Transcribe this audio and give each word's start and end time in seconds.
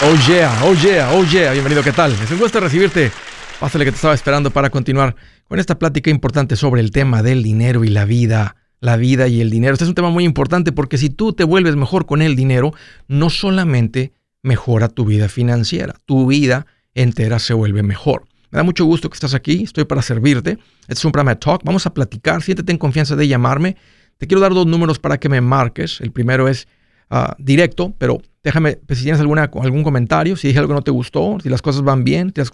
Oh 0.00 0.14
yeah, 0.28 0.60
oh 0.62 0.74
yeah, 0.74 1.10
oh 1.12 1.24
yeah. 1.24 1.50
Bienvenido, 1.50 1.82
¿qué 1.82 1.90
tal? 1.90 2.12
Es 2.12 2.30
un 2.30 2.38
gusto 2.38 2.60
recibirte. 2.60 3.10
Pásale 3.58 3.84
que 3.84 3.90
te 3.90 3.96
estaba 3.96 4.14
esperando 4.14 4.52
para 4.52 4.70
continuar 4.70 5.16
con 5.48 5.58
esta 5.58 5.76
plática 5.76 6.08
importante 6.08 6.54
sobre 6.54 6.82
el 6.82 6.92
tema 6.92 7.24
del 7.24 7.42
dinero 7.42 7.82
y 7.82 7.88
la 7.88 8.04
vida. 8.04 8.54
La 8.78 8.96
vida 8.96 9.26
y 9.26 9.40
el 9.40 9.50
dinero. 9.50 9.72
Este 9.72 9.84
es 9.84 9.88
un 9.88 9.96
tema 9.96 10.10
muy 10.10 10.22
importante 10.22 10.70
porque 10.70 10.98
si 10.98 11.10
tú 11.10 11.32
te 11.32 11.42
vuelves 11.42 11.74
mejor 11.74 12.06
con 12.06 12.22
el 12.22 12.36
dinero, 12.36 12.72
no 13.08 13.28
solamente 13.28 14.12
mejora 14.40 14.88
tu 14.88 15.04
vida 15.04 15.28
financiera, 15.28 15.96
tu 16.06 16.28
vida 16.28 16.66
entera 16.94 17.40
se 17.40 17.54
vuelve 17.54 17.82
mejor. 17.82 18.28
Me 18.52 18.58
da 18.58 18.62
mucho 18.62 18.84
gusto 18.84 19.10
que 19.10 19.14
estás 19.14 19.34
aquí, 19.34 19.64
estoy 19.64 19.84
para 19.84 20.02
servirte. 20.02 20.58
Este 20.82 20.94
es 20.94 21.04
un 21.04 21.10
programa 21.10 21.34
de 21.34 21.40
talk, 21.40 21.62
vamos 21.64 21.86
a 21.86 21.92
platicar, 21.92 22.40
siéntete 22.40 22.70
en 22.70 22.78
confianza 22.78 23.16
de 23.16 23.26
llamarme. 23.26 23.76
Te 24.16 24.28
quiero 24.28 24.40
dar 24.40 24.54
dos 24.54 24.66
números 24.66 25.00
para 25.00 25.18
que 25.18 25.28
me 25.28 25.40
marques. 25.40 26.00
El 26.00 26.12
primero 26.12 26.46
es 26.46 26.68
Ah, 27.10 27.34
directo, 27.38 27.94
pero 27.96 28.20
déjame, 28.42 28.76
pues, 28.86 28.98
si 28.98 29.04
tienes 29.04 29.20
alguna, 29.20 29.50
algún 29.62 29.82
comentario, 29.82 30.36
si 30.36 30.48
dije 30.48 30.58
algo 30.58 30.68
que 30.68 30.74
no 30.74 30.82
te 30.82 30.90
gustó, 30.90 31.38
si 31.42 31.48
las 31.48 31.62
cosas 31.62 31.80
van 31.82 32.04
bien, 32.04 32.30
si 32.34 32.40
las 32.40 32.50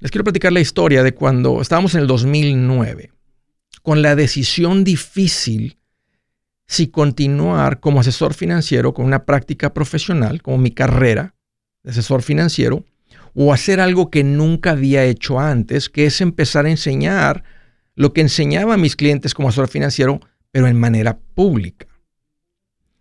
Les 0.00 0.10
quiero 0.10 0.24
platicar 0.24 0.52
la 0.52 0.60
historia 0.60 1.02
de 1.02 1.14
cuando 1.14 1.60
estábamos 1.60 1.94
en 1.94 2.02
el 2.02 2.06
2009, 2.06 3.12
con 3.82 4.02
la 4.02 4.16
decisión 4.16 4.84
difícil 4.84 5.78
si 6.66 6.88
continuar 6.88 7.80
como 7.80 8.00
asesor 8.00 8.34
financiero 8.34 8.94
con 8.94 9.04
una 9.04 9.24
práctica 9.24 9.72
profesional, 9.72 10.42
como 10.42 10.58
mi 10.58 10.70
carrera 10.70 11.34
de 11.82 11.90
asesor 11.90 12.22
financiero, 12.22 12.84
o 13.34 13.52
hacer 13.52 13.80
algo 13.80 14.10
que 14.10 14.24
nunca 14.24 14.72
había 14.72 15.04
hecho 15.04 15.40
antes, 15.40 15.88
que 15.88 16.06
es 16.06 16.20
empezar 16.20 16.66
a 16.66 16.70
enseñar 16.70 17.44
lo 17.94 18.12
que 18.12 18.20
enseñaba 18.20 18.74
a 18.74 18.78
mis 18.78 18.96
clientes 18.96 19.34
como 19.34 19.48
asesor 19.48 19.68
financiero, 19.68 20.20
pero 20.50 20.66
en 20.66 20.78
manera 20.78 21.18
pública. 21.34 21.86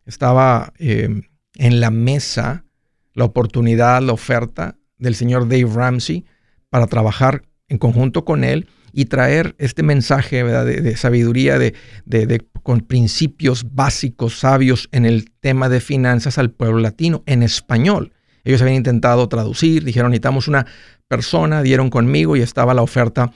Estaba 0.05 0.73
eh, 0.77 1.21
en 1.55 1.79
la 1.79 1.91
mesa 1.91 2.65
la 3.13 3.25
oportunidad, 3.25 4.01
la 4.01 4.13
oferta 4.13 4.77
del 4.97 5.15
señor 5.15 5.47
Dave 5.47 5.69
Ramsey 5.71 6.25
para 6.69 6.87
trabajar 6.87 7.43
en 7.67 7.77
conjunto 7.77 8.25
con 8.25 8.43
él 8.43 8.67
y 8.91 9.05
traer 9.05 9.55
este 9.57 9.81
mensaje 9.81 10.43
De, 10.43 10.95
sabiduría, 10.97 11.57
de, 11.57 12.45
con 12.61 12.81
principios 12.81 13.65
básicos, 13.73 14.39
sabios 14.39 14.87
en 14.91 15.05
el 15.05 15.31
tema 15.31 15.67
de 15.67 15.81
finanzas 15.81 16.37
al 16.37 16.51
pueblo 16.51 16.79
latino 16.79 17.23
en 17.25 17.43
español. 17.43 18.13
Ellos 18.43 18.61
habían 18.61 18.77
intentado 18.77 19.27
traducir, 19.29 19.83
dijeron 19.83 20.11
necesitamos 20.11 20.47
una 20.47 20.67
persona, 21.07 21.63
dieron 21.63 21.89
conmigo 21.89 22.35
y 22.35 22.41
estaba 22.41 22.73
la 22.73 22.81
oferta 22.81 23.31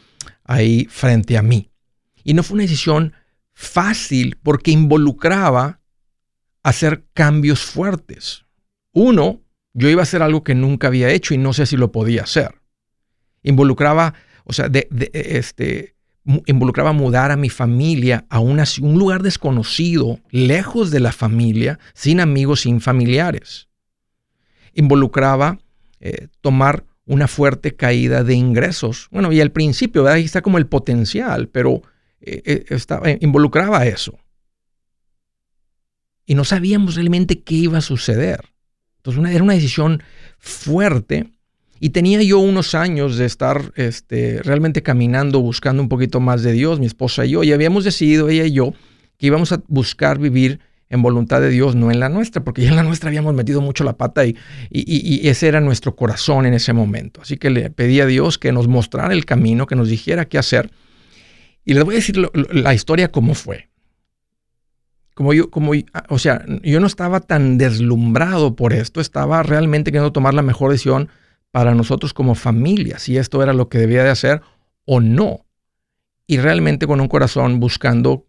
ahí 0.48 0.88
frente 0.90 1.38
a 1.38 1.42
mí. 1.42 1.70
Y 2.24 2.34
no 2.34 2.44
fue 2.44 2.56
una 2.56 2.64
decisión 2.64 3.14
fácil 3.54 4.38
porque 4.42 4.72
involucraba 4.72 5.82
hacer 6.64 7.06
cambios 7.14 7.62
fuertes. 7.62 8.46
Uno, 8.92 9.42
yo 9.74 9.90
iba 9.90 10.02
a 10.02 10.04
hacer 10.04 10.22
algo 10.22 10.44
que 10.44 10.56
nunca 10.56 10.88
había 10.88 11.10
hecho 11.10 11.34
y 11.34 11.38
no 11.38 11.54
sé 11.54 11.66
si 11.66 11.78
lo 11.78 11.92
podía 11.92 12.24
hacer. 12.24 12.56
Involucraba, 13.44 14.16
o 14.44 14.54
sea, 14.54 14.70
de, 14.70 14.88
este, 15.14 15.96
involucraba 16.46 16.94
mudar 16.94 17.32
a 17.32 17.38
mi 17.38 17.50
familia 17.50 18.26
a 18.30 18.40
un 18.40 18.60
lugar 18.98 19.24
desconocido, 19.24 20.20
lejos 20.30 20.92
de 20.92 21.00
la 21.00 21.12
familia, 21.12 21.80
sin 21.94 22.20
amigos, 22.20 22.62
sin 22.62 22.82
familiares. 22.82 23.70
Involucraba 24.74 25.60
eh, 26.00 26.28
tomar 26.42 26.86
una 27.08 27.28
fuerte 27.28 27.76
caída 27.76 28.24
de 28.24 28.36
ingresos. 28.36 29.08
Bueno, 29.12 29.32
y 29.32 29.42
al 29.42 29.52
principio, 29.52 30.08
ahí 30.08 30.26
está 30.26 30.42
como 30.42 30.58
el 30.58 30.68
potencial, 30.68 31.48
pero 31.48 31.82
eh, 32.22 32.42
eh, 32.46 32.66
estaba, 32.70 33.10
eh, 33.10 33.18
involucraba 33.22 33.86
eso. 33.88 34.18
Y 36.26 36.36
no 36.36 36.44
sabíamos 36.44 36.96
realmente 36.96 37.42
qué 37.42 37.56
iba 37.56 37.78
a 37.78 37.82
suceder. 37.82 38.42
Entonces 38.98 39.34
era 39.34 39.44
una 39.44 39.54
decisión 39.54 40.04
fuerte 40.38 41.32
y 41.80 41.92
tenía 41.92 42.22
yo 42.22 42.40
unos 42.40 42.76
años 42.76 43.18
de 43.18 43.26
estar 43.26 43.72
este, 43.76 44.42
realmente 44.44 44.84
caminando, 44.84 45.40
buscando 45.40 45.82
un 45.82 45.90
poquito 45.90 46.20
más 46.20 46.44
de 46.44 46.52
Dios, 46.52 46.80
mi 46.80 46.88
esposa 46.88 47.26
y 47.26 47.32
yo, 47.32 47.44
y 47.44 47.54
habíamos 47.54 47.86
decidido, 47.86 48.28
ella 48.28 48.46
y 48.46 48.52
yo, 48.52 48.74
que 49.18 49.28
íbamos 49.28 49.54
a 49.54 49.62
buscar 49.68 50.20
vivir 50.20 50.60
en 50.90 51.02
voluntad 51.02 51.42
de 51.42 51.50
Dios, 51.50 51.76
no 51.76 51.92
en 51.92 52.00
la 52.00 52.10
nuestra, 52.10 52.44
porque 52.44 52.62
ya 52.62 52.70
en 52.70 52.76
la 52.76 52.84
nuestra 52.84 53.10
habíamos 53.10 53.34
metido 53.34 53.62
mucho 53.62 53.84
la 53.84 53.98
pata 53.98 54.26
y, 54.26 54.38
y, 54.70 55.28
ese 55.28 55.48
era 55.48 55.60
nuestro 55.60 55.96
corazón 55.96 56.46
en 56.46 56.54
ese 56.54 56.74
momento. 56.74 57.22
Así 57.22 57.38
que 57.38 57.50
le 57.50 57.70
pedí 57.70 58.00
a 58.00 58.06
Dios 58.06 58.38
que 58.38 58.52
nos 58.52 58.68
mostrara 58.68 59.14
el 59.14 59.26
camino, 59.26 59.68
que 59.68 59.76
nos 59.76 59.90
dijera 59.90 60.26
qué 60.26 60.38
hacer. 60.38 60.72
Y 61.66 61.74
les 61.74 61.84
voy 61.84 61.96
a 61.96 61.98
decir 61.98 62.18
la 62.34 62.74
historia 62.74 63.12
cómo 63.12 63.34
fue. 63.34 63.70
Como 65.14 65.34
yo, 65.34 65.50
como, 65.50 65.74
o 66.10 66.20
sea, 66.20 66.46
yo 66.64 66.80
no 66.80 66.88
estaba 66.88 67.20
tan 67.20 67.58
deslumbrado 67.58 68.56
por 68.56 68.72
esto, 68.72 69.02
estaba 69.02 69.44
realmente 69.44 69.92
queriendo 69.92 70.14
tomar 70.14 70.34
la 70.34 70.44
mejor 70.44 70.72
decisión 70.72 71.10
para 71.52 71.74
nosotros 71.74 72.14
como 72.14 72.36
familia, 72.36 73.00
si 73.00 73.18
esto 73.18 73.42
era 73.42 73.52
lo 73.52 73.68
que 73.68 73.80
debía 73.80 74.04
de 74.04 74.12
hacer 74.12 74.42
o 74.86 75.02
no. 75.02 75.46
Y 76.28 76.38
realmente 76.38 76.88
con 76.88 77.02
un 77.02 77.08
corazón 77.08 77.60
buscando 77.60 78.28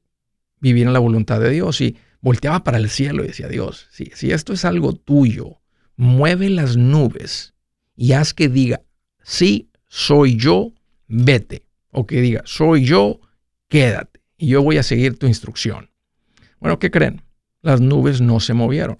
vivir 0.60 0.86
en 0.86 0.92
la 0.92 0.98
voluntad 0.98 1.40
de 1.40 1.50
Dios. 1.50 1.80
Y 1.80 1.96
volteaba 2.20 2.64
para 2.64 2.78
el 2.78 2.90
cielo 2.90 3.24
y 3.24 3.28
decía, 3.28 3.48
Dios, 3.48 3.88
si, 3.90 4.30
esto 4.30 4.52
es 4.52 4.64
algo 4.64 4.94
tuyo, 4.94 5.60
mueve 5.96 6.48
las 6.50 6.76
nubes 6.76 7.54
y 7.96 8.12
haz 8.12 8.34
que 8.34 8.48
diga, 8.48 8.82
sí, 9.22 9.70
soy 9.86 10.36
yo, 10.36 10.72
vete. 11.06 11.66
O 11.90 12.06
que 12.06 12.20
diga, 12.20 12.42
soy 12.44 12.84
yo, 12.84 13.20
quédate. 13.68 14.20
Y 14.36 14.48
yo 14.48 14.62
voy 14.62 14.76
a 14.78 14.82
seguir 14.82 15.18
tu 15.18 15.26
instrucción. 15.26 15.90
Bueno, 16.60 16.78
¿qué 16.78 16.90
creen? 16.90 17.22
Las 17.62 17.80
nubes 17.80 18.20
no 18.20 18.40
se 18.40 18.54
movieron. 18.54 18.98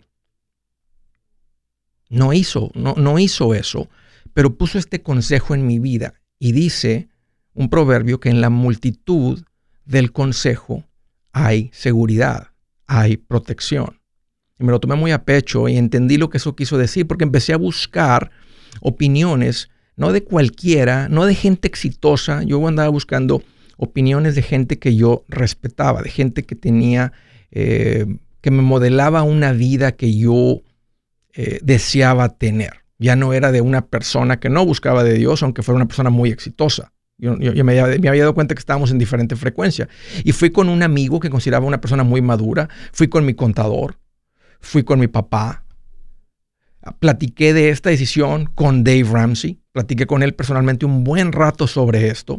No 2.09 2.33
hizo, 2.33 2.71
no 2.75 3.19
hizo 3.19 3.55
eso, 3.55 3.89
pero 4.33 4.57
puso 4.57 4.79
este 4.79 5.03
consejo 5.03 5.55
en 5.55 5.67
mi 5.67 5.79
vida 5.79 6.15
y 6.39 6.53
dice 6.53 7.09
un 7.53 7.69
proverbio 7.69 8.19
que 8.19 8.31
en 8.31 8.41
la 8.41 8.49
multitud 8.49 9.45
del 9.85 10.13
consejo 10.13 10.85
hay 11.33 11.71
seguridad 11.75 12.53
hay 12.89 13.19
protección. 13.19 14.01
Y 14.59 14.65
me 14.65 14.73
lo 14.73 14.81
tomé 14.81 14.97
muy 14.97 15.13
a 15.13 15.25
pecho 15.25 15.69
y 15.69 15.77
entendí 15.77 16.17
lo 16.17 16.31
que 16.31 16.39
eso 16.39 16.57
quiso 16.57 16.77
decir 16.77 17.07
porque 17.07 17.23
empecé 17.23 17.53
a 17.53 17.59
buscar 17.59 18.33
opiniones, 18.81 19.69
no 19.97 20.13
de 20.13 20.25
cualquiera, 20.25 21.09
no 21.09 21.25
de 21.27 21.37
gente 21.37 21.69
exitosa. 21.69 22.43
Yo 22.43 22.67
andaba 22.67 22.89
buscando 22.89 23.43
opiniones 23.77 24.35
de 24.35 24.43
gente 24.43 24.81
que 24.81 24.97
yo 24.97 25.25
respetaba, 25.29 26.03
de 26.03 26.11
gente 26.11 26.45
que 26.45 26.57
tenía, 26.57 27.13
eh, 27.53 28.07
que 28.41 28.51
me 28.51 28.63
modelaba 28.63 29.23
una 29.23 29.53
vida 29.53 29.93
que 29.93 30.17
yo 30.17 30.63
eh, 31.35 31.61
deseaba 31.63 32.31
tener. 32.31 32.85
Ya 32.99 33.15
no 33.15 33.33
era 33.33 33.53
de 33.53 33.61
una 33.61 33.87
persona 33.87 34.41
que 34.41 34.49
no 34.49 34.67
buscaba 34.67 35.05
de 35.05 35.15
Dios, 35.15 35.45
aunque 35.45 35.63
fuera 35.63 35.77
una 35.77 35.87
persona 35.87 36.11
muy 36.11 36.31
exitosa. 36.31 36.93
Yo, 37.19 37.37
me, 37.37 37.81
había, 37.81 38.23
dado 38.23 38.35
cuenta 38.35 38.55
que 38.55 38.61
estábamos 38.61 38.93
en 38.93 38.99
diferente 38.99 39.35
frecuencia. 39.35 39.89
Y 40.23 40.33
fui 40.33 40.51
con 40.51 40.69
un 40.69 40.85
amigo 40.85 41.19
que 41.19 41.31
consideraba 41.31 41.67
una 41.67 41.81
persona 41.81 42.05
muy 42.05 42.23
madura, 42.23 42.69
fui 42.93 43.09
con 43.09 43.27
mi 43.27 43.35
contador, 43.35 43.99
fui 44.61 44.85
con 44.85 45.01
mi 45.01 45.09
papá, 45.09 45.65
platiqué 47.01 47.53
de 47.53 47.71
esta 47.71 47.91
decisión 47.91 48.49
con 48.55 48.85
Dave 48.85 49.03
Ramsey, 49.03 49.59
platiqué 49.73 50.07
con 50.07 50.23
él 50.23 50.35
personalmente 50.35 50.87
un 50.87 51.03
buen 51.03 51.33
rato 51.33 51.67
sobre 51.67 52.07
esto, 52.09 52.39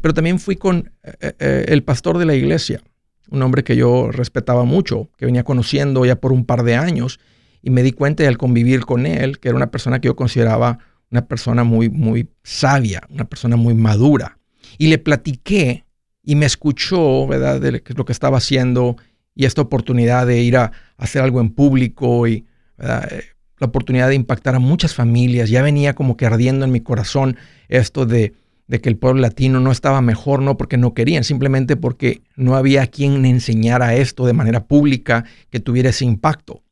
pero 0.00 0.12
también 0.14 0.40
fui 0.40 0.56
con 0.56 0.92
eh, 1.04 1.32
eh, 1.38 1.66
el 1.68 1.84
pastor 1.84 2.18
de 2.18 2.26
la 2.26 2.34
iglesia, 2.34 2.82
un 3.30 3.42
hombre 3.42 3.62
que 3.62 3.76
yo 3.76 4.10
respetaba 4.10 4.64
mucho, 4.64 5.10
que 5.16 5.26
venía 5.26 5.44
conociendo 5.44 6.04
ya 6.04 6.16
por 6.16 6.32
un 6.32 6.44
par 6.44 6.64
de 6.64 6.74
años, 6.74 7.20
y 7.62 7.70
me 7.70 7.84
di 7.84 7.92
cuenta 7.92 8.26
al 8.26 8.38
convivir 8.38 8.84
con 8.84 9.06
él 9.06 9.38
que 9.38 9.48
era 9.48 9.56
una 9.56 9.70
persona 9.70 10.00
que 10.00 10.06
yo 10.06 10.16
consideraba 10.16 10.78
una 11.10 11.26
persona 11.26 11.64
muy, 11.64 11.88
muy 11.88 12.28
sabia, 12.42 13.02
una 13.10 13.24
persona 13.24 13.56
muy 13.56 13.74
madura. 13.74 14.38
Y 14.76 14.88
le 14.88 14.98
platiqué 14.98 15.84
y 16.22 16.34
me 16.34 16.46
escuchó, 16.46 17.26
¿verdad?, 17.26 17.60
de 17.60 17.82
lo 17.94 18.04
que 18.04 18.12
estaba 18.12 18.38
haciendo 18.38 18.96
y 19.34 19.44
esta 19.44 19.62
oportunidad 19.62 20.26
de 20.26 20.42
ir 20.42 20.56
a, 20.56 20.72
hacer 20.96 21.22
algo 21.22 21.40
en 21.40 21.50
público 21.50 22.26
y 22.26 22.44
eh, 22.78 23.22
la 23.58 23.66
oportunidad 23.66 24.08
de 24.08 24.16
impactar 24.16 24.56
a 24.56 24.58
muchas 24.58 24.94
familias. 24.94 25.48
Ya 25.48 25.62
venía 25.62 25.94
como 25.94 26.16
que 26.16 26.26
ardiendo 26.26 26.64
en 26.64 26.72
mi 26.72 26.80
corazón 26.80 27.36
esto 27.68 28.04
de, 28.04 28.34
de 28.66 28.80
que 28.80 28.88
el 28.88 28.96
pueblo 28.96 29.20
latino 29.20 29.60
no 29.60 29.70
estaba 29.70 30.00
mejor, 30.00 30.42
no 30.42 30.56
porque 30.56 30.76
no 30.76 30.92
querían, 30.92 31.22
simplemente 31.24 31.76
porque 31.76 32.22
no 32.34 32.56
había 32.56 32.86
quien 32.88 33.24
enseñara 33.24 33.94
esto 33.94 34.26
de 34.26 34.32
manera 34.32 34.64
pública 34.66 35.24
que 35.50 35.60
tuviera 35.60 35.90
ese 35.90 36.04
impacto. 36.04 36.62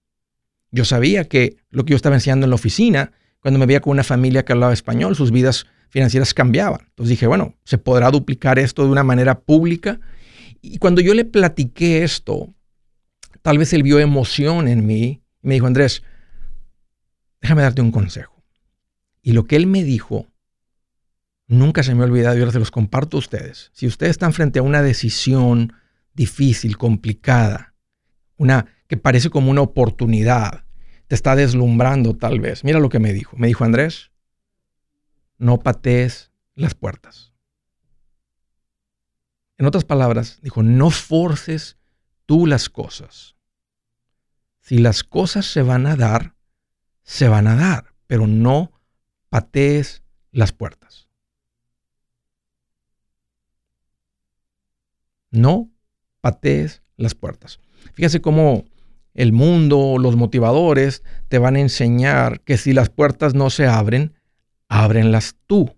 Yo 0.73 0.85
sabía 0.85 1.25
que 1.25 1.57
lo 1.71 1.85
que 1.85 1.93
yo 1.93 1.97
estaba 1.97 2.17
enseñando 2.17 2.47
en 2.47 2.51
la 2.51 2.57
oficina, 2.57 3.13
cuando 3.47 3.61
me 3.61 3.67
veía 3.67 3.81
con 3.81 3.93
una 3.93 4.03
familia 4.03 4.45
que 4.45 4.53
hablaba 4.53 4.73
español, 4.73 5.15
sus 5.15 5.31
vidas 5.31 5.67
financieras 5.89 6.35
cambiaban. 6.35 6.81
Entonces 6.81 7.11
dije, 7.11 7.29
bueno, 7.29 7.55
se 7.63 7.79
podrá 7.79 8.11
duplicar 8.11 8.59
esto 8.59 8.83
de 8.83 8.91
una 8.91 9.05
manera 9.05 9.39
pública. 9.39 10.01
Y 10.61 10.79
cuando 10.79 11.01
yo 11.01 11.15
le 11.15 11.25
platiqué 11.25 12.03
esto, 12.03 12.53
tal 13.43 13.59
vez 13.59 13.73
él 13.73 13.85
vio 13.85 14.01
emoción 14.01 14.67
en 14.67 14.85
mí 14.85 15.23
y 15.45 15.47
me 15.47 15.55
dijo, 15.55 15.69
Andrés, 15.69 16.03
déjame 17.41 17.63
darte 17.63 17.83
un 17.83 17.93
consejo. 17.93 18.43
Y 19.23 19.31
lo 19.31 19.45
que 19.45 19.55
él 19.55 19.69
me 19.69 19.85
dijo 19.85 20.27
nunca 21.47 21.85
se 21.85 21.95
me 21.95 22.03
ha 22.03 22.07
olvidado 22.07 22.37
y 22.37 22.41
ahora 22.41 22.51
se 22.51 22.59
los 22.59 22.73
comparto 22.73 23.17
a 23.17 23.21
ustedes. 23.21 23.71
Si 23.75 23.87
ustedes 23.87 24.11
están 24.11 24.33
frente 24.33 24.59
a 24.59 24.63
una 24.63 24.83
decisión 24.83 25.73
difícil, 26.15 26.79
complicada, 26.79 27.77
una 28.39 28.67
que 28.89 28.97
parece 28.97 29.31
como 29.31 29.53
una 29.53 29.61
oportunidad, 29.61 30.66
te 31.09 31.15
está 31.15 31.37
deslumbrando 31.37 32.17
tal 32.17 32.41
vez. 32.41 32.65
Mira 32.65 32.81
lo 32.81 32.89
que 32.89 32.99
me 32.99 33.13
dijo. 33.13 33.37
Me 33.37 33.47
dijo 33.47 33.65
Andrés, 33.65 34.11
no 35.39 35.59
patees 35.59 36.33
las 36.55 36.75
puertas. 36.75 37.33
En 39.59 39.67
otras 39.67 39.85
palabras, 39.85 40.39
dijo, 40.43 40.63
no 40.63 40.91
forces 40.91 41.79
tú 42.27 42.47
las 42.47 42.69
cosas. 42.69 43.37
Si 44.61 44.79
las 44.79 45.05
cosas 45.05 45.47
se 45.47 45.63
van 45.63 45.87
a 45.87 45.97
dar, 45.97 46.35
se 47.03 47.29
van 47.29 47.47
a 47.47 47.55
dar, 47.55 47.95
pero 48.07 48.27
no 48.27 48.73
patees 49.29 50.03
las 50.33 50.53
puertas. 50.53 51.09
No 55.31 55.71
patees 56.21 56.83
las 56.97 57.15
puertas. 57.15 57.61
Fíjese 57.95 58.21
cómo 58.21 58.65
el 59.17 59.33
mundo, 59.33 59.97
los 59.99 60.17
motivadores 60.17 61.03
te 61.29 61.39
van 61.39 61.57
a 61.57 61.61
enseñar 61.61 62.41
que 62.41 62.57
si 62.57 62.73
las 62.73 62.91
puertas 62.91 63.35
no 63.35 63.51
se 63.51 63.67
abren, 63.67 64.15
ábrenlas 64.69 65.37
tú. 65.47 65.75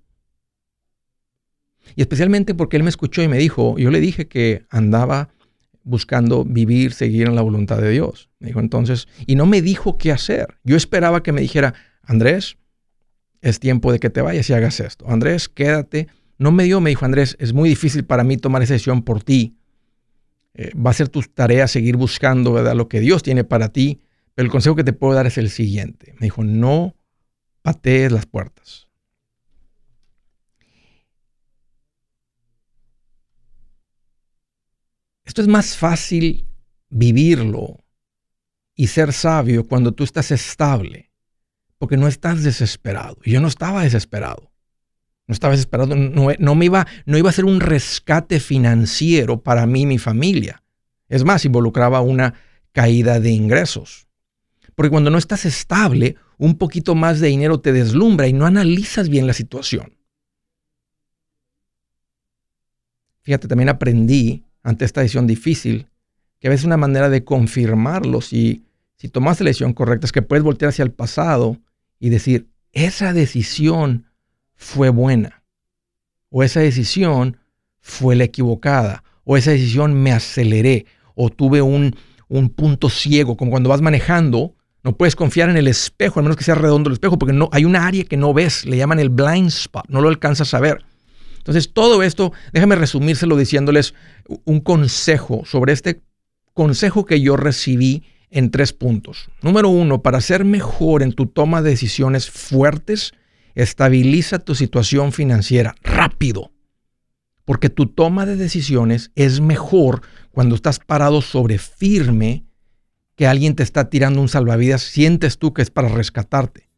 Y 1.96 2.02
especialmente 2.02 2.54
porque 2.54 2.76
él 2.76 2.82
me 2.82 2.90
escuchó 2.90 3.22
y 3.22 3.28
me 3.28 3.38
dijo, 3.38 3.78
yo 3.78 3.90
le 3.90 4.00
dije 4.00 4.28
que 4.28 4.66
andaba 4.68 5.30
buscando 5.82 6.44
vivir, 6.44 6.92
seguir 6.92 7.28
en 7.28 7.34
la 7.34 7.42
voluntad 7.42 7.78
de 7.78 7.90
Dios. 7.90 8.28
Me 8.40 8.48
dijo 8.48 8.60
entonces, 8.60 9.08
y 9.26 9.36
no 9.36 9.46
me 9.46 9.62
dijo 9.62 9.96
qué 9.96 10.12
hacer. 10.12 10.58
Yo 10.64 10.76
esperaba 10.76 11.22
que 11.22 11.32
me 11.32 11.40
dijera, 11.40 11.74
Andrés, 12.02 12.58
es 13.40 13.58
tiempo 13.58 13.90
de 13.92 13.98
que 13.98 14.10
te 14.10 14.20
vayas 14.20 14.50
y 14.50 14.52
hagas 14.52 14.80
esto. 14.80 15.08
Andrés, 15.08 15.48
quédate 15.48 16.08
no 16.38 16.52
me 16.52 16.64
dio, 16.64 16.80
me 16.80 16.90
dijo 16.90 17.04
Andrés, 17.04 17.36
es 17.40 17.52
muy 17.52 17.68
difícil 17.68 18.04
para 18.04 18.24
mí 18.24 18.36
tomar 18.36 18.62
esa 18.62 18.74
decisión 18.74 19.02
por 19.02 19.22
ti. 19.22 19.57
Eh, 20.54 20.72
va 20.74 20.90
a 20.90 20.94
ser 20.94 21.08
tu 21.08 21.22
tarea 21.22 21.68
seguir 21.68 21.96
buscando 21.96 22.62
lo 22.74 22.88
que 22.88 23.00
Dios 23.00 23.22
tiene 23.22 23.44
para 23.44 23.70
ti. 23.70 24.00
Pero 24.34 24.46
el 24.46 24.52
consejo 24.52 24.76
que 24.76 24.84
te 24.84 24.92
puedo 24.92 25.14
dar 25.14 25.26
es 25.26 25.38
el 25.38 25.50
siguiente. 25.50 26.14
Me 26.14 26.26
dijo, 26.26 26.44
no 26.44 26.94
patees 27.62 28.12
las 28.12 28.26
puertas. 28.26 28.88
Esto 35.24 35.42
es 35.42 35.48
más 35.48 35.76
fácil 35.76 36.46
vivirlo 36.88 37.84
y 38.74 38.86
ser 38.86 39.12
sabio 39.12 39.66
cuando 39.66 39.92
tú 39.92 40.04
estás 40.04 40.30
estable, 40.30 41.10
porque 41.76 41.96
no 41.96 42.08
estás 42.08 42.42
desesperado. 42.42 43.18
Yo 43.24 43.40
no 43.40 43.48
estaba 43.48 43.82
desesperado. 43.82 44.47
No 45.28 45.34
estaba 45.34 45.52
desesperado, 45.52 45.94
no, 45.94 46.54
me 46.54 46.64
iba, 46.64 46.86
no 47.04 47.18
iba 47.18 47.28
a 47.28 47.34
ser 47.34 47.44
un 47.44 47.60
rescate 47.60 48.40
financiero 48.40 49.42
para 49.42 49.66
mí 49.66 49.82
y 49.82 49.86
mi 49.86 49.98
familia. 49.98 50.62
Es 51.06 51.22
más, 51.22 51.44
involucraba 51.44 52.00
una 52.00 52.34
caída 52.72 53.20
de 53.20 53.30
ingresos. 53.30 54.08
Porque 54.74 54.90
cuando 54.90 55.10
no 55.10 55.18
estás 55.18 55.44
estable, 55.44 56.16
un 56.38 56.56
poquito 56.56 56.94
más 56.94 57.20
de 57.20 57.28
dinero 57.28 57.60
te 57.60 57.72
deslumbra 57.72 58.26
y 58.26 58.32
no 58.32 58.46
analizas 58.46 59.10
bien 59.10 59.26
la 59.26 59.34
situación. 59.34 59.98
Fíjate, 63.20 63.48
también 63.48 63.68
aprendí 63.68 64.44
ante 64.62 64.86
esta 64.86 65.02
decisión 65.02 65.26
difícil 65.26 65.88
que 66.40 66.48
a 66.48 66.50
veces 66.50 66.64
una 66.64 66.78
manera 66.78 67.10
de 67.10 67.24
confirmarlo, 67.24 68.22
si, 68.22 68.64
si 68.96 69.10
tomaste 69.10 69.44
la 69.44 69.50
decisión 69.50 69.74
correcta, 69.74 70.06
es 70.06 70.12
que 70.12 70.22
puedes 70.22 70.42
voltear 70.42 70.70
hacia 70.70 70.84
el 70.84 70.92
pasado 70.92 71.58
y 72.00 72.08
decir, 72.08 72.48
esa 72.72 73.12
decisión 73.12 74.06
fue 74.58 74.90
buena, 74.90 75.42
o 76.28 76.42
esa 76.42 76.60
decisión 76.60 77.38
fue 77.80 78.16
la 78.16 78.24
equivocada, 78.24 79.04
o 79.24 79.38
esa 79.38 79.52
decisión 79.52 79.94
me 79.94 80.12
aceleré, 80.12 80.84
o 81.14 81.30
tuve 81.30 81.62
un, 81.62 81.96
un 82.28 82.50
punto 82.50 82.90
ciego, 82.90 83.36
como 83.36 83.50
cuando 83.50 83.70
vas 83.70 83.80
manejando, 83.80 84.54
no 84.82 84.96
puedes 84.96 85.16
confiar 85.16 85.48
en 85.48 85.56
el 85.56 85.68
espejo, 85.68 86.20
al 86.20 86.24
menos 86.24 86.36
que 86.36 86.44
sea 86.44 86.54
redondo 86.54 86.88
el 86.88 86.94
espejo, 86.94 87.18
porque 87.18 87.32
no, 87.32 87.48
hay 87.52 87.64
una 87.64 87.86
área 87.86 88.04
que 88.04 88.16
no 88.16 88.34
ves, 88.34 88.66
le 88.66 88.76
llaman 88.76 88.98
el 88.98 89.10
blind 89.10 89.48
spot, 89.48 89.86
no 89.88 90.00
lo 90.00 90.08
alcanzas 90.08 90.52
a 90.54 90.60
ver. 90.60 90.84
Entonces, 91.38 91.72
todo 91.72 92.02
esto, 92.02 92.32
déjame 92.52 92.76
resumírselo 92.76 93.36
diciéndoles 93.36 93.94
un 94.44 94.60
consejo 94.60 95.44
sobre 95.46 95.72
este 95.72 96.02
consejo 96.52 97.06
que 97.06 97.20
yo 97.20 97.36
recibí 97.36 98.02
en 98.30 98.50
tres 98.50 98.72
puntos. 98.72 99.30
Número 99.40 99.68
uno, 99.68 100.02
para 100.02 100.20
ser 100.20 100.44
mejor 100.44 101.02
en 101.02 101.12
tu 101.12 101.26
toma 101.26 101.62
de 101.62 101.70
decisiones 101.70 102.28
fuertes, 102.28 103.14
Estabiliza 103.58 104.38
tu 104.38 104.54
situación 104.54 105.10
financiera 105.10 105.74
rápido, 105.82 106.52
porque 107.44 107.68
tu 107.68 107.86
toma 107.86 108.24
de 108.24 108.36
decisiones 108.36 109.10
es 109.16 109.40
mejor 109.40 110.02
cuando 110.30 110.54
estás 110.54 110.78
parado 110.78 111.22
sobre 111.22 111.58
firme 111.58 112.44
que 113.16 113.26
alguien 113.26 113.56
te 113.56 113.64
está 113.64 113.90
tirando 113.90 114.20
un 114.20 114.28
salvavidas, 114.28 114.82
sientes 114.82 115.38
tú 115.38 115.54
que 115.54 115.62
es 115.62 115.72
para 115.72 115.88
rescatarte. 115.88 116.68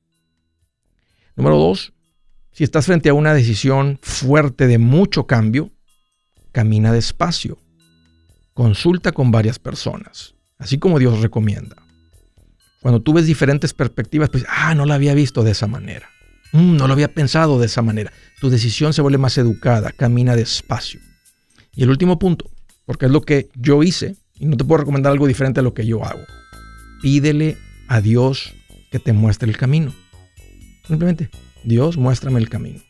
Número 1.36 1.58
dos, 1.58 1.92
si 2.50 2.64
estás 2.64 2.86
frente 2.86 3.10
a 3.10 3.14
una 3.14 3.34
decisión 3.34 3.98
fuerte 4.00 4.66
de 4.66 4.78
mucho 4.78 5.26
cambio, 5.26 5.72
camina 6.50 6.94
despacio. 6.94 7.58
Consulta 8.54 9.12
con 9.12 9.30
varias 9.30 9.58
personas, 9.58 10.34
así 10.56 10.78
como 10.78 10.98
Dios 10.98 11.20
recomienda. 11.20 11.76
Cuando 12.80 13.02
tú 13.02 13.12
ves 13.12 13.26
diferentes 13.26 13.74
perspectivas, 13.74 14.30
pues, 14.30 14.46
ah, 14.48 14.74
no 14.74 14.86
la 14.86 14.94
había 14.94 15.12
visto 15.12 15.42
de 15.42 15.50
esa 15.50 15.66
manera. 15.66 16.08
Mm, 16.52 16.76
no 16.76 16.86
lo 16.86 16.92
había 16.92 17.12
pensado 17.12 17.58
de 17.58 17.66
esa 17.66 17.82
manera. 17.82 18.12
Tu 18.40 18.50
decisión 18.50 18.92
se 18.92 19.02
vuelve 19.02 19.18
más 19.18 19.38
educada, 19.38 19.92
camina 19.92 20.36
despacio. 20.36 21.00
Y 21.74 21.82
el 21.82 21.90
último 21.90 22.18
punto, 22.18 22.50
porque 22.84 23.06
es 23.06 23.12
lo 23.12 23.22
que 23.22 23.48
yo 23.54 23.82
hice, 23.82 24.16
y 24.34 24.46
no 24.46 24.56
te 24.56 24.64
puedo 24.64 24.78
recomendar 24.78 25.12
algo 25.12 25.26
diferente 25.26 25.60
a 25.60 25.62
lo 25.62 25.74
que 25.74 25.86
yo 25.86 26.04
hago. 26.04 26.24
Pídele 27.02 27.56
a 27.88 28.00
Dios 28.00 28.54
que 28.90 28.98
te 28.98 29.12
muestre 29.12 29.48
el 29.48 29.56
camino. 29.56 29.94
Simplemente, 30.86 31.30
Dios, 31.62 31.96
muéstrame 31.96 32.40
el 32.40 32.48
camino. 32.48 32.80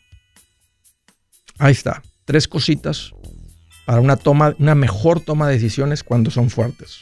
Ahí 1.59 1.73
está, 1.73 2.01
tres 2.25 2.47
cositas 2.47 3.11
para 3.85 4.01
una 4.01 4.15
toma, 4.15 4.55
una 4.57 4.73
mejor 4.73 5.19
toma 5.19 5.47
de 5.47 5.53
decisiones 5.53 6.03
cuando 6.03 6.31
son 6.31 6.49
fuertes. 6.49 7.01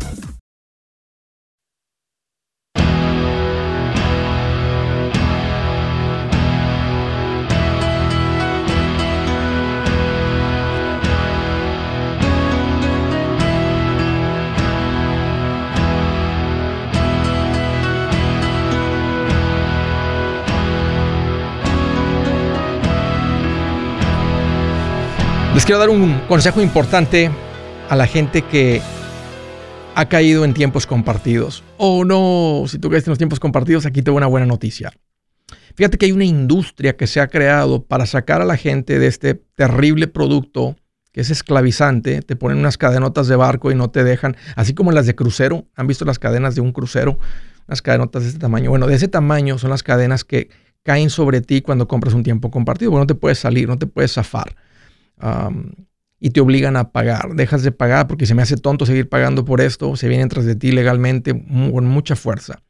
Quiero 25.71 25.79
dar 25.79 25.89
un 25.89 26.19
consejo 26.27 26.59
importante 26.59 27.31
a 27.87 27.95
la 27.95 28.05
gente 28.05 28.41
que 28.41 28.81
ha 29.95 30.09
caído 30.09 30.43
en 30.43 30.53
tiempos 30.53 30.85
compartidos. 30.85 31.63
Oh 31.77 32.03
no, 32.03 32.65
si 32.67 32.77
tú 32.77 32.89
caes 32.89 33.07
en 33.07 33.11
los 33.11 33.17
tiempos 33.17 33.39
compartidos, 33.39 33.85
aquí 33.85 34.01
tengo 34.01 34.17
una 34.17 34.27
buena 34.27 34.45
noticia. 34.45 34.91
Fíjate 35.75 35.97
que 35.97 36.07
hay 36.07 36.11
una 36.11 36.25
industria 36.25 36.97
que 36.97 37.07
se 37.07 37.21
ha 37.21 37.27
creado 37.27 37.85
para 37.85 38.05
sacar 38.05 38.41
a 38.41 38.45
la 38.45 38.57
gente 38.57 38.99
de 38.99 39.07
este 39.07 39.35
terrible 39.55 40.07
producto 40.07 40.75
que 41.13 41.21
es 41.21 41.29
esclavizante. 41.29 42.21
Te 42.21 42.35
ponen 42.35 42.57
unas 42.57 42.77
cadenotas 42.77 43.29
de 43.29 43.37
barco 43.37 43.71
y 43.71 43.75
no 43.75 43.91
te 43.91 44.03
dejan, 44.03 44.35
así 44.57 44.73
como 44.73 44.91
las 44.91 45.05
de 45.05 45.15
crucero. 45.15 45.67
¿Han 45.77 45.87
visto 45.87 46.03
las 46.03 46.19
cadenas 46.19 46.53
de 46.53 46.59
un 46.59 46.73
crucero? 46.73 47.17
Unas 47.69 47.81
cadenotas 47.81 48.23
de 48.23 48.27
este 48.27 48.41
tamaño. 48.41 48.71
Bueno, 48.71 48.87
de 48.87 48.95
ese 48.95 49.07
tamaño 49.07 49.57
son 49.57 49.69
las 49.69 49.83
cadenas 49.83 50.25
que 50.25 50.49
caen 50.83 51.09
sobre 51.09 51.39
ti 51.39 51.61
cuando 51.61 51.87
compras 51.87 52.13
un 52.13 52.23
tiempo 52.23 52.51
compartido. 52.51 52.91
Bueno, 52.91 53.03
no 53.03 53.07
te 53.07 53.15
puedes 53.15 53.39
salir, 53.39 53.69
no 53.69 53.77
te 53.77 53.87
puedes 53.87 54.11
zafar 54.11 54.53
y 56.19 56.29
te 56.29 56.39
obligan 56.39 56.77
a 56.77 56.91
pagar. 56.91 57.35
Dejas 57.35 57.63
de 57.63 57.71
pagar 57.71 58.07
porque 58.07 58.25
se 58.25 58.35
me 58.35 58.41
hace 58.41 58.55
tonto 58.55 58.85
seguir 58.85 59.09
pagando 59.09 59.43
por 59.43 59.61
esto, 59.61 59.95
se 59.95 60.07
vienen 60.07 60.29
tras 60.29 60.45
de 60.45 60.55
ti 60.55 60.71
legalmente 60.71 61.33
con 61.33 61.85
mucha 61.87 62.15
fuerza. 62.15 62.61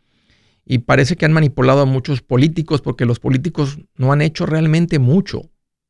Y 0.65 0.79
parece 0.79 1.17
que 1.17 1.25
han 1.25 1.33
manipulado 1.33 1.81
a 1.81 1.85
muchos 1.85 2.21
políticos 2.21 2.81
porque 2.81 3.05
los 3.05 3.19
políticos 3.19 3.79
no 3.97 4.13
han 4.13 4.21
hecho 4.21 4.45
realmente 4.45 4.99
mucho. 4.99 5.49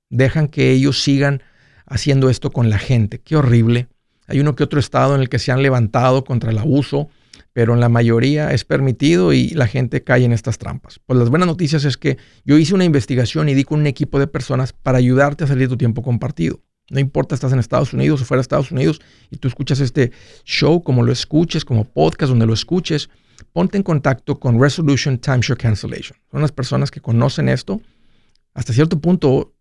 Dejan 0.10 0.48
que 0.48 0.72
ellos 0.72 1.04
sigan 1.04 1.44
haciendo 1.86 2.30
esto 2.30 2.52
con 2.52 2.70
la 2.70 2.80
gente. 2.80 3.20
Qué 3.20 3.36
horrible. 3.36 3.90
Hay 4.28 4.40
uno 4.40 4.56
que 4.56 4.64
otro 4.64 4.80
estado 4.80 5.14
en 5.14 5.22
el 5.22 5.30
que 5.30 5.40
se 5.40 5.52
han 5.52 5.62
levantado 5.62 6.24
contra 6.24 6.52
el 6.52 6.58
abuso, 6.58 7.10
pero 7.54 7.74
en 7.74 7.80
la 7.80 7.90
mayoría 7.90 8.52
es 8.52 8.64
permitido 8.64 9.34
y 9.34 9.50
la 9.50 9.68
gente 9.68 10.04
cae 10.04 10.24
en 10.24 10.32
estas 10.32 10.58
trampas. 10.58 11.00
Pues 11.06 11.20
las 11.20 11.30
buenas 11.30 11.48
noticias 11.48 11.84
es 11.84 11.98
que 11.98 12.18
yo 12.46 12.58
hice 12.58 12.74
una 12.74 12.86
investigación 12.86 13.50
y 13.50 13.54
di 13.54 13.64
con 13.64 13.82
un 13.82 13.88
equipo 13.88 14.20
de 14.20 14.28
personas 14.28 14.74
para 14.74 14.98
ayudarte 14.98 15.44
a 15.44 15.48
salir 15.48 15.64
de 15.64 15.74
tu 15.74 15.78
tiempo 15.78 16.02
compartido. 16.02 16.62
No 16.90 17.00
importa, 17.00 17.36
estás 17.36 17.54
en 17.54 17.60
Estados 17.60 17.94
Unidos 17.94 18.22
o 18.22 18.26
fuera 18.26 18.40
de 18.40 18.44
Estados 18.44 18.72
Unidos 18.72 19.02
y 19.30 19.38
tú 19.38 19.48
escuchas 19.48 19.80
este 19.80 20.12
show, 20.44 20.84
como 20.84 21.04
lo 21.04 21.12
escuches, 21.12 21.64
como 21.66 21.86
podcast, 21.86 22.30
donde 22.30 22.46
lo 22.46 22.54
escuches, 22.54 23.10
ponte 23.54 23.78
en 23.78 23.84
contacto 23.84 24.40
con 24.40 24.62
Resolution 24.62 25.18
Timeshare 25.18 25.58
Cancellation. 25.58 26.18
Son 26.32 26.42
las 26.42 26.52
personas 26.52 26.92
que 26.92 27.02
conocen 27.02 27.50
esto. 27.50 27.82
Hasta 28.54 28.74
cierto 28.74 29.00
punto 29.00 29.54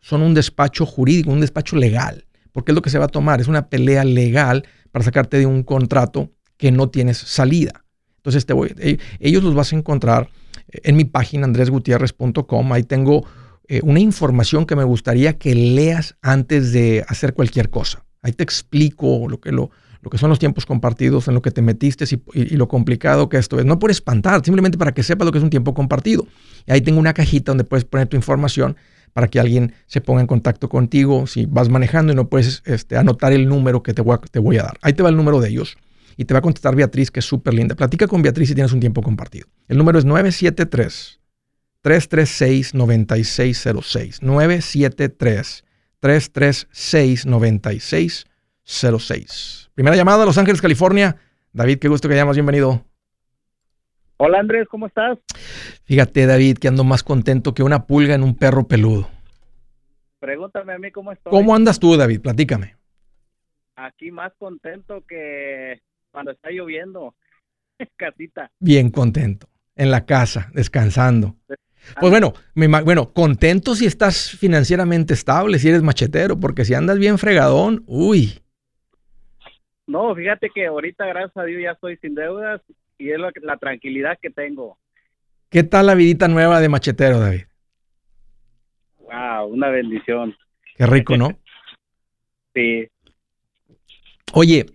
son 0.00 0.22
un 0.22 0.34
despacho 0.34 0.84
jurídico, 0.84 1.30
un 1.30 1.40
despacho 1.40 1.76
legal, 1.76 2.26
porque 2.52 2.72
es 2.72 2.74
lo 2.74 2.82
que 2.82 2.90
se 2.90 2.98
va 2.98 3.06
a 3.06 3.08
tomar. 3.08 3.40
Es 3.40 3.48
una 3.48 3.68
pelea 3.68 4.04
legal 4.04 4.66
para 4.92 5.04
sacarte 5.04 5.38
de 5.38 5.46
un 5.46 5.62
contrato 5.62 6.30
que 6.56 6.72
no 6.72 6.88
tienes 6.88 7.18
salida. 7.18 7.84
Entonces 8.18 8.46
te 8.46 8.52
voy, 8.52 8.74
eh, 8.78 8.98
ellos 9.20 9.42
los 9.42 9.54
vas 9.54 9.72
a 9.72 9.76
encontrar 9.76 10.30
en 10.68 10.96
mi 10.96 11.04
página 11.04 11.44
andresgutierrez.com. 11.44 12.72
Ahí 12.72 12.82
tengo 12.82 13.24
eh, 13.68 13.80
una 13.82 14.00
información 14.00 14.66
que 14.66 14.76
me 14.76 14.84
gustaría 14.84 15.38
que 15.38 15.54
leas 15.54 16.16
antes 16.22 16.72
de 16.72 17.04
hacer 17.08 17.34
cualquier 17.34 17.70
cosa. 17.70 18.04
Ahí 18.22 18.32
te 18.32 18.42
explico 18.42 19.26
lo 19.28 19.40
que, 19.40 19.52
lo, 19.52 19.70
lo 20.02 20.10
que 20.10 20.18
son 20.18 20.30
los 20.30 20.38
tiempos 20.38 20.66
compartidos, 20.66 21.28
en 21.28 21.34
lo 21.34 21.42
que 21.42 21.50
te 21.50 21.62
metiste 21.62 22.04
y, 22.34 22.56
lo 22.56 22.68
complicado 22.68 23.28
que 23.28 23.38
esto 23.38 23.58
es. 23.58 23.64
No 23.64 23.78
por 23.78 23.90
espantar, 23.90 24.44
simplemente 24.44 24.78
para 24.78 24.92
que 24.92 25.02
sepas 25.02 25.26
lo 25.26 25.32
que 25.32 25.38
es 25.38 25.44
un 25.44 25.50
tiempo 25.50 25.74
compartido. 25.74 26.26
Y 26.66 26.72
ahí 26.72 26.80
tengo 26.80 26.98
una 26.98 27.14
cajita 27.14 27.52
donde 27.52 27.64
puedes 27.64 27.84
poner 27.84 28.08
tu 28.08 28.16
información 28.16 28.76
para 29.12 29.28
que 29.28 29.40
alguien 29.40 29.72
se 29.86 30.00
ponga 30.00 30.20
en 30.20 30.26
contacto 30.26 30.68
contigo 30.68 31.26
si 31.26 31.46
vas 31.46 31.68
manejando 31.68 32.12
y 32.12 32.16
no 32.16 32.28
puedes 32.28 32.62
este, 32.66 32.96
anotar 32.96 33.32
el 33.32 33.48
número 33.48 33.82
que 33.82 33.94
te 33.94 34.02
voy, 34.02 34.14
a, 34.14 34.18
te 34.18 34.38
voy 34.38 34.58
a 34.58 34.64
dar. 34.64 34.78
Ahí 34.82 34.92
te 34.92 35.02
va 35.02 35.08
el 35.08 35.16
número 35.16 35.40
de 35.40 35.48
ellos 35.48 35.76
y 36.16 36.24
te 36.24 36.34
va 36.34 36.38
a 36.38 36.42
contestar 36.42 36.74
Beatriz, 36.74 37.10
que 37.10 37.20
es 37.20 37.26
súper 37.26 37.54
linda. 37.54 37.74
Platica 37.74 38.06
con 38.06 38.22
Beatriz 38.22 38.48
si 38.48 38.54
tienes 38.54 38.72
un 38.72 38.80
tiempo 38.80 39.02
compartido. 39.02 39.48
El 39.68 39.76
número 39.78 39.98
es 39.98 40.04
973 40.04 41.20
336 41.82 42.74
9606. 42.74 44.22
973 44.22 45.64
336 46.00 47.26
9606. 47.26 49.70
Primera 49.74 49.96
llamada 49.96 50.22
a 50.22 50.26
Los 50.26 50.38
Ángeles, 50.38 50.62
California. 50.62 51.16
David, 51.52 51.78
qué 51.78 51.88
gusto 51.88 52.08
que 52.08 52.14
llamas, 52.14 52.36
bienvenido. 52.36 52.84
Hola 54.18 54.40
Andrés, 54.40 54.66
¿cómo 54.70 54.86
estás? 54.86 55.18
Fíjate 55.84 56.24
David, 56.24 56.56
que 56.56 56.68
ando 56.68 56.84
más 56.84 57.02
contento 57.02 57.52
que 57.52 57.62
una 57.62 57.86
pulga 57.86 58.14
en 58.14 58.22
un 58.22 58.34
perro 58.34 58.66
peludo. 58.66 59.10
Pregúntame 60.18 60.72
a 60.72 60.78
mí 60.78 60.90
cómo 60.90 61.12
estoy. 61.12 61.30
¿Cómo 61.30 61.54
andas 61.54 61.78
tú, 61.78 61.94
David? 61.96 62.22
Platícame. 62.22 62.76
Aquí 63.76 64.10
más 64.10 64.32
contento 64.38 65.04
que 65.06 65.82
cuando 66.16 66.32
está 66.32 66.50
lloviendo. 66.50 67.14
Casita. 67.96 68.50
Bien 68.58 68.90
contento. 68.90 69.48
En 69.74 69.90
la 69.90 70.06
casa, 70.06 70.50
descansando. 70.54 71.36
Pues 72.00 72.10
bueno, 72.10 72.32
bueno, 72.54 73.12
contento 73.12 73.74
si 73.74 73.84
estás 73.84 74.30
financieramente 74.30 75.12
estable, 75.12 75.58
si 75.58 75.68
eres 75.68 75.82
machetero, 75.82 76.40
porque 76.40 76.64
si 76.64 76.72
andas 76.72 76.98
bien 76.98 77.18
fregadón, 77.18 77.84
uy. 77.86 78.40
No, 79.86 80.14
fíjate 80.14 80.48
que 80.54 80.64
ahorita, 80.64 81.04
gracias 81.04 81.36
a 81.36 81.44
Dios, 81.44 81.62
ya 81.62 81.72
estoy 81.72 81.98
sin 81.98 82.14
deudas 82.14 82.62
y 82.96 83.10
es 83.10 83.18
la, 83.18 83.56
tranquilidad 83.58 84.18
que 84.20 84.30
tengo. 84.30 84.78
¿Qué 85.50 85.64
tal 85.64 85.84
la 85.84 85.94
vidita 85.94 86.28
nueva 86.28 86.60
de 86.60 86.70
machetero, 86.70 87.20
David? 87.20 87.44
Wow, 89.00 89.48
una 89.48 89.68
bendición. 89.68 90.34
Qué 90.78 90.86
rico, 90.86 91.18
¿no? 91.18 91.38
sí. 92.54 92.88
Oye, 94.32 94.66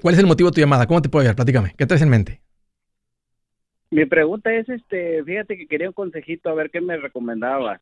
¿cuál 0.00 0.14
es 0.14 0.20
el 0.20 0.26
motivo 0.26 0.50
de 0.50 0.54
tu 0.54 0.60
llamada? 0.60 0.86
¿Cómo 0.86 1.02
te 1.02 1.08
puedo 1.08 1.22
ayudar? 1.22 1.36
Platícame. 1.36 1.74
¿Qué 1.76 1.86
traes 1.86 2.02
en 2.02 2.08
mente? 2.08 2.40
Mi 3.90 4.06
pregunta 4.06 4.52
es, 4.54 4.68
este, 4.68 5.22
fíjate 5.22 5.58
que 5.58 5.66
quería 5.66 5.88
un 5.88 5.92
consejito 5.92 6.48
a 6.48 6.54
ver 6.54 6.70
qué 6.70 6.80
me 6.80 6.96
recomendaba. 6.96 7.80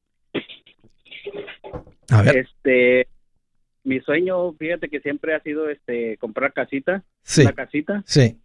A 2.10 2.22
ver. 2.22 2.38
Este, 2.38 3.06
mi 3.84 4.00
sueño, 4.00 4.52
fíjate 4.54 4.88
que 4.88 5.00
siempre 5.00 5.34
ha 5.34 5.40
sido, 5.40 5.70
este, 5.70 6.16
comprar 6.16 6.52
casita, 6.52 7.04
sí. 7.22 7.42
una 7.42 7.52
casita. 7.52 8.02
Sí. 8.06 8.40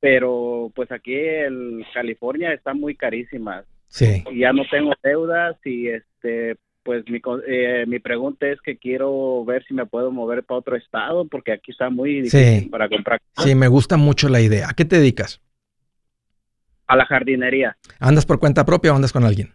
Pero, 0.00 0.72
pues 0.74 0.90
aquí 0.90 1.14
en 1.14 1.84
California 1.92 2.54
está 2.54 2.72
muy 2.72 2.94
carísima. 2.94 3.64
Sí. 3.88 4.24
Y 4.30 4.40
ya 4.40 4.54
no 4.54 4.62
tengo 4.70 4.92
deudas 5.02 5.56
y, 5.66 5.88
este, 5.88 6.56
pues 6.86 7.04
mi, 7.08 7.20
eh, 7.48 7.84
mi 7.88 7.98
pregunta 7.98 8.46
es 8.46 8.60
que 8.60 8.78
quiero 8.78 9.44
ver 9.44 9.64
si 9.66 9.74
me 9.74 9.86
puedo 9.86 10.12
mover 10.12 10.44
para 10.44 10.60
otro 10.60 10.76
estado 10.76 11.26
porque 11.26 11.50
aquí 11.50 11.72
está 11.72 11.90
muy 11.90 12.22
difícil 12.22 12.70
para 12.70 12.88
comprar. 12.88 13.20
Sí, 13.38 13.56
me 13.56 13.66
gusta 13.66 13.96
mucho 13.96 14.28
la 14.28 14.40
idea. 14.40 14.68
¿A 14.70 14.74
qué 14.74 14.84
te 14.84 14.96
dedicas? 14.96 15.42
A 16.86 16.94
la 16.94 17.04
jardinería. 17.04 17.76
¿Andas 17.98 18.24
por 18.24 18.38
cuenta 18.38 18.64
propia 18.64 18.92
o 18.92 18.94
andas 18.94 19.12
con 19.12 19.24
alguien? 19.24 19.52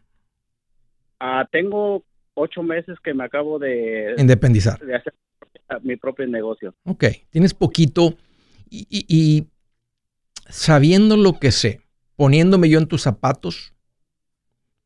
Ah, 1.22 1.48
tengo 1.50 2.04
ocho 2.34 2.64
meses 2.64 2.98
que 3.02 3.14
me 3.14 3.24
acabo 3.24 3.58
de... 3.60 4.14
Independizar. 4.18 4.78
De 4.80 4.96
hacer 4.98 5.14
mi 5.84 5.96
propio 5.96 6.28
negocio. 6.28 6.76
Ok, 6.84 7.06
tienes 7.30 7.54
poquito 7.54 8.18
y, 8.70 8.86
y 8.90 9.48
sabiendo 10.50 11.16
lo 11.16 11.40
que 11.40 11.52
sé, 11.52 11.80
poniéndome 12.18 12.68
yo 12.68 12.78
en 12.78 12.88
tus 12.88 13.04
zapatos, 13.04 13.74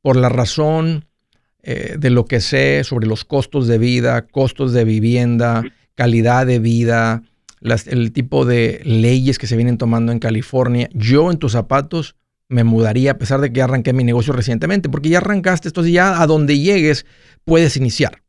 por 0.03 0.15
la 0.15 0.29
razón 0.29 1.05
eh, 1.67 1.95
de 1.97 2.09
lo 2.11 2.25
que 2.25 2.41
sé 2.41 2.83
sobre 2.83 3.07
los 3.07 3.25
costos 3.25 3.67
de 3.67 3.79
vida, 3.79 4.27
costos 4.27 4.71
de 4.71 4.85
vivienda, 4.85 5.63
calidad 5.95 6.45
de 6.45 6.59
vida, 6.59 7.23
el 7.87 8.11
tipo 8.11 8.45
de 8.45 8.81
leyes 8.83 9.39
que 9.39 9.47
se 9.47 9.55
vienen 9.55 9.79
tomando 9.79 10.11
en 10.11 10.19
California, 10.19 10.89
yo 10.93 11.31
en 11.31 11.37
tus 11.37 11.53
zapatos 11.53 12.15
me 12.47 12.63
mudaría 12.63 13.11
a 13.11 13.17
pesar 13.17 13.41
de 13.41 13.51
que 13.51 13.57
ya 13.57 13.63
arranqué 13.63 13.93
mi 13.93 14.03
negocio 14.03 14.31
recientemente, 14.31 14.89
porque 14.89 15.09
ya 15.09 15.17
arrancaste, 15.17 15.69
entonces 15.69 15.91
ya 15.91 16.21
a 16.21 16.27
donde 16.27 16.59
llegues 16.59 17.07
puedes 17.43 17.75
iniciar. 17.77 18.21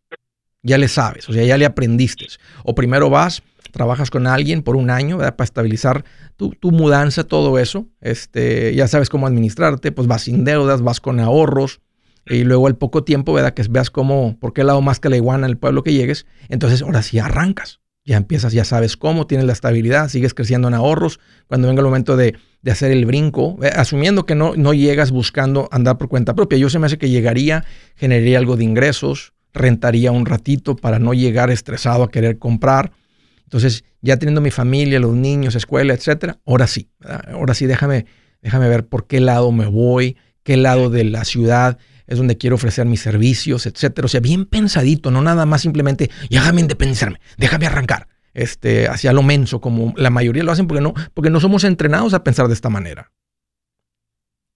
Ya 0.62 0.78
le 0.78 0.88
sabes, 0.88 1.28
o 1.28 1.32
sea, 1.32 1.44
ya 1.44 1.58
le 1.58 1.66
aprendiste. 1.66 2.26
O 2.64 2.74
primero 2.74 3.10
vas, 3.10 3.42
trabajas 3.70 4.10
con 4.10 4.26
alguien 4.26 4.62
por 4.62 4.74
un 4.76 4.88
año 4.88 5.18
para 5.18 5.44
estabilizar 5.44 6.04
tu, 6.36 6.50
tu, 6.50 6.72
mudanza, 6.72 7.24
todo 7.24 7.58
eso. 7.58 7.86
Este, 8.00 8.74
ya 8.74 8.88
sabes 8.88 9.10
cómo 9.10 9.26
administrarte, 9.26 9.92
pues 9.92 10.08
vas 10.08 10.22
sin 10.22 10.44
deudas, 10.44 10.80
vas 10.80 11.00
con 11.00 11.20
ahorros. 11.20 11.80
Y 12.26 12.44
luego 12.44 12.66
al 12.66 12.76
poco 12.76 13.04
tiempo, 13.04 13.32
¿verdad? 13.32 13.54
Que 13.54 13.64
veas 13.70 13.90
cómo, 13.90 14.36
por 14.40 14.52
qué 14.52 14.64
lado 14.64 14.82
más 14.82 15.00
que 15.00 15.08
la 15.08 15.16
iguana 15.16 15.46
el 15.46 15.58
pueblo 15.58 15.82
que 15.82 15.92
llegues. 15.92 16.26
Entonces 16.48 16.82
ahora 16.82 17.02
sí 17.02 17.18
arrancas 17.18 17.80
ya 18.06 18.16
empiezas, 18.16 18.52
ya 18.52 18.64
sabes 18.64 18.96
cómo, 18.96 19.26
tienes 19.26 19.46
la 19.46 19.52
estabilidad, 19.52 20.08
sigues 20.08 20.32
creciendo 20.32 20.68
en 20.68 20.74
ahorros. 20.74 21.18
Cuando 21.48 21.66
venga 21.66 21.80
el 21.80 21.86
momento 21.86 22.16
de, 22.16 22.36
hacer 22.70 22.92
el 22.92 23.04
brinco, 23.04 23.58
eh, 23.62 23.70
asumiendo 23.74 24.26
que 24.26 24.36
no, 24.36 24.54
no 24.56 24.72
llegas 24.72 25.10
buscando 25.10 25.68
andar 25.72 25.98
por 25.98 26.08
cuenta 26.08 26.34
propia, 26.34 26.56
yo 26.56 26.70
se 26.70 26.78
me 26.78 26.86
hace 26.86 26.98
que 26.98 27.10
llegaría, 27.10 27.64
generaría 27.96 28.38
algo 28.38 28.56
de 28.56 28.64
ingresos, 28.64 29.34
rentaría 29.52 30.12
un 30.12 30.24
ratito 30.24 30.76
para 30.76 31.00
no 31.00 31.14
llegar 31.14 31.50
estresado 31.50 32.04
a 32.04 32.10
querer 32.10 32.38
comprar. 32.38 32.92
Entonces, 33.42 33.84
ya 34.02 34.18
teniendo 34.18 34.40
mi 34.40 34.52
familia, 34.52 35.00
los 35.00 35.14
niños, 35.14 35.56
escuela, 35.56 35.92
etcétera, 35.92 36.38
ahora 36.46 36.68
sí, 36.68 36.90
ahora 37.32 37.54
sí, 37.54 37.66
déjame, 37.66 38.06
déjame 38.40 38.68
ver 38.68 38.86
por 38.86 39.08
qué 39.08 39.18
lado 39.18 39.50
me 39.50 39.66
voy, 39.66 40.16
qué 40.44 40.56
lado 40.56 40.90
de 40.90 41.04
la 41.04 41.24
ciudad 41.24 41.78
es 42.06 42.18
donde 42.18 42.36
quiero 42.36 42.56
ofrecer 42.56 42.86
mis 42.86 43.00
servicios, 43.00 43.66
etcétera. 43.66 44.06
O 44.06 44.08
sea, 44.08 44.20
bien 44.20 44.46
pensadito, 44.46 45.10
no 45.10 45.22
nada 45.22 45.46
más 45.46 45.62
simplemente, 45.62 46.10
déjame 46.30 46.60
independizarme, 46.60 47.20
déjame 47.36 47.66
arrancar, 47.66 48.08
este, 48.34 48.88
hacia 48.88 49.12
lo 49.12 49.22
menso, 49.22 49.60
como 49.60 49.94
la 49.96 50.10
mayoría 50.10 50.42
lo 50.42 50.52
hacen 50.52 50.66
porque 50.66 50.82
no, 50.82 50.94
porque 51.14 51.30
no 51.30 51.40
somos 51.40 51.64
entrenados 51.64 52.14
a 52.14 52.22
pensar 52.24 52.48
de 52.48 52.54
esta 52.54 52.68
manera. 52.68 53.12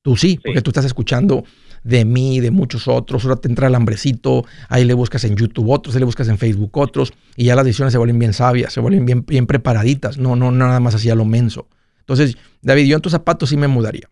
Tú 0.02 0.16
sí, 0.16 0.40
porque 0.42 0.62
tú 0.62 0.70
estás 0.70 0.86
escuchando 0.86 1.44
de 1.82 2.04
mí, 2.04 2.40
de 2.40 2.50
muchos 2.50 2.88
otros, 2.88 3.24
ahora 3.24 3.36
te 3.36 3.48
entra 3.48 3.66
el 3.66 3.74
hambrecito, 3.74 4.44
ahí 4.68 4.84
le 4.84 4.94
buscas 4.94 5.24
en 5.24 5.36
YouTube 5.36 5.70
otros, 5.70 5.94
ahí 5.94 5.98
le 6.00 6.06
buscas 6.06 6.28
en 6.28 6.38
Facebook 6.38 6.76
otros, 6.76 7.12
y 7.36 7.44
ya 7.44 7.54
las 7.54 7.64
decisiones 7.64 7.92
se 7.92 7.98
vuelven 7.98 8.18
bien 8.18 8.32
sabias, 8.32 8.72
se 8.72 8.80
vuelven 8.80 9.04
bien, 9.04 9.24
bien 9.26 9.46
preparaditas, 9.46 10.18
no, 10.18 10.36
no, 10.36 10.50
nada 10.50 10.80
más 10.80 10.94
hacia 10.94 11.14
lo 11.14 11.24
menso. 11.24 11.68
Entonces, 12.00 12.36
David, 12.62 12.86
yo 12.86 12.96
en 12.96 13.02
tus 13.02 13.12
zapatos 13.12 13.50
sí 13.50 13.56
me 13.56 13.68
mudaría. 13.68 14.08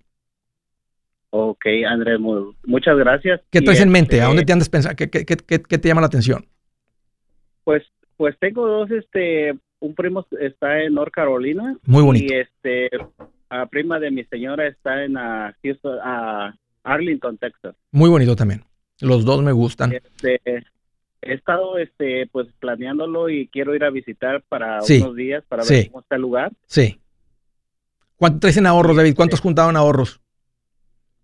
Ok, 1.30 1.66
Andrés, 1.86 2.18
muchas 2.64 2.96
gracias. 2.96 3.40
¿Qué 3.50 3.60
traes 3.60 3.80
en 3.80 3.90
mente? 3.90 4.20
¿A 4.20 4.26
dónde 4.26 4.40
este 4.40 4.46
te 4.46 4.52
andas 4.52 4.68
pensando? 4.68 4.96
¿Qué, 4.96 5.10
qué, 5.10 5.24
qué, 5.24 5.36
qué, 5.36 5.78
te 5.78 5.88
llama 5.88 6.00
la 6.00 6.06
atención? 6.06 6.46
Pues, 7.64 7.82
pues 8.16 8.34
tengo 8.38 8.66
dos, 8.66 8.90
este, 8.90 9.54
un 9.80 9.94
primo 9.94 10.26
está 10.40 10.82
en 10.82 10.94
North 10.94 11.12
Carolina. 11.12 11.76
Muy 11.84 12.02
bonito. 12.02 12.32
Y 12.32 12.36
este, 12.38 12.88
la 13.50 13.66
prima 13.66 14.00
de 14.00 14.10
mi 14.10 14.24
señora 14.24 14.66
está 14.66 15.04
en 15.04 15.16
a 15.18 15.54
Arlington, 16.82 17.36
Texas. 17.36 17.76
Muy 17.92 18.08
bonito 18.08 18.34
también. 18.34 18.64
Los 19.00 19.24
dos 19.24 19.42
me 19.42 19.52
gustan. 19.52 19.92
Este, 19.92 20.40
he 21.22 21.34
estado, 21.34 21.78
este, 21.78 22.26
pues 22.32 22.48
planeándolo 22.58 23.28
y 23.28 23.48
quiero 23.48 23.74
ir 23.74 23.84
a 23.84 23.90
visitar 23.90 24.42
para 24.48 24.80
unos 24.82 25.16
días 25.16 25.44
para 25.48 25.64
ver 25.64 25.88
cómo 25.88 26.00
está 26.00 26.16
el 26.16 26.22
lugar. 26.22 26.52
Sí. 26.66 26.98
¿Cuánto 28.16 28.40
traes 28.40 28.56
en 28.56 28.66
ahorros, 28.66 28.96
David? 28.96 29.14
¿Cuántos 29.14 29.38
este, 29.38 29.46
juntaron 29.46 29.76
ahorros? 29.76 30.20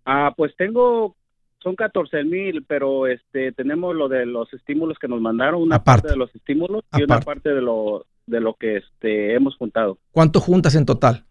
Ah, 0.05 0.33
pues 0.35 0.55
tengo, 0.55 1.15
son 1.61 1.75
14 1.75 2.23
mil, 2.23 2.63
pero 2.67 3.07
este 3.07 3.51
tenemos 3.51 3.95
lo 3.95 4.07
de 4.07 4.25
los 4.25 4.53
estímulos 4.53 4.97
que 4.99 5.07
nos 5.07 5.19
mandaron, 5.19 5.61
una 5.61 5.83
parte 5.83 6.09
de 6.09 6.15
los 6.15 6.33
estímulos 6.35 6.83
y 6.93 7.03
una 7.03 7.19
parte 7.19 7.49
de 7.49 7.61
lo, 7.61 8.05
de 8.27 8.39
lo 8.39 8.53
que 8.53 8.77
este, 8.77 9.33
hemos 9.33 9.55
juntado. 9.57 9.97
¿Cuánto 10.11 10.39
juntas 10.39 10.75
en 10.75 10.85
total? 10.85 11.25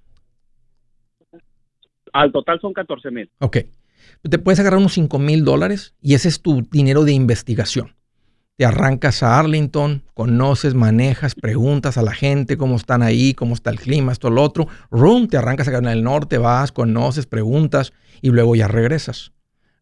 Al 2.12 2.32
total 2.32 2.60
son 2.60 2.72
14 2.72 3.10
mil. 3.10 3.30
Ok. 3.40 3.58
Te 4.28 4.38
puedes 4.38 4.60
agarrar 4.60 4.78
unos 4.78 4.92
5 4.92 5.18
mil 5.18 5.44
dólares 5.44 5.94
y 6.00 6.14
ese 6.14 6.28
es 6.28 6.42
tu 6.42 6.62
dinero 6.70 7.04
de 7.04 7.12
investigación 7.12 7.94
te 8.56 8.64
arrancas 8.64 9.22
a 9.22 9.38
Arlington, 9.38 10.02
conoces, 10.14 10.74
manejas, 10.74 11.34
preguntas 11.34 11.98
a 11.98 12.02
la 12.02 12.12
gente 12.12 12.56
cómo 12.56 12.76
están 12.76 13.02
ahí, 13.02 13.34
cómo 13.34 13.54
está 13.54 13.70
el 13.70 13.80
clima, 13.80 14.12
esto, 14.12 14.30
lo 14.30 14.42
otro. 14.42 14.68
Room, 14.90 15.28
te 15.28 15.36
arrancas 15.36 15.68
acá 15.68 15.78
en 15.78 15.86
el 15.86 16.04
norte, 16.04 16.38
vas, 16.38 16.70
conoces, 16.70 17.26
preguntas 17.26 17.92
y 18.22 18.30
luego 18.30 18.54
ya 18.54 18.68
regresas. 18.68 19.32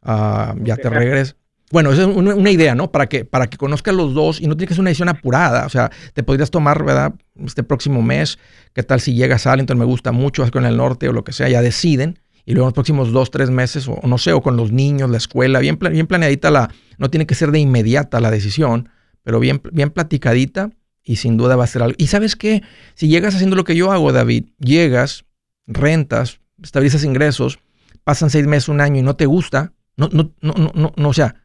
Ah, 0.03 0.55
ya 0.63 0.77
te 0.77 0.89
regresas. 0.89 1.37
Bueno, 1.71 1.91
esa 1.93 2.03
es 2.03 2.09
una, 2.09 2.51
idea, 2.51 2.75
¿no? 2.75 2.93
Para 2.93 3.09
que, 3.09 3.25
para 3.25 3.47
que 3.47 3.57
conozcas 3.57 3.95
los 3.95 4.13
dos 4.13 4.41
y 4.41 4.47
no 4.47 4.57
tienes 4.57 4.69
que 4.69 4.75
ser 4.75 4.83
una 4.83 4.91
decisión 4.91 5.09
apurada. 5.09 5.65
O 5.65 5.71
sea, 5.71 5.91
te 6.13 6.23
podrías 6.23 6.51
tomar, 6.51 6.85
¿verdad? 6.85 7.15
Este 7.45 7.63
próximo 7.63 8.03
mes, 8.03 8.39
¿qué 8.75 8.83
tal 8.83 9.01
si 9.01 9.15
llegas 9.15 9.47
a 9.47 9.53
Arlington? 9.53 9.79
Me 9.79 9.87
gusta 9.87 10.13
mucho, 10.13 10.43
vas 10.43 10.51
con 10.51 10.67
el 10.67 10.77
norte 10.77 11.09
o 11.09 11.13
lo 11.13 11.25
que 11.25 11.33
sea, 11.33 11.49
ya 11.49 11.63
deciden 11.63 12.19
y 12.45 12.53
luego 12.53 12.67
en 12.67 12.69
los 12.69 12.75
próximos 12.75 13.13
dos, 13.13 13.31
tres 13.31 13.51
meses, 13.51 13.87
o, 13.89 14.01
no 14.05 14.19
sé, 14.19 14.33
o 14.33 14.43
con 14.43 14.57
los 14.57 14.73
niños, 14.73 15.11
la 15.11 15.17
escuela, 15.17 15.61
bien, 15.61 15.79
bien 15.79 16.07
planeadita 16.07 16.51
la, 16.51 16.71
no 16.99 17.11
tiene 17.11 17.27
que 17.27 17.35
ser 17.35 17.51
de 17.51 17.61
inmediata 17.61 18.21
la 18.21 18.31
decisión, 18.31 18.89
pero 19.23 19.39
bien, 19.41 19.61
bien 19.73 19.91
platicadita 19.91 20.71
y 21.05 21.17
sin 21.17 21.37
duda 21.37 21.57
va 21.57 21.65
a 21.65 21.69
ser 21.69 21.83
algo. 21.83 21.95
Y 21.99 22.09
sabes 22.09 22.37
qué, 22.37 22.63
si 22.95 23.09
llegas 23.09 23.35
haciendo 23.35 23.57
lo 23.57 23.65
que 23.65 23.77
yo 23.77 23.93
hago, 23.93 24.13
David, 24.13 24.47
llegas, 24.59 25.25
rentas, 25.67 26.41
estabilizas 26.63 27.05
ingresos, 27.05 27.61
pasan 28.05 28.31
seis 28.31 28.47
meses, 28.47 28.69
un 28.69 28.81
año 28.81 28.99
y 28.99 29.03
no 29.03 29.15
te 29.15 29.27
gusta, 29.27 29.73
no, 29.97 30.09
no, 30.13 30.33
no, 30.41 30.55
no, 30.75 30.93
no, 30.97 31.09
o 31.09 31.13
sea, 31.13 31.42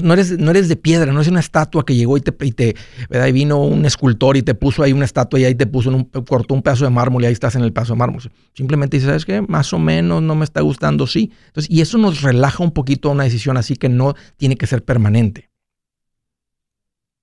no, 0.00 0.14
eres, 0.14 0.38
no 0.38 0.50
eres 0.50 0.68
de 0.68 0.76
piedra, 0.76 1.12
no 1.12 1.20
es 1.20 1.28
una 1.28 1.40
estatua 1.40 1.84
que 1.84 1.94
llegó 1.94 2.16
y 2.16 2.20
te, 2.20 2.32
y 2.44 2.52
te 2.52 2.74
¿verdad? 3.10 3.26
y 3.26 3.32
vino 3.32 3.62
un 3.62 3.84
escultor 3.84 4.36
y 4.36 4.42
te 4.42 4.54
puso 4.54 4.82
ahí 4.82 4.92
una 4.92 5.04
estatua 5.04 5.40
y 5.40 5.44
ahí 5.44 5.54
te 5.54 5.66
puso, 5.66 5.90
un, 5.90 6.04
cortó 6.04 6.54
un 6.54 6.62
pedazo 6.62 6.84
de 6.84 6.90
mármol 6.90 7.22
y 7.22 7.26
ahí 7.26 7.32
estás 7.32 7.56
en 7.56 7.62
el 7.62 7.72
pedazo 7.72 7.92
de 7.92 7.98
mármol. 7.98 8.22
Simplemente 8.54 8.96
dices, 8.96 9.08
¿sabes 9.08 9.26
qué? 9.26 9.42
Más 9.42 9.72
o 9.72 9.78
menos 9.78 10.22
no 10.22 10.34
me 10.34 10.44
está 10.44 10.60
gustando, 10.62 11.06
sí. 11.06 11.32
Entonces, 11.46 11.70
y 11.70 11.80
eso 11.80 11.98
nos 11.98 12.22
relaja 12.22 12.64
un 12.64 12.72
poquito 12.72 13.08
a 13.08 13.12
una 13.12 13.24
decisión 13.24 13.56
así 13.56 13.76
que 13.76 13.88
no 13.88 14.14
tiene 14.36 14.56
que 14.56 14.66
ser 14.66 14.82
permanente. 14.82 15.50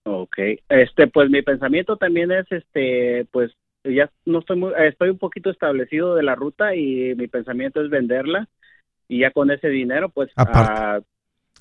Ok, 0.04 0.38
este, 0.70 1.08
pues 1.08 1.30
mi 1.30 1.42
pensamiento 1.42 1.98
también 1.98 2.32
es, 2.32 2.52
este, 2.52 3.26
pues 3.32 3.52
ya 3.84 4.12
no 4.26 4.40
estoy 4.40 4.58
muy, 4.58 4.74
estoy 4.78 5.10
un 5.10 5.18
poquito 5.18 5.50
establecido 5.50 6.16
de 6.16 6.24
la 6.24 6.36
ruta 6.36 6.76
y 6.76 7.16
mi 7.16 7.28
pensamiento 7.28 7.82
es 7.82 7.90
venderla 7.90 8.48
y 9.08 9.20
ya 9.20 9.32
con 9.32 9.50
ese 9.52 9.70
dinero, 9.70 10.10
pues, 10.10 10.30
a, 10.36 11.02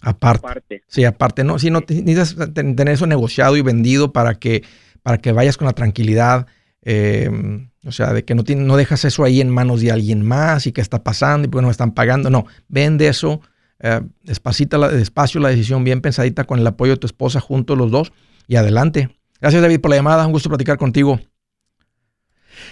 Aparte. 0.02 0.82
Sí, 0.86 1.04
aparte, 1.04 1.44
no, 1.44 1.58
si 1.58 1.70
no 1.70 1.80
necesitas 1.88 2.52
tener 2.54 2.88
eso 2.88 3.06
negociado 3.06 3.56
y 3.56 3.62
vendido 3.62 4.12
para 4.12 4.34
que, 4.34 4.62
para 5.02 5.18
que 5.18 5.32
vayas 5.32 5.56
con 5.56 5.66
la 5.66 5.72
tranquilidad, 5.72 6.46
em, 6.82 7.70
o 7.84 7.92
sea, 7.92 8.12
de 8.12 8.24
que 8.24 8.34
no, 8.34 8.44
no 8.46 8.76
dejas 8.76 9.04
eso 9.04 9.24
ahí 9.24 9.40
en 9.40 9.50
manos 9.50 9.80
de 9.80 9.90
alguien 9.90 10.24
más 10.24 10.66
y 10.66 10.72
qué 10.72 10.80
está 10.80 11.02
pasando 11.02 11.46
y 11.46 11.50
por 11.50 11.58
qué 11.58 11.62
no 11.62 11.68
me 11.68 11.72
están 11.72 11.92
pagando. 11.92 12.30
No, 12.30 12.46
vende 12.68 13.08
eso, 13.08 13.40
eh, 13.80 14.00
despacita, 14.22 14.78
la, 14.78 14.88
despacio 14.88 15.40
la 15.40 15.48
decisión, 15.48 15.84
bien 15.84 16.00
pensadita 16.00 16.44
con 16.44 16.58
el 16.58 16.66
apoyo 16.66 16.92
de 16.92 16.98
tu 16.98 17.06
esposa, 17.06 17.40
juntos 17.40 17.76
los 17.76 17.90
dos 17.90 18.12
y 18.46 18.56
adelante. 18.56 19.10
Gracias, 19.40 19.62
David, 19.62 19.80
por 19.80 19.90
la 19.90 19.96
llamada. 19.96 20.26
Un 20.26 20.32
gusto 20.32 20.48
platicar 20.48 20.78
contigo. 20.78 21.20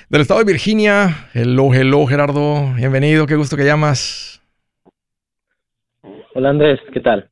Del 0.08 0.22
estado 0.22 0.40
de 0.40 0.52
Virginia, 0.52 1.28
hello, 1.32 1.72
hello, 1.72 2.06
Gerardo. 2.06 2.74
Bienvenido, 2.74 3.26
qué 3.26 3.36
gusto 3.36 3.56
que 3.56 3.64
llamas. 3.64 4.42
Hola 6.38 6.50
Andrés, 6.50 6.78
¿qué 6.92 7.00
tal? 7.00 7.30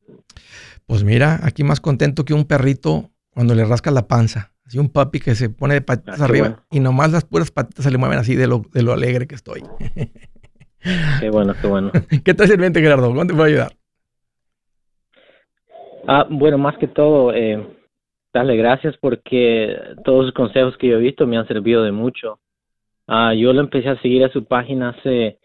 Pues 0.87 1.03
mira, 1.03 1.39
aquí 1.43 1.63
más 1.63 1.79
contento 1.79 2.25
que 2.25 2.33
un 2.33 2.45
perrito 2.45 3.11
cuando 3.29 3.53
le 3.53 3.63
rasca 3.63 3.91
la 3.91 4.07
panza. 4.07 4.51
Así 4.65 4.79
un 4.79 4.91
papi 4.91 5.19
que 5.19 5.35
se 5.35 5.51
pone 5.51 5.75
de 5.75 5.81
patitas 5.81 6.19
ah, 6.19 6.25
arriba 6.25 6.65
y 6.71 6.79
nomás 6.79 7.11
las 7.11 7.23
puras 7.23 7.51
patitas 7.51 7.85
se 7.85 7.91
le 7.91 7.99
mueven 7.99 8.17
así 8.17 8.33
de 8.33 8.47
lo, 8.47 8.63
de 8.73 8.81
lo 8.81 8.93
alegre 8.93 9.27
que 9.27 9.35
estoy. 9.35 9.61
Qué 11.19 11.29
bueno, 11.29 11.53
qué 11.59 11.67
bueno. 11.67 11.91
¿Qué 12.23 12.33
tal 12.33 12.51
el 12.51 12.57
mente, 12.57 12.81
Gerardo? 12.81 13.07
¿Cómo 13.07 13.25
te 13.25 13.33
puedo 13.33 13.45
ayudar? 13.45 13.73
Ah, 16.07 16.25
bueno, 16.29 16.57
más 16.59 16.77
que 16.77 16.87
todo, 16.87 17.33
eh, 17.33 17.63
darle 18.33 18.55
gracias 18.55 18.95
porque 19.01 19.75
todos 20.03 20.25
los 20.25 20.33
consejos 20.33 20.77
que 20.77 20.87
yo 20.87 20.97
he 20.97 21.01
visto 21.01 21.25
me 21.25 21.37
han 21.37 21.47
servido 21.47 21.83
de 21.83 21.91
mucho. 21.91 22.39
Ah, 23.07 23.33
yo 23.35 23.53
lo 23.53 23.61
empecé 23.61 23.89
a 23.89 24.01
seguir 24.01 24.23
a 24.25 24.31
su 24.31 24.45
página 24.45 24.89
hace 24.89 25.39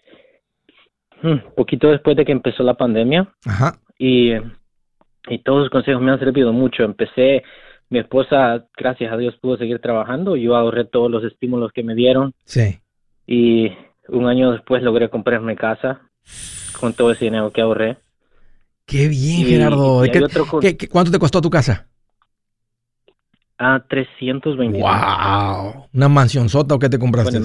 poquito 1.56 1.88
después 1.88 2.16
de 2.16 2.24
que 2.24 2.32
empezó 2.32 2.62
la 2.62 2.74
pandemia. 2.74 3.28
Ajá. 3.44 3.78
Y, 3.98 4.32
y 5.28 5.38
todos 5.44 5.60
los 5.60 5.70
consejos 5.70 6.02
me 6.02 6.12
han 6.12 6.18
servido 6.18 6.52
mucho. 6.52 6.82
Empecé, 6.82 7.42
mi 7.88 7.98
esposa, 7.98 8.66
gracias 8.76 9.12
a 9.12 9.16
Dios, 9.16 9.36
pudo 9.40 9.56
seguir 9.56 9.80
trabajando. 9.80 10.36
Yo 10.36 10.56
ahorré 10.56 10.84
todos 10.84 11.10
los 11.10 11.24
estímulos 11.24 11.72
que 11.72 11.82
me 11.82 11.94
dieron. 11.94 12.32
Sí. 12.44 12.78
Y 13.26 13.72
un 14.08 14.26
año 14.26 14.52
después 14.52 14.82
logré 14.82 15.08
comprarme 15.08 15.56
casa 15.56 16.00
con 16.80 16.92
todo 16.94 17.10
ese 17.12 17.26
dinero 17.26 17.50
que 17.50 17.60
ahorré. 17.60 17.98
Qué 18.86 19.06
bien, 19.08 19.46
Gerardo. 19.46 20.02
cuánto 20.90 21.12
te 21.12 21.18
costó 21.18 21.40
tu 21.40 21.50
casa? 21.50 21.86
Ah, 23.56 23.84
320. 23.86 24.80
¡Wow! 24.80 25.86
¿Una 25.92 26.08
mansión 26.08 26.48
sota 26.48 26.74
o 26.74 26.78
qué 26.78 26.88
te 26.88 26.98
compraste? 26.98 27.40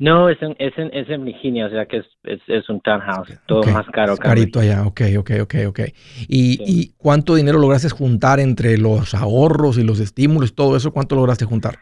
No, 0.00 0.30
es 0.30 0.40
en, 0.40 0.56
es 0.58 0.72
en, 0.78 0.88
es 0.94 1.10
en 1.10 1.26
Virginia, 1.26 1.66
o 1.66 1.68
sea 1.68 1.84
que 1.84 1.98
es, 1.98 2.06
es, 2.46 2.68
un 2.70 2.80
townhouse, 2.80 3.38
todo 3.46 3.62
más 3.64 3.86
caro. 3.92 4.16
carito 4.16 4.58
allá, 4.58 4.86
ok, 4.86 5.02
ok, 5.18 5.30
ok, 5.42 5.54
ok. 5.68 5.80
¿Y, 6.26 6.58
¿Y 6.64 6.94
cuánto 6.96 7.34
dinero 7.34 7.58
lograste 7.58 7.90
juntar 7.90 8.40
entre 8.40 8.78
los 8.78 9.14
ahorros 9.14 9.76
y 9.76 9.84
los 9.84 10.00
estímulos, 10.00 10.54
todo 10.54 10.74
eso? 10.74 10.90
¿Cuánto 10.90 11.16
lograste 11.16 11.44
juntar? 11.44 11.74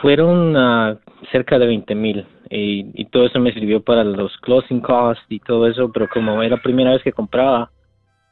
Fueron 0.00 0.56
uh, 0.56 0.98
cerca 1.30 1.58
de 1.58 1.66
20 1.66 1.94
mil 1.94 2.26
y, 2.48 2.86
y, 2.94 3.04
todo 3.10 3.26
eso 3.26 3.38
me 3.40 3.52
sirvió 3.52 3.82
para 3.82 4.02
los 4.02 4.32
closing 4.38 4.80
costs 4.80 5.22
y 5.28 5.40
todo 5.40 5.66
eso, 5.68 5.92
pero 5.92 6.08
como 6.08 6.42
era 6.42 6.56
la 6.56 6.62
primera 6.62 6.92
vez 6.92 7.02
que 7.02 7.12
compraba, 7.12 7.72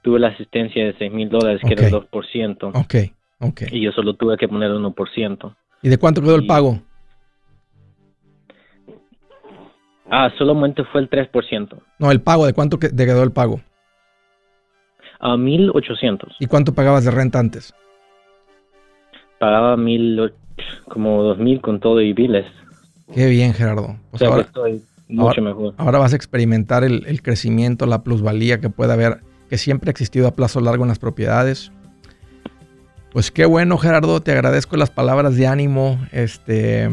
tuve 0.00 0.18
la 0.18 0.28
asistencia 0.28 0.86
de 0.86 0.94
6 0.96 1.12
mil 1.12 1.28
dólares, 1.28 1.60
que 1.62 1.74
era 1.74 1.86
el 1.86 1.92
2%. 1.92 2.70
Ok, 2.72 3.12
ok. 3.40 3.62
Y 3.72 3.82
yo 3.82 3.92
solo 3.92 4.14
tuve 4.14 4.38
que 4.38 4.48
poner 4.48 4.70
el 4.70 4.78
1%. 4.78 5.54
¿Y 5.82 5.88
de 5.90 5.98
cuánto 5.98 6.22
quedó 6.22 6.36
el 6.36 6.46
pago? 6.46 6.80
Ah, 10.14 10.30
solamente 10.36 10.84
fue 10.84 11.00
el 11.00 11.08
3%. 11.08 11.74
No, 11.98 12.10
el 12.10 12.20
pago, 12.20 12.44
¿de 12.44 12.52
cuánto 12.52 12.78
te 12.78 12.94
quedó 12.94 13.22
el 13.22 13.32
pago? 13.32 13.62
A 15.20 15.36
1.800. 15.36 16.34
¿Y 16.38 16.46
cuánto 16.46 16.74
pagabas 16.74 17.06
de 17.06 17.10
renta 17.10 17.38
antes? 17.38 17.72
Pagaba 19.38 19.74
mil, 19.78 20.30
como 20.86 21.34
2.000 21.34 21.62
con 21.62 21.80
todo 21.80 22.02
y 22.02 22.12
biles. 22.12 22.44
Qué 23.14 23.26
bien, 23.30 23.54
Gerardo. 23.54 23.96
o 24.10 24.18
sea, 24.18 24.28
ahora, 24.28 24.42
estoy 24.42 24.82
mucho 25.08 25.40
mejor. 25.40 25.72
Ahora 25.78 25.98
vas 25.98 26.12
a 26.12 26.16
experimentar 26.16 26.84
el, 26.84 27.06
el, 27.06 27.22
crecimiento, 27.22 27.86
la 27.86 28.02
plusvalía 28.02 28.60
que 28.60 28.68
puede 28.68 28.92
haber, 28.92 29.20
que 29.48 29.56
siempre 29.56 29.88
ha 29.88 29.92
existido 29.92 30.28
a 30.28 30.32
plazo 30.32 30.60
largo 30.60 30.84
en 30.84 30.88
las 30.88 30.98
propiedades. 30.98 31.72
Pues 33.12 33.30
qué 33.30 33.46
bueno, 33.46 33.78
Gerardo. 33.78 34.20
Te 34.20 34.32
agradezco 34.32 34.76
las 34.76 34.90
palabras 34.90 35.36
de 35.36 35.46
ánimo. 35.46 35.98
Este, 36.12 36.90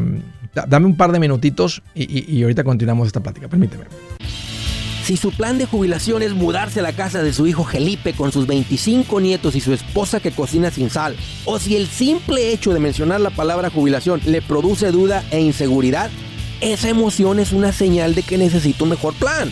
dame 0.54 0.86
un 0.86 0.96
par 0.96 1.12
de 1.12 1.20
minutitos 1.20 1.82
y, 1.94 2.42
ahorita 2.42 2.64
continuamos 2.64 3.08
esta 3.08 3.22
plática. 3.22 3.48
Permíteme. 3.48 3.86
Si 5.04 5.18
su 5.18 5.32
plan 5.32 5.58
de 5.58 5.66
jubilación 5.66 6.22
es 6.22 6.34
mudarse 6.34 6.82
a 6.82 6.84
la 6.84 6.94
casa 6.94 7.24
de 7.24 7.34
su 7.34 7.48
hijo 7.48 7.64
Felipe 7.64 8.14
con 8.14 8.32
sus 8.32 8.46
25 8.46 9.20
nietos 9.20 9.56
y 9.56 9.60
su 9.60 9.74
esposa 9.74 10.20
que 10.20 10.32
cocina 10.32 10.70
sin 10.70 10.92
sal, 10.92 11.16
o 11.46 11.58
si 11.58 11.76
el 11.76 11.88
simple 11.88 12.52
hecho 12.52 12.74
de 12.74 12.80
mencionar 12.80 13.20
la 13.20 13.32
palabra 13.32 13.72
jubilación 13.72 14.22
le 14.26 14.44
produce 14.44 14.92
duda 14.92 15.24
e 15.32 15.42
inseguridad, 15.42 16.12
esa 16.62 16.90
emoción 16.90 17.40
es 17.40 17.54
una 17.54 17.72
señal 17.72 18.14
de 18.14 18.22
que 18.22 18.38
necesita 18.38 18.84
un 18.84 18.92
mejor 18.92 19.16
plan. 19.16 19.52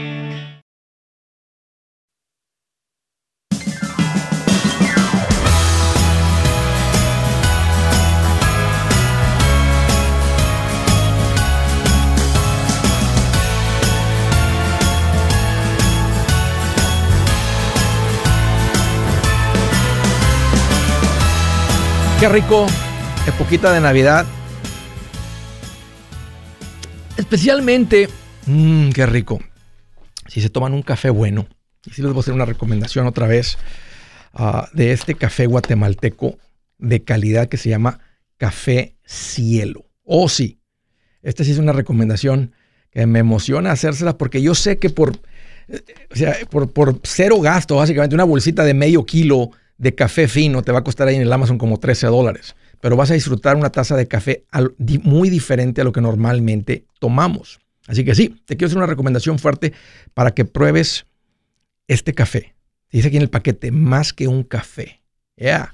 Qué 22.21 22.29
rico, 22.29 22.67
poquita 23.39 23.73
de 23.73 23.81
Navidad. 23.81 24.27
Especialmente, 27.17 28.09
mmm, 28.45 28.89
qué 28.91 29.07
rico. 29.07 29.39
Si 30.27 30.39
se 30.39 30.51
toman 30.51 30.75
un 30.75 30.83
café 30.83 31.09
bueno, 31.09 31.47
y 31.83 31.89
si 31.89 32.03
les 32.03 32.11
voy 32.11 32.19
a 32.19 32.21
hacer 32.21 32.35
una 32.35 32.45
recomendación 32.45 33.07
otra 33.07 33.25
vez 33.25 33.57
ah, 34.33 34.69
de 34.71 34.91
este 34.91 35.15
café 35.15 35.47
guatemalteco 35.47 36.37
de 36.77 37.03
calidad 37.03 37.49
que 37.49 37.57
se 37.57 37.69
llama 37.69 37.99
Café 38.37 38.97
Cielo. 39.03 39.87
Oh, 40.03 40.29
sí, 40.29 40.59
esta 41.23 41.43
sí 41.43 41.49
es 41.49 41.57
una 41.57 41.73
recomendación 41.73 42.53
que 42.91 43.03
me 43.07 43.17
emociona 43.17 43.71
hacérsela 43.71 44.19
porque 44.19 44.43
yo 44.43 44.53
sé 44.53 44.77
que 44.77 44.91
por, 44.91 45.17
eh, 45.69 45.81
o 46.11 46.15
sea, 46.15 46.35
por, 46.51 46.71
por 46.71 46.99
cero 47.01 47.41
gasto, 47.41 47.77
básicamente 47.77 48.13
una 48.13 48.25
bolsita 48.25 48.63
de 48.63 48.75
medio 48.75 49.07
kilo 49.07 49.49
de 49.81 49.95
café 49.95 50.27
fino 50.27 50.61
te 50.61 50.71
va 50.71 50.79
a 50.79 50.83
costar 50.83 51.07
ahí 51.07 51.15
en 51.15 51.23
el 51.23 51.33
Amazon 51.33 51.57
como 51.57 51.79
13 51.79 52.05
dólares, 52.05 52.55
pero 52.81 52.95
vas 52.95 53.09
a 53.09 53.15
disfrutar 53.15 53.55
una 53.55 53.71
taza 53.71 53.97
de 53.97 54.07
café 54.07 54.45
muy 55.01 55.31
diferente 55.31 55.81
a 55.81 55.83
lo 55.83 55.91
que 55.91 56.01
normalmente 56.01 56.85
tomamos. 56.99 57.59
Así 57.87 58.05
que 58.05 58.13
sí, 58.13 58.43
te 58.45 58.55
quiero 58.55 58.67
hacer 58.67 58.77
una 58.77 58.85
recomendación 58.85 59.39
fuerte 59.39 59.73
para 60.13 60.35
que 60.35 60.45
pruebes 60.45 61.07
este 61.87 62.13
café. 62.13 62.53
Dice 62.91 63.07
aquí 63.07 63.17
en 63.17 63.23
el 63.23 63.31
paquete, 63.31 63.71
más 63.71 64.13
que 64.13 64.27
un 64.27 64.43
café. 64.43 65.01
Yeah. 65.35 65.73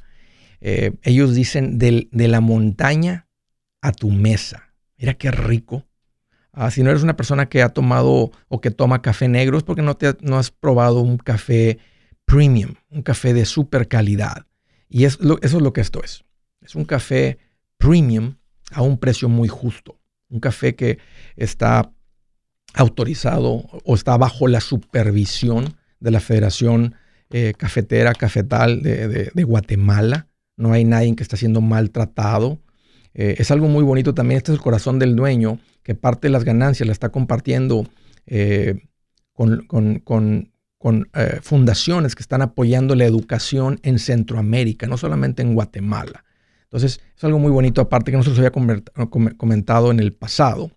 Eh, 0.62 0.94
ellos 1.04 1.36
dicen 1.36 1.78
de 1.78 2.08
la 2.30 2.40
montaña 2.40 3.28
a 3.82 3.92
tu 3.92 4.10
mesa. 4.10 4.74
Mira 4.98 5.16
qué 5.16 5.32
rico. 5.32 5.86
Ah, 6.54 6.72
si 6.72 6.82
no 6.82 6.92
eres 6.92 7.04
una 7.04 7.18
persona 7.18 7.50
que 7.50 7.62
ha 7.62 7.70
tomado 7.70 8.32
o 8.48 8.62
que 8.62 8.72
toma 8.72 9.02
café 9.02 9.28
negro, 9.28 9.58
es 9.58 9.64
porque 9.64 9.82
no, 9.82 9.98
te, 9.98 10.16
no 10.22 10.38
has 10.38 10.50
probado 10.50 11.02
un 11.02 11.18
café 11.18 11.78
premium, 12.28 12.76
un 12.92 13.02
café 13.02 13.34
de 13.34 13.46
super 13.46 13.88
calidad. 13.88 14.46
Y 14.90 15.06
es 15.06 15.18
eso 15.42 15.58
es 15.58 15.64
lo 15.64 15.74
que 15.74 15.82
esto 15.82 16.04
es. 16.04 16.26
Es 16.62 16.76
un 16.76 16.84
café 16.84 17.40
premium 17.78 18.36
a 18.72 18.82
un 18.82 18.98
precio 18.98 19.30
muy 19.30 19.48
justo. 19.48 19.98
Un 20.30 20.42
café 20.42 20.76
que 20.76 21.00
está 21.38 21.90
autorizado 22.74 23.66
o 23.86 23.96
está 23.96 24.18
bajo 24.18 24.48
la 24.48 24.60
supervisión 24.60 25.78
de 26.02 26.12
la 26.12 26.20
Federación 26.20 26.96
eh, 27.30 27.54
Cafetera 27.58 28.14
Cafetal 28.14 28.82
de, 28.82 29.44
Guatemala. 29.44 30.28
No 30.58 30.74
hay 30.74 30.84
nadie 30.84 31.16
que 31.16 31.24
está 31.24 31.38
siendo 31.38 31.62
maltratado. 31.62 32.60
Eh, 33.14 33.36
es 33.38 33.52
algo 33.52 33.70
muy 33.70 33.84
bonito 33.84 34.14
también. 34.14 34.38
Este 34.38 34.52
es 34.52 34.58
el 34.58 34.64
corazón 34.64 35.00
del 35.00 35.16
dueño, 35.16 35.60
que 35.82 35.96
parte 35.96 36.28
de 36.28 36.34
las 36.34 36.44
ganancias 36.44 36.88
la 36.88 36.94
está 36.94 37.08
compartiendo 37.10 37.88
eh, 38.26 38.82
con, 39.32 39.66
con 40.04 40.52
eh, 41.14 41.40
fundaciones 41.42 42.16
que 42.16 42.22
están 42.22 42.42
apoyando 42.42 42.96
la 42.96 43.06
educación 43.06 43.80
en 43.84 44.00
Centroamérica, 44.00 44.88
no 44.88 44.98
solamente 44.98 45.42
en 45.42 45.54
Guatemala. 45.54 46.24
Entonces, 46.64 47.00
es 47.16 47.24
algo 47.24 47.40
muy 47.40 47.52
bonito, 47.52 47.82
aparte 47.82 48.12
que 48.12 48.18
no 48.18 48.24
se 48.24 48.30
los 48.30 48.40
había 48.40 48.52
comentado 48.52 49.92
en 49.92 50.00
el 50.00 50.14
pasado. 50.14 50.72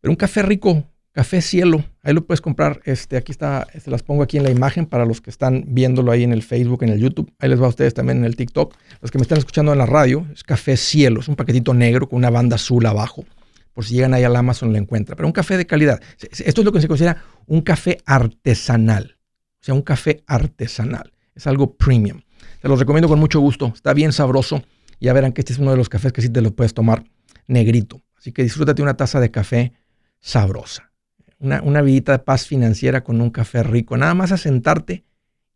Pero 0.00 0.10
un 0.12 0.16
café 0.16 0.42
rico, 0.42 0.84
café 1.12 1.42
cielo, 1.42 1.84
ahí 2.02 2.14
lo 2.14 2.24
puedes 2.26 2.40
comprar. 2.40 2.80
Este, 2.84 3.16
aquí 3.16 3.32
está, 3.32 3.66
se 3.78 3.90
las 3.90 4.02
pongo 4.02 4.22
aquí 4.22 4.38
en 4.38 4.44
la 4.44 4.50
imagen 4.50 4.86
para 4.86 5.04
los 5.04 5.20
que 5.20 5.30
están 5.30 5.64
viéndolo 5.68 6.10
ahí 6.10 6.22
en 6.22 6.32
el 6.32 6.42
Facebook, 6.42 6.82
en 6.82 6.88
el 6.88 7.00
YouTube. 7.00 7.32
Ahí 7.38 7.50
les 7.50 7.60
va 7.60 7.66
a 7.66 7.68
ustedes 7.68 7.92
también 7.92 8.18
en 8.18 8.24
el 8.24 8.34
TikTok. 8.34 8.74
Los 9.00 9.10
que 9.10 9.18
me 9.18 9.22
están 9.22 9.38
escuchando 9.38 9.72
en 9.72 9.78
la 9.78 9.86
radio, 9.86 10.26
es 10.32 10.42
café 10.42 10.76
cielo, 10.76 11.20
es 11.20 11.28
un 11.28 11.36
paquetito 11.36 11.74
negro 11.74 12.08
con 12.08 12.16
una 12.16 12.30
banda 12.30 12.56
azul 12.56 12.84
abajo 12.86 13.24
por 13.72 13.84
si 13.84 13.94
llegan 13.94 14.14
ahí 14.14 14.24
al 14.24 14.36
Amazon 14.36 14.72
lo 14.72 14.78
encuentran. 14.78 15.16
Pero 15.16 15.26
un 15.26 15.32
café 15.32 15.56
de 15.56 15.66
calidad. 15.66 16.00
Esto 16.20 16.60
es 16.60 16.64
lo 16.64 16.72
que 16.72 16.80
se 16.80 16.88
considera 16.88 17.22
un 17.46 17.62
café 17.62 17.98
artesanal. 18.04 19.18
O 19.60 19.64
sea, 19.64 19.74
un 19.74 19.82
café 19.82 20.22
artesanal. 20.26 21.12
Es 21.34 21.46
algo 21.46 21.74
premium. 21.76 22.22
Te 22.60 22.68
lo 22.68 22.76
recomiendo 22.76 23.08
con 23.08 23.18
mucho 23.18 23.40
gusto. 23.40 23.72
Está 23.74 23.94
bien 23.94 24.12
sabroso. 24.12 24.62
Ya 25.00 25.12
verán 25.12 25.32
que 25.32 25.40
este 25.40 25.52
es 25.52 25.58
uno 25.58 25.70
de 25.70 25.76
los 25.76 25.88
cafés 25.88 26.12
que 26.12 26.22
sí 26.22 26.28
te 26.28 26.40
lo 26.40 26.54
puedes 26.54 26.74
tomar 26.74 27.04
negrito. 27.46 28.02
Así 28.16 28.32
que 28.32 28.42
disfrútate 28.42 28.82
una 28.82 28.96
taza 28.96 29.20
de 29.20 29.30
café 29.30 29.72
sabrosa. 30.20 30.92
Una, 31.38 31.60
una 31.62 31.82
vidita 31.82 32.12
de 32.12 32.18
paz 32.20 32.46
financiera 32.46 33.02
con 33.02 33.20
un 33.20 33.30
café 33.30 33.62
rico. 33.62 33.96
Nada 33.96 34.14
más 34.14 34.30
a 34.30 34.36
sentarte 34.36 35.04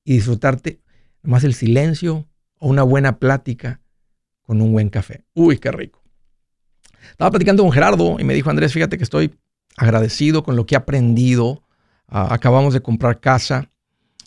y 0.04 0.14
disfrutarte 0.14 0.80
más 1.22 1.44
el 1.44 1.54
silencio 1.54 2.28
o 2.58 2.68
una 2.68 2.82
buena 2.82 3.18
plática 3.18 3.80
con 4.42 4.60
un 4.60 4.72
buen 4.72 4.88
café. 4.88 5.24
Uy, 5.34 5.58
qué 5.58 5.70
rico. 5.70 5.95
Estaba 7.10 7.30
platicando 7.30 7.62
con 7.62 7.72
Gerardo 7.72 8.16
y 8.18 8.24
me 8.24 8.34
dijo, 8.34 8.50
Andrés, 8.50 8.72
fíjate 8.72 8.96
que 8.96 9.04
estoy 9.04 9.32
agradecido 9.76 10.42
con 10.42 10.56
lo 10.56 10.66
que 10.66 10.74
he 10.74 10.78
aprendido. 10.78 11.62
Ah, 12.08 12.32
acabamos 12.32 12.74
de 12.74 12.80
comprar 12.80 13.20
casa. 13.20 13.70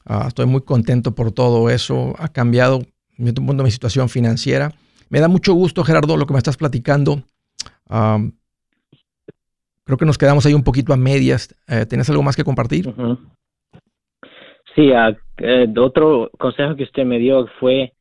Ah, 0.05 0.25
estoy 0.27 0.45
muy 0.45 0.61
contento 0.61 1.15
por 1.15 1.31
todo 1.31 1.69
eso. 1.69 2.13
Ha 2.17 2.29
cambiado 2.29 2.81
mi 3.17 3.31
punto 3.31 3.63
mi 3.63 3.71
situación 3.71 4.09
financiera. 4.09 4.71
Me 5.09 5.19
da 5.19 5.27
mucho 5.27 5.53
gusto, 5.53 5.83
Gerardo, 5.83 6.17
lo 6.17 6.25
que 6.25 6.33
me 6.33 6.39
estás 6.39 6.57
platicando. 6.57 7.23
creo 7.87 9.97
que 9.97 10.05
nos 10.05 10.17
quedamos 10.17 10.45
ahí 10.45 10.53
un 10.53 10.63
poquito 10.63 10.93
a 10.93 10.97
medias. 10.97 11.55
Eh, 11.67 11.85
¿Tienes 11.85 12.09
algo 12.09 12.23
más 12.23 12.35
que 12.35 12.43
compartir? 12.43 12.93
Sí, 14.75 14.91
eh, 15.37 15.73
otro 15.77 16.29
consejo 16.37 16.75
que 16.75 16.83
usted 16.83 17.05
me 17.05 17.17
dio 17.17 17.47
fue 17.59 17.93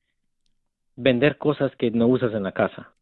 vender 0.97 1.39
cosas 1.39 1.73
que 1.77 1.91
no 1.91 2.09
usas 2.09 2.35
en 2.35 2.43
la 2.43 2.53
casa. 2.53 2.93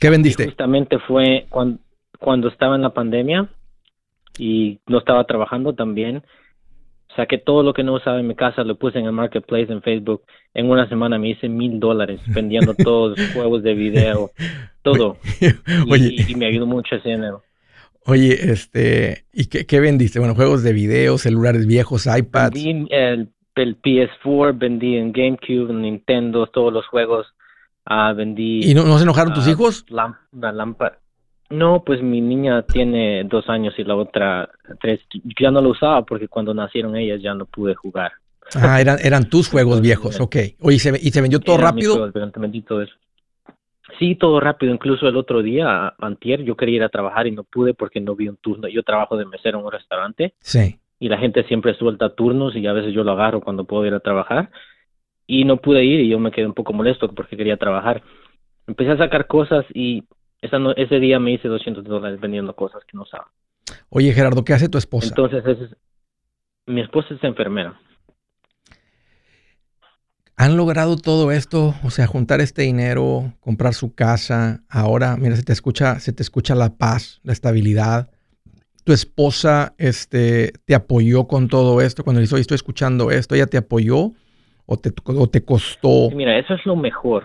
¿Qué 0.00 0.10
vendiste? 0.10 0.46
justamente 0.46 0.98
fue 0.98 1.46
cuando, 1.50 1.78
cuando 2.18 2.48
estaba 2.48 2.74
en 2.76 2.82
la 2.82 2.94
pandemia 2.94 3.48
y 4.38 4.80
no 4.86 4.98
estaba 4.98 5.24
trabajando 5.24 5.74
también. 5.74 6.22
Saqué 7.16 7.38
todo 7.38 7.62
lo 7.62 7.74
que 7.74 7.82
no 7.82 7.94
usaba 7.94 8.20
en 8.20 8.28
mi 8.28 8.36
casa, 8.36 8.62
lo 8.62 8.78
puse 8.78 8.98
en 8.98 9.06
el 9.06 9.12
marketplace 9.12 9.70
en 9.72 9.82
Facebook. 9.82 10.22
En 10.54 10.70
una 10.70 10.88
semana 10.88 11.18
me 11.18 11.30
hice 11.30 11.48
mil 11.48 11.80
dólares 11.80 12.20
vendiendo 12.28 12.74
todos 12.84 13.18
los 13.18 13.32
juegos 13.32 13.62
de 13.62 13.74
video, 13.74 14.30
todo. 14.82 15.18
y, 15.40 16.34
me 16.36 16.46
ayudó 16.46 16.66
mucho 16.66 16.96
ese 16.96 17.10
dinero. 17.10 17.42
Oye, 18.06 18.52
este, 18.52 19.24
¿y 19.32 19.46
qué, 19.46 19.80
vendiste? 19.80 20.18
Bueno, 20.18 20.34
juegos 20.34 20.62
de 20.62 20.72
video, 20.72 21.18
celulares 21.18 21.66
viejos, 21.66 22.06
iPads. 22.06 22.54
Vendí 22.54 22.88
el, 22.90 23.28
PS4, 23.54 24.56
vendí 24.56 24.96
en 24.96 25.12
GameCube, 25.12 25.74
Nintendo, 25.74 26.46
todos 26.46 26.72
los 26.72 26.86
juegos. 26.86 27.26
Ah, 27.92 28.12
vendí. 28.12 28.70
¿Y 28.70 28.72
no, 28.72 28.96
se 28.98 29.02
enojaron 29.02 29.34
tus 29.34 29.48
hijos? 29.48 29.84
la 29.88 30.52
lámpara. 30.52 31.00
No, 31.50 31.82
pues 31.84 32.00
mi 32.00 32.20
niña 32.20 32.62
tiene 32.62 33.24
dos 33.24 33.48
años 33.48 33.74
y 33.76 33.82
la 33.82 33.96
otra 33.96 34.48
tres. 34.80 35.00
Ya 35.40 35.50
no 35.50 35.60
lo 35.60 35.70
usaba 35.70 36.04
porque 36.04 36.28
cuando 36.28 36.54
nacieron 36.54 36.94
ellas 36.96 37.20
ya 37.20 37.34
no 37.34 37.46
pude 37.46 37.74
jugar. 37.74 38.12
Ah, 38.54 38.80
eran, 38.80 38.98
eran 39.02 39.28
tus 39.28 39.48
juegos 39.50 39.80
viejos, 39.80 40.20
ok. 40.20 40.36
Oye, 40.60 40.76
¿y 40.76 40.78
se, 40.78 40.90
¿y 41.02 41.10
se 41.10 41.20
vendió 41.20 41.40
todo 41.40 41.58
rápido? 41.58 42.12
todo 42.12 42.82
eso. 42.82 42.94
Sí, 43.98 44.14
todo 44.14 44.38
rápido. 44.38 44.72
Incluso 44.72 45.08
el 45.08 45.16
otro 45.16 45.42
día, 45.42 45.92
antier, 45.98 46.44
yo 46.44 46.56
quería 46.56 46.76
ir 46.76 46.82
a 46.84 46.90
trabajar 46.90 47.26
y 47.26 47.32
no 47.32 47.42
pude 47.42 47.74
porque 47.74 48.00
no 48.00 48.14
vi 48.14 48.28
un 48.28 48.36
turno. 48.36 48.68
Yo 48.68 48.84
trabajo 48.84 49.16
de 49.16 49.26
mesero 49.26 49.58
en 49.58 49.64
un 49.64 49.72
restaurante. 49.72 50.34
Sí. 50.38 50.78
Y 51.00 51.08
la 51.08 51.18
gente 51.18 51.42
siempre 51.48 51.74
suelta 51.74 52.14
turnos 52.14 52.54
y 52.54 52.64
a 52.68 52.72
veces 52.72 52.94
yo 52.94 53.02
lo 53.02 53.10
agarro 53.12 53.40
cuando 53.40 53.64
puedo 53.64 53.84
ir 53.84 53.94
a 53.94 54.00
trabajar. 54.00 54.50
Y 55.32 55.44
no 55.44 55.58
pude 55.58 55.84
ir 55.84 56.00
y 56.00 56.08
yo 56.08 56.18
me 56.18 56.32
quedé 56.32 56.44
un 56.44 56.54
poco 56.54 56.72
molesto 56.72 57.08
porque 57.14 57.36
quería 57.36 57.56
trabajar. 57.56 58.02
Empecé 58.66 58.90
a 58.90 58.98
sacar 58.98 59.28
cosas 59.28 59.64
y 59.72 60.02
esa 60.42 60.56
ese 60.76 60.98
día 60.98 61.20
me 61.20 61.32
hice 61.32 61.46
200 61.46 61.84
dólares 61.84 62.18
vendiendo 62.20 62.56
cosas 62.56 62.82
que 62.84 62.96
no 62.96 63.04
usaba. 63.04 63.30
Oye, 63.90 64.12
Gerardo, 64.12 64.44
¿qué 64.44 64.54
hace 64.54 64.68
tu 64.68 64.76
esposa? 64.76 65.06
Entonces, 65.06 65.70
mi 66.66 66.80
esposa 66.80 67.14
es 67.14 67.22
enfermera. 67.22 67.78
¿Han 70.34 70.56
logrado 70.56 70.96
todo 70.96 71.30
esto? 71.30 71.76
O 71.84 71.90
sea, 71.90 72.08
juntar 72.08 72.40
este 72.40 72.62
dinero, 72.62 73.32
comprar 73.38 73.74
su 73.74 73.94
casa. 73.94 74.64
Ahora, 74.68 75.16
mira, 75.16 75.36
se 75.36 75.44
te 75.44 75.52
escucha, 75.52 76.00
se 76.00 76.12
te 76.12 76.24
escucha 76.24 76.56
la 76.56 76.76
paz, 76.76 77.20
la 77.22 77.32
estabilidad. 77.32 78.10
Tu 78.82 78.92
esposa 78.92 79.76
este, 79.78 80.54
te 80.64 80.74
apoyó 80.74 81.28
con 81.28 81.46
todo 81.46 81.80
esto. 81.80 82.02
Cuando 82.02 82.18
le 82.18 82.26
dijo, 82.26 82.36
estoy 82.36 82.56
escuchando 82.56 83.12
esto, 83.12 83.36
¿ella 83.36 83.46
te 83.46 83.58
apoyó 83.58 84.10
o 84.70 84.76
te, 84.76 84.90
o 85.04 85.26
te 85.26 85.44
costó? 85.44 86.10
Mira, 86.14 86.38
eso 86.38 86.54
es 86.54 86.64
lo 86.64 86.76
mejor. 86.76 87.24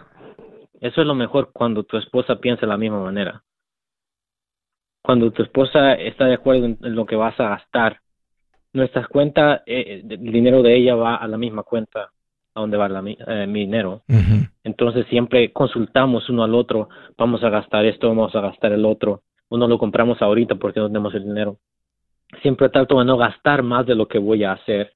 Eso 0.82 1.02
es 1.02 1.08
lo 1.08 1.14
mejor 1.14 1.52
cuando 1.54 1.84
tu 1.84 1.96
esposa 1.98 2.38
piensa 2.38 2.62
de 2.62 2.68
la 2.68 2.78
misma 2.78 3.04
manera. 3.04 3.44
Cuando 5.04 5.30
tu 5.32 5.44
esposa 5.44 5.94
está 5.94 6.26
de 6.26 6.34
acuerdo 6.34 6.66
en, 6.66 6.78
lo 6.82 7.06
que 7.06 7.16
vas 7.16 7.40
a 7.40 7.50
gastar, 7.50 8.00
nuestras 8.74 9.08
cuentas, 9.08 9.62
eh, 9.68 10.02
el 10.10 10.32
dinero 10.32 10.64
de 10.64 10.76
ella 10.76 10.96
va 10.96 11.18
a 11.18 11.28
la 11.28 11.38
misma 11.38 11.62
cuenta 11.62 12.10
a 12.56 12.60
donde 12.60 12.78
va 12.78 12.88
eh, 12.88 13.46
mi 13.46 13.60
dinero. 13.60 14.02
Entonces 14.64 15.06
siempre 15.08 15.54
consultamos 15.54 16.28
uno 16.30 16.44
al 16.44 16.56
otro, 16.56 16.90
vamos 17.16 17.44
a 17.44 17.50
gastar 17.50 17.86
esto, 17.86 18.08
vamos 18.10 18.36
a 18.36 18.42
gastar 18.42 18.72
el 18.72 18.86
otro. 18.86 19.22
Uno 19.50 19.68
lo 19.68 19.78
compramos 19.78 20.20
ahorita 20.20 20.56
porque 20.56 20.80
no 20.80 20.88
tenemos 20.88 21.14
el 21.14 21.26
dinero. 21.26 21.60
Siempre 22.42 22.70
trato 22.70 22.98
de 22.98 23.06
no 23.06 23.18
gastar 23.18 23.62
más 23.62 23.86
de 23.86 23.94
lo 23.94 24.08
que 24.08 24.18
voy 24.18 24.44
a 24.44 24.54
hacer 24.54 24.92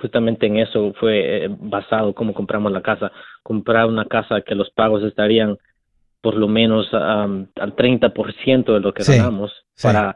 justamente 0.00 0.46
en 0.46 0.58
eso 0.58 0.94
fue 1.00 1.44
eh, 1.44 1.48
basado 1.48 2.14
cómo 2.14 2.32
compramos 2.32 2.70
la 2.72 2.82
casa. 2.82 3.10
Comprar 3.42 3.86
una 3.86 4.04
casa 4.04 4.42
que 4.42 4.54
los 4.54 4.70
pagos 4.70 5.02
estarían 5.02 5.58
por 6.20 6.36
lo 6.36 6.46
menos 6.46 6.86
al 6.94 7.48
30% 7.56 8.72
de 8.72 8.80
lo 8.80 8.94
que 8.94 9.02
ganamos 9.02 9.50
para 9.82 10.14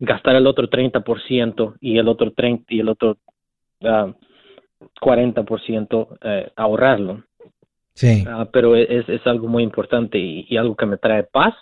gastar 0.00 0.34
el 0.34 0.48
otro 0.48 0.68
30% 0.68 1.76
y 1.80 1.98
el 1.98 2.08
otro 2.08 2.32
30 2.32 2.74
y 2.74 2.80
el 2.80 2.88
otro 2.88 3.18
40% 3.80 6.18
eh, 6.22 6.50
ahorrarlo. 6.56 7.22
Sí. 7.94 8.24
Ah, 8.26 8.48
pero 8.52 8.74
es, 8.74 9.08
es 9.08 9.24
algo 9.26 9.46
muy 9.46 9.62
importante 9.62 10.18
y, 10.18 10.56
algo 10.56 10.74
que 10.74 10.86
me 10.86 10.96
trae 10.96 11.22
paz 11.22 11.54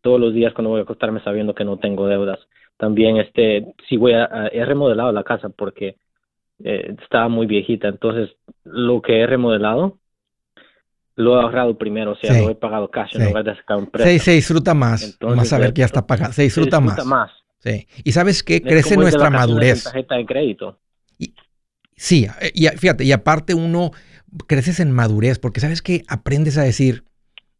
todos 0.00 0.18
los 0.18 0.32
días 0.32 0.54
cuando 0.54 0.70
voy 0.70 0.80
a 0.80 0.84
acostarme 0.84 1.22
sabiendo 1.22 1.54
que 1.54 1.64
no 1.64 1.76
tengo 1.76 2.06
deudas. 2.06 2.38
También 2.78 3.18
este, 3.18 3.74
si 3.88 3.98
voy 3.98 4.14
a, 4.14 4.48
he 4.52 4.64
remodelado 4.64 5.12
la 5.12 5.22
casa 5.22 5.50
porque 5.50 5.96
eh, 6.64 6.94
estaba 7.02 7.28
muy 7.28 7.46
viejita, 7.46 7.88
entonces 7.88 8.30
lo 8.64 9.02
que 9.02 9.20
he 9.20 9.26
remodelado 9.26 9.98
lo 11.14 11.36
he 11.36 11.42
ahorrado 11.42 11.76
primero, 11.76 12.12
o 12.12 12.16
sea, 12.16 12.40
lo 12.40 12.50
he 12.50 12.54
pagado 12.54 12.90
cash 12.90 13.16
en 13.16 13.26
lugar 13.26 13.44
de 13.44 13.54
sacar 13.56 13.76
un 13.76 13.86
préstamo. 13.86 14.12
Sí, 14.12 14.18
se 14.18 14.32
disfruta 14.32 14.72
más, 14.74 15.18
más 15.20 15.48
saber 15.48 15.72
que 15.74 15.80
ya 15.80 15.86
está 15.86 16.06
pagado, 16.06 16.32
se 16.32 16.42
disfruta, 16.42 16.80
más. 16.80 17.30
Sí. 17.58 17.86
Y 18.02 18.12
sabes 18.12 18.42
qué, 18.42 18.62
crece 18.62 18.96
nuestra 18.96 19.30
madurez. 19.30 19.84
Tarjeta 19.84 20.16
de 20.16 20.26
crédito. 20.26 20.80
Y, 21.18 21.34
sí, 21.96 22.26
y 22.54 22.66
fíjate, 22.68 23.04
y 23.04 23.12
aparte 23.12 23.54
uno 23.54 23.92
creces 24.46 24.80
en 24.80 24.90
madurez, 24.90 25.38
porque 25.38 25.60
sabes 25.60 25.82
que 25.82 26.02
aprendes 26.08 26.56
a 26.56 26.62
decir, 26.62 27.04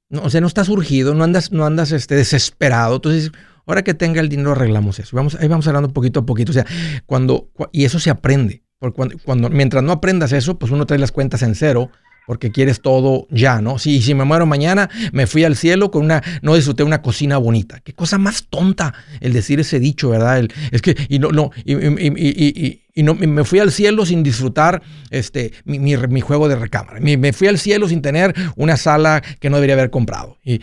no, 0.09 0.22
o 0.22 0.31
sea, 0.31 0.40
no 0.40 0.46
estás 0.46 0.68
urgido, 0.68 1.14
no 1.14 1.24
andas, 1.24 1.52
no 1.52 1.66
andas 1.66 1.92
este, 1.92 2.14
desesperado, 2.14 2.96
entonces 2.96 3.33
ahora 3.66 3.83
que 3.83 3.94
tenga 3.94 4.20
el 4.20 4.28
dinero 4.28 4.52
arreglamos 4.52 4.98
eso. 4.98 5.14
Vamos, 5.16 5.37
ahí 5.37 5.48
vamos 5.48 5.66
hablando 5.68 5.92
poquito 5.92 6.20
a 6.20 6.26
poquito, 6.26 6.50
o 6.50 6.55
sea, 6.55 6.66
cuando, 7.07 7.50
y 7.70 7.85
eso 7.85 7.98
se 7.98 8.11
aprende. 8.11 8.62
Porque 8.83 9.16
cuando, 9.25 9.49
mientras 9.49 9.85
no 9.85 9.92
aprendas 9.92 10.33
eso, 10.33 10.59
pues 10.59 10.73
uno 10.73 10.87
trae 10.87 10.99
las 10.99 11.12
cuentas 11.12 11.42
en 11.42 11.55
cero 11.55 11.88
porque 12.27 12.51
quieres 12.51 12.81
todo 12.81 13.27
ya, 13.31 13.61
¿no? 13.61 13.79
Si, 13.79 14.01
si 14.03 14.15
me 14.15 14.25
muero 14.25 14.47
mañana, 14.47 14.89
me 15.13 15.27
fui 15.27 15.45
al 15.45 15.57
cielo 15.57 15.91
con 15.91 16.05
una, 16.05 16.23
no 16.43 16.55
disfruté 16.55 16.83
una 16.83 17.03
cocina 17.03 17.39
bonita. 17.39 17.81
Qué 17.81 17.93
cosa 17.93 18.19
más 18.19 18.47
tonta 18.49 18.95
el 19.21 19.33
decir 19.33 19.61
ese 19.61 19.81
dicho, 19.81 20.11
¿verdad? 20.11 20.39
El, 20.39 20.53
es 20.71 20.83
que, 20.83 20.97
y 21.09 21.19
no, 21.19 21.31
no, 21.31 21.51
y, 21.65 21.75
y, 21.75 22.83
y, 22.95 23.03
no, 23.03 23.15
me 23.15 23.45
fui 23.45 23.59
al 23.59 23.73
cielo 23.73 24.07
sin 24.07 24.23
disfrutar 24.23 24.83
este, 25.11 25.53
mi, 25.65 25.79
mi, 25.79 26.21
juego 26.21 26.49
de 26.49 26.57
recámara. 26.57 27.01
Me, 27.01 27.33
fui 27.33 27.49
al 27.49 27.59
cielo 27.59 27.89
sin 27.89 28.03
tener 28.03 28.35
una 28.57 28.77
sala 28.77 29.23
que 29.41 29.51
no 29.51 29.57
debería 29.57 29.75
haber 29.75 29.91
comprado. 29.91 30.39
Y, 30.45 30.59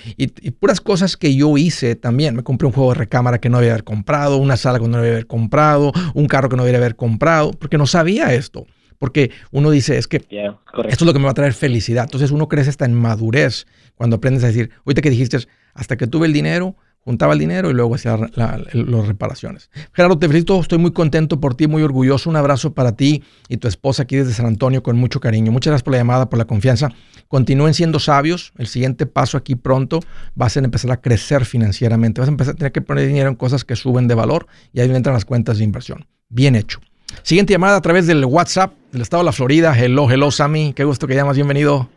puras 0.52 0.80
cosas 0.80 1.17
que 1.17 1.36
yo 1.36 1.58
hice 1.58 1.95
también. 1.95 2.36
Me 2.36 2.43
compré 2.43 2.67
un 2.67 2.74
juego 2.74 2.93
de 2.93 3.00
recámara 3.00 3.39
que 3.39 3.50
no 3.50 3.58
debería 3.58 3.74
haber 3.74 3.84
comprado, 3.84 4.38
una 4.38 4.58
sala 4.58 4.80
que 4.80 4.88
no 4.88 4.98
debería 4.98 5.13
haber 5.15 5.28
comprado, 5.28 5.91
un 6.13 6.28
carro 6.28 6.50
que 6.50 6.56
no 6.56 6.63
debería 6.63 6.80
haber 6.80 6.95
comprado, 6.95 7.52
porque 7.52 7.78
no 7.78 7.88
sabía 7.88 8.34
esto 8.34 8.65
porque 8.99 9.31
uno 9.51 9.71
dice, 9.71 9.97
es 9.97 10.07
que 10.07 10.17
esto 10.17 10.59
es 10.83 11.01
lo 11.01 11.13
que 11.13 11.19
me 11.19 11.25
va 11.25 11.31
a 11.31 11.35
traer 11.35 11.53
felicidad. 11.53 12.03
Entonces 12.03 12.31
uno 12.31 12.47
crece 12.47 12.69
hasta 12.69 12.85
en 12.85 12.93
madurez 12.93 13.65
cuando 13.95 14.17
aprendes 14.17 14.43
a 14.43 14.47
decir, 14.47 14.69
ahorita 14.85 15.01
que 15.01 15.09
dijiste, 15.09 15.39
hasta 15.73 15.97
que 15.97 16.05
tuve 16.05 16.27
el 16.27 16.33
dinero, 16.33 16.75
juntaba 16.99 17.33
el 17.33 17.39
dinero 17.39 17.69
y 17.69 17.73
luego 17.73 17.95
hacía 17.95 18.17
las 18.35 19.07
reparaciones. 19.07 19.69
Gerardo, 19.93 20.19
te 20.19 20.27
felicito, 20.27 20.59
estoy 20.59 20.77
muy 20.77 20.91
contento 20.91 21.39
por 21.39 21.55
ti, 21.55 21.67
muy 21.67 21.81
orgulloso. 21.81 22.29
Un 22.29 22.35
abrazo 22.35 22.73
para 22.73 22.95
ti 22.95 23.23
y 23.47 23.57
tu 23.57 23.67
esposa 23.67 24.03
aquí 24.03 24.17
desde 24.17 24.33
San 24.33 24.45
Antonio 24.45 24.83
con 24.83 24.97
mucho 24.97 25.19
cariño. 25.19 25.51
Muchas 25.51 25.71
gracias 25.71 25.83
por 25.83 25.93
la 25.93 25.99
llamada, 25.99 26.29
por 26.29 26.38
la 26.38 26.45
confianza. 26.45 26.89
Continúen 27.27 27.73
siendo 27.73 27.99
sabios. 27.99 28.51
El 28.57 28.67
siguiente 28.67 29.05
paso 29.05 29.38
aquí 29.38 29.55
pronto 29.55 30.01
va 30.39 30.47
a 30.47 30.49
ser 30.49 30.63
empezar 30.65 30.91
a 30.91 31.01
crecer 31.01 31.45
financieramente. 31.45 32.21
Vas 32.21 32.27
a 32.27 32.31
empezar 32.31 32.53
a 32.53 32.57
tener 32.57 32.71
que 32.71 32.81
poner 32.81 33.07
dinero 33.07 33.29
en 33.29 33.35
cosas 33.35 33.63
que 33.63 33.75
suben 33.75 34.07
de 34.07 34.15
valor 34.15 34.47
y 34.73 34.81
ahí 34.81 34.93
entran 34.93 35.13
las 35.13 35.25
cuentas 35.25 35.57
de 35.57 35.63
inversión. 35.63 36.05
Bien 36.27 36.55
hecho. 36.55 36.79
Siguiente 37.24 37.54
llamada 37.54 37.78
a 37.78 37.82
través 37.82 38.08
del 38.08 38.26
WhatsApp 38.26 38.74
del 38.91 39.02
estado 39.02 39.22
de 39.22 39.26
la 39.26 39.32
Florida. 39.32 39.78
Hello, 39.78 40.10
hello, 40.10 40.32
Sammy. 40.32 40.74
Qué 40.74 40.84
gusto 40.84 41.08
que 41.08 41.15
llamas. 41.15 41.36
Bienvenido. 41.36 41.89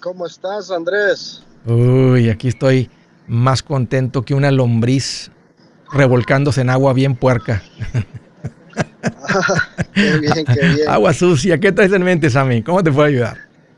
¿Cómo 0.00 0.26
estás, 0.26 0.70
Andrés? 0.70 1.42
Uy, 1.64 2.28
aquí 2.28 2.48
estoy 2.48 2.90
más 3.26 3.62
contento 3.62 4.22
que 4.22 4.34
una 4.34 4.50
lombriz 4.50 5.30
revolcándose 5.92 6.62
en 6.62 6.70
agua 6.70 6.92
bien 6.92 7.14
puerca. 7.14 7.62
qué 9.94 10.18
bien, 10.18 10.44
qué 10.44 10.66
bien. 10.74 10.88
Agua 10.88 11.12
sucia. 11.12 11.58
¿Qué 11.58 11.70
traes 11.70 11.92
en 11.92 12.02
mente, 12.02 12.30
Sammy? 12.30 12.62
¿Cómo 12.62 12.82
te 12.82 12.90
puedo 12.90 13.06
ayudar? 13.06 13.36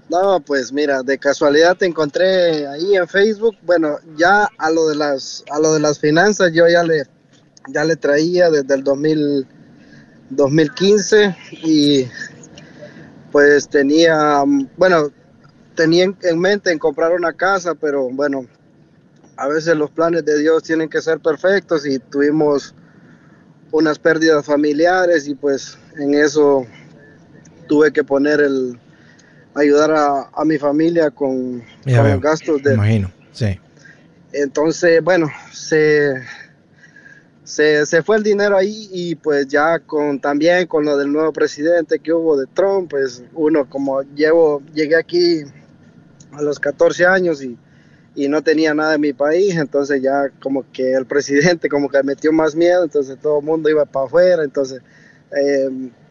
No, 0.09 0.41
pues 0.41 0.73
mira, 0.73 1.03
de 1.03 1.19
casualidad 1.19 1.77
te 1.77 1.87
encontré 1.87 2.67
ahí 2.67 2.97
en 2.97 3.09
Facebook. 3.09 3.57
Bueno, 3.63 3.99
ya 4.17 4.49
a 4.59 4.71
lo 4.71 4.89
de 4.89 4.97
las 4.97 5.45
a 5.51 5.59
lo 5.59 5.75
de 5.75 5.81
las 5.81 5.99
finanzas 5.99 6.53
yo 6.53 6.69
ya 6.69 6.83
le 6.83 7.05
ya 7.69 7.85
le 7.85 7.97
traía 7.97 8.51
desde 8.51 8.75
el 8.75 8.85
2000 8.85 9.47
2015 10.31 11.37
y 11.63 12.09
pues 13.33 13.69
tenía, 13.69 14.45
bueno, 14.77 15.11
tenía 15.75 16.05
en 16.23 16.39
mente 16.39 16.71
en 16.71 16.79
comprar 16.79 17.13
una 17.13 17.33
casa, 17.33 17.75
pero 17.75 18.09
bueno, 18.11 18.47
a 19.37 19.49
veces 19.49 19.77
los 19.77 19.91
planes 19.91 20.25
de 20.25 20.39
Dios 20.39 20.63
tienen 20.63 20.89
que 20.89 21.01
ser 21.03 21.21
perfectos 21.21 21.87
y 21.87 21.99
tuvimos 21.99 22.75
unas 23.73 23.99
pérdidas 23.99 24.47
familiares 24.47 25.27
y 25.27 25.35
pues 25.35 25.77
en 25.99 26.15
eso 26.15 26.65
tuve 27.67 27.93
que 27.93 28.05
poner 28.05 28.41
el 28.41 28.79
ayudar 29.55 29.93
a, 29.93 30.45
mi 30.45 30.59
familia 30.59 31.11
con, 31.11 31.63
gastos 32.21 32.63
de... 32.63 32.75
Imagino, 32.75 33.11
sí. 33.33 33.59
Entonces, 34.33 35.03
bueno, 35.03 35.29
se, 35.53 36.15
se, 37.45 38.03
fue 38.03 38.17
el 38.17 38.23
dinero 38.23 38.57
ahí 38.57 38.89
y 38.91 39.15
pues 39.15 39.47
ya 39.47 39.79
con 39.79 40.19
también 40.19 40.67
con 40.67 40.85
lo 40.85 40.97
del 40.97 41.13
nuevo 41.13 41.33
presidente 41.33 41.99
que 41.99 42.13
hubo 42.13 42.39
de 42.39 42.47
Trump, 42.47 42.91
pues 42.91 43.23
uno 43.35 43.69
como 43.69 44.03
llevo, 44.03 44.63
llegué 44.73 44.97
aquí 44.97 45.43
a 46.33 46.43
los 46.43 46.59
14 46.59 47.07
años 47.07 47.43
y, 47.43 47.59
no 48.29 48.43
tenía 48.43 48.73
nada 48.75 48.95
en 48.95 49.01
mi 49.01 49.13
país, 49.13 49.57
entonces 49.57 50.01
ya 50.01 50.31
como 50.41 50.65
que 50.73 50.93
el 50.93 51.05
presidente 51.05 51.69
como 51.69 51.89
que 51.89 52.01
metió 52.05 52.33
más 52.33 52.55
miedo, 52.55 52.85
entonces 52.85 53.19
todo 53.21 53.41
el 53.41 53.45
mundo 53.45 53.69
iba 53.69 53.85
para 53.85 54.07
afuera, 54.07 54.45
entonces 54.45 54.81
eh, 55.37 55.69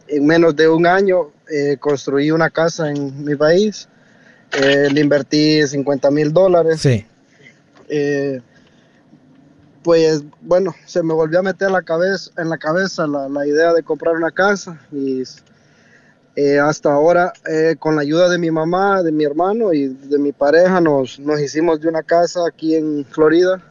en 0.08 0.26
menos 0.26 0.54
de 0.54 0.68
un 0.68 0.86
año 0.86 1.32
eh, 1.50 1.78
construí 1.80 2.30
una 2.30 2.50
casa 2.50 2.90
en 2.90 3.24
mi 3.24 3.34
país, 3.36 3.88
eh, 4.52 4.88
le 4.92 5.00
invertí 5.00 5.66
50 5.66 6.10
mil 6.10 6.30
dólares. 6.30 6.82
Sí 6.82 7.06
pues 9.84 10.24
bueno, 10.40 10.74
se 10.86 11.02
me 11.02 11.12
volvió 11.12 11.38
a 11.38 11.42
meter 11.42 11.70
la 11.70 11.82
cabeza, 11.82 12.30
en 12.38 12.48
la 12.48 12.56
cabeza 12.56 13.06
la, 13.06 13.46
idea 13.46 13.72
de 13.74 13.82
comprar 13.82 14.16
una 14.16 14.30
casa 14.30 14.80
y 14.90 15.22
eh, 16.36 16.58
hasta 16.58 16.90
ahora 16.90 17.34
eh, 17.46 17.76
con 17.78 17.94
la 17.94 18.02
ayuda 18.02 18.30
de 18.30 18.38
mi 18.38 18.50
mamá, 18.50 19.02
de 19.02 19.12
mi 19.12 19.24
hermano 19.24 19.74
y 19.74 19.88
de 19.88 20.18
mi 20.18 20.32
pareja 20.32 20.80
nos, 20.80 21.20
nos 21.20 21.38
hicimos 21.38 21.82
de 21.82 21.88
una 21.88 22.02
casa 22.02 22.40
aquí 22.48 22.74
en 22.74 23.04
Florida. 23.04 23.62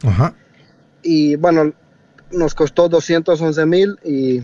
Y 1.02 1.34
bueno, 1.36 1.72
nos 2.30 2.54
costó 2.54 2.88
211 2.88 3.66
mil 3.66 3.98
y 4.04 4.40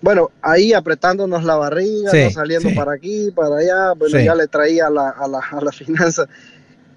bueno, 0.00 0.30
ahí 0.40 0.72
apretándonos 0.72 1.44
la 1.44 1.56
barriga, 1.56 2.10
saliendo 2.32 2.70
para 2.74 2.94
aquí, 2.94 3.30
para 3.30 3.58
allá, 3.58 3.92
bueno, 3.92 4.18
ya 4.18 4.34
le 4.34 4.48
traía 4.48 4.88
la, 4.88 5.10
a, 5.10 5.28
la, 5.28 5.38
a 5.38 5.60
la 5.60 5.72
finanza 5.72 6.26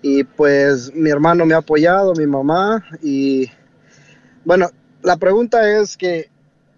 y 0.07 0.23
pues 0.23 0.93
mi 0.93 1.09
hermano 1.09 1.47
me 1.47 1.55
ha 1.55 1.57
apoyado, 1.57 2.13
mi 2.13 2.27
mamá 2.27 2.85
y 3.01 3.49
bueno, 4.43 4.69
la 5.01 5.17
pregunta 5.17 5.67
es 5.79 5.97
que 5.97 6.29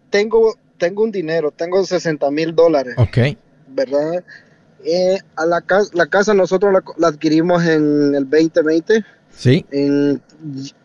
tengo, 0.09 0.55
tengo 0.77 1.03
un 1.03 1.11
dinero, 1.11 1.51
tengo 1.51 1.83
60 1.83 2.31
mil 2.31 2.55
dólares. 2.55 2.95
Ok. 2.97 3.37
¿Verdad? 3.67 4.23
Eh, 4.85 5.19
a 5.35 5.45
la, 5.45 5.59
casa, 5.59 5.89
la 5.93 6.05
casa 6.05 6.33
nosotros 6.33 6.73
la, 6.97 7.07
adquirimos 7.09 7.65
en 7.65 8.15
el 8.15 8.29
2020. 8.29 9.03
Sí. 9.31 9.65
En, 9.71 10.21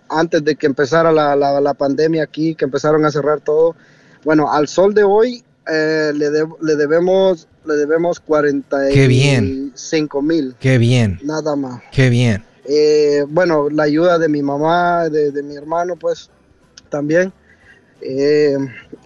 antes 0.09 0.43
de 0.43 0.57
que 0.57 0.67
empezara 0.67 1.13
la, 1.13 1.37
la, 1.37 1.75
pandemia 1.75 2.25
aquí, 2.25 2.57
que 2.57 2.65
empezaron 2.65 3.05
a 3.05 3.13
cerrar 3.13 3.41
todo. 3.41 3.77
Bueno, 4.25 4.53
al 4.53 4.67
sol 4.67 4.95
de 4.95 5.05
hoy 5.05 5.45
eh, 5.69 6.13
le, 6.15 6.31
le 6.31 6.77
debemos 6.77 7.49
le 7.65 7.77
debemos 7.77 8.19
45 8.19 10.23
mil. 10.23 10.57
Qué 10.59 10.79
bien. 10.79 11.21
Nada 11.23 11.55
más. 11.55 11.81
Qué 11.93 12.11
bien. 12.11 12.45
Eh, 12.65 13.25
bueno, 13.29 13.71
la 13.71 13.85
ayuda 13.85 14.19
de 14.19 14.29
mi 14.29 14.43
mamá, 14.43 15.09
de, 15.09 15.41
mi 15.45 15.55
hermano, 15.55 15.95
pues 15.95 16.29
también. 16.89 17.33
Eh, 18.01 18.57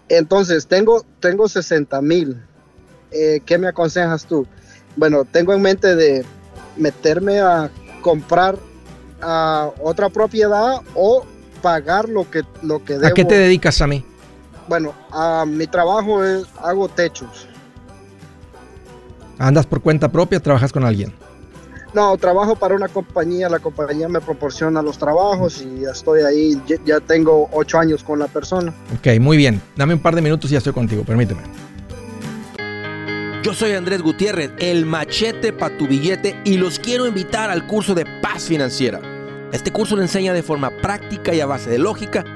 entonces, 0.09 0.67
tengo, 0.67 1.05
tengo 1.21 1.49
60 1.49 2.01
mil. 2.01 2.43
¿Qué 3.11 3.59
me 3.59 3.69
aconsejas 3.69 4.25
tú? 4.25 4.47
Bueno, 4.97 5.25
tengo 5.25 5.53
en 5.53 5.61
mente 5.61 5.95
de 5.97 6.25
meterme 6.77 7.41
a 7.41 7.71
comprar 8.01 8.57
a 9.21 9.71
otra 9.83 10.09
propiedad 10.09 10.81
o 10.95 11.27
pagar 11.63 12.09
lo 12.09 12.31
que, 12.31 12.43
lo 12.63 12.85
que 12.85 12.95
debo. 12.95 13.07
¿A 13.07 13.11
qué 13.13 13.25
te 13.25 13.37
dedicas 13.37 13.81
a 13.83 13.87
mí? 13.87 14.05
Bueno, 14.69 14.95
a 15.13 15.45
mi 15.47 15.67
trabajo 15.67 16.25
es, 16.25 16.45
hago 16.63 16.89
techos. 16.89 17.47
¿Andas 19.39 19.67
por 19.67 19.83
cuenta 19.83 20.11
propia? 20.11 20.41
¿Trabajas 20.41 20.73
con 20.73 20.85
alguien? 20.85 21.13
No, 21.95 22.17
trabajo 22.19 22.57
para 22.57 22.75
una 22.75 22.89
compañía, 22.89 23.49
la 23.49 23.59
compañía 23.59 24.09
me 24.09 24.21
proporciona 24.21 24.83
los 24.83 24.99
trabajos 24.99 25.63
y 25.63 25.81
ya 25.81 25.91
estoy 25.91 26.23
ahí, 26.23 26.61
ya 26.85 27.01
tengo 27.01 27.49
ocho 27.53 27.79
años 27.79 28.03
con 28.03 28.19
la 28.19 28.27
persona. 28.27 28.75
Ok, 28.99 29.19
muy 29.21 29.37
bien. 29.37 29.63
Dame 29.77 29.95
un 29.95 30.01
par 30.01 30.15
de 30.15 30.21
minutos 30.21 30.51
y 30.51 30.53
ya 30.53 30.59
estoy 30.59 30.73
contigo, 30.73 31.05
permíteme. 31.05 31.41
Yo 33.43 33.55
soy 33.55 33.73
Andrés 33.73 34.03
Gutiérrez, 34.03 34.51
el 34.59 34.85
machete 34.85 35.53
para 35.53 35.79
tu 35.79 35.87
billete 35.87 36.39
y 36.45 36.57
los 36.57 36.81
quiero 36.81 37.07
invitar 37.07 37.49
al 37.49 37.67
curso 37.67 37.95
de 37.95 38.05
paz 38.21 38.43
financiera. 38.43 39.01
Este 39.53 39.73
curso 39.73 39.97
le 39.97 40.03
enseña 40.03 40.33
de 40.33 40.43
forma 40.43 40.71
práctica 40.83 41.33
y 41.33 41.41
a 41.41 41.47
base 41.47 41.71
de 41.71 41.79
lógica 41.79 42.25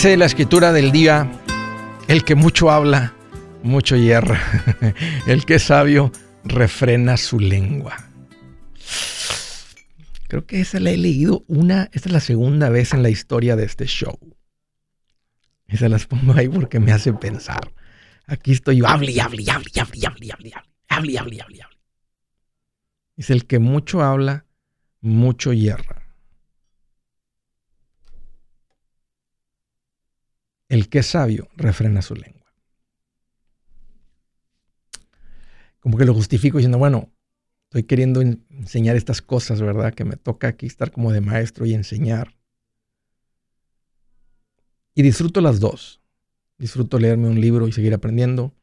Dice 0.00 0.16
la 0.16 0.24
escritura 0.24 0.72
del 0.72 0.92
día, 0.92 1.30
el 2.08 2.24
que 2.24 2.34
mucho 2.34 2.70
habla, 2.70 3.12
mucho 3.62 3.96
hierra. 3.96 4.40
El 5.26 5.44
que 5.44 5.56
es 5.56 5.64
sabio, 5.64 6.10
refrena 6.42 7.18
su 7.18 7.38
lengua. 7.38 7.98
Creo 10.26 10.46
que 10.46 10.62
esa 10.62 10.80
la 10.80 10.90
he 10.90 10.96
leído 10.96 11.44
una, 11.48 11.90
esta 11.92 12.08
es 12.08 12.12
la 12.14 12.20
segunda 12.20 12.70
vez 12.70 12.94
en 12.94 13.02
la 13.02 13.10
historia 13.10 13.56
de 13.56 13.66
este 13.66 13.84
show. 13.84 14.18
Esa 15.68 15.90
las 15.90 16.06
pongo 16.06 16.32
ahí 16.32 16.48
porque 16.48 16.80
me 16.80 16.92
hace 16.92 17.12
pensar. 17.12 17.70
Aquí 18.26 18.52
estoy 18.52 18.78
yo, 18.78 18.88
hable 18.88 19.12
y 19.12 19.20
hable 19.20 19.42
y 19.42 19.50
hable 19.50 19.70
y 19.70 19.80
hable 19.80 19.98
y 19.98 20.06
hable 20.06 20.26
y 20.26 20.30
hable 20.30 20.52
hable 20.88 21.12
y 21.12 21.16
hable 21.18 21.36
y 21.36 21.40
hable. 21.40 21.76
Dice 23.16 23.34
el 23.34 23.44
que 23.44 23.58
mucho 23.58 24.00
habla, 24.00 24.46
mucho 25.02 25.52
hierra. 25.52 25.99
El 30.70 30.88
que 30.88 31.00
es 31.00 31.06
sabio 31.06 31.48
refrena 31.56 32.00
su 32.00 32.14
lengua. 32.14 32.54
Como 35.80 35.98
que 35.98 36.04
lo 36.04 36.14
justifico 36.14 36.58
diciendo, 36.58 36.78
bueno, 36.78 37.10
estoy 37.64 37.82
queriendo 37.82 38.20
enseñar 38.20 38.94
estas 38.94 39.20
cosas, 39.20 39.60
¿verdad? 39.60 39.92
Que 39.92 40.04
me 40.04 40.16
toca 40.16 40.46
aquí 40.46 40.66
estar 40.66 40.92
como 40.92 41.10
de 41.10 41.20
maestro 41.20 41.66
y 41.66 41.74
enseñar. 41.74 42.36
Y 44.94 45.02
disfruto 45.02 45.40
las 45.40 45.58
dos. 45.58 46.00
Disfruto 46.56 47.00
leerme 47.00 47.26
un 47.26 47.40
libro 47.40 47.66
y 47.66 47.72
seguir 47.72 47.92
aprendiendo. 47.92 48.54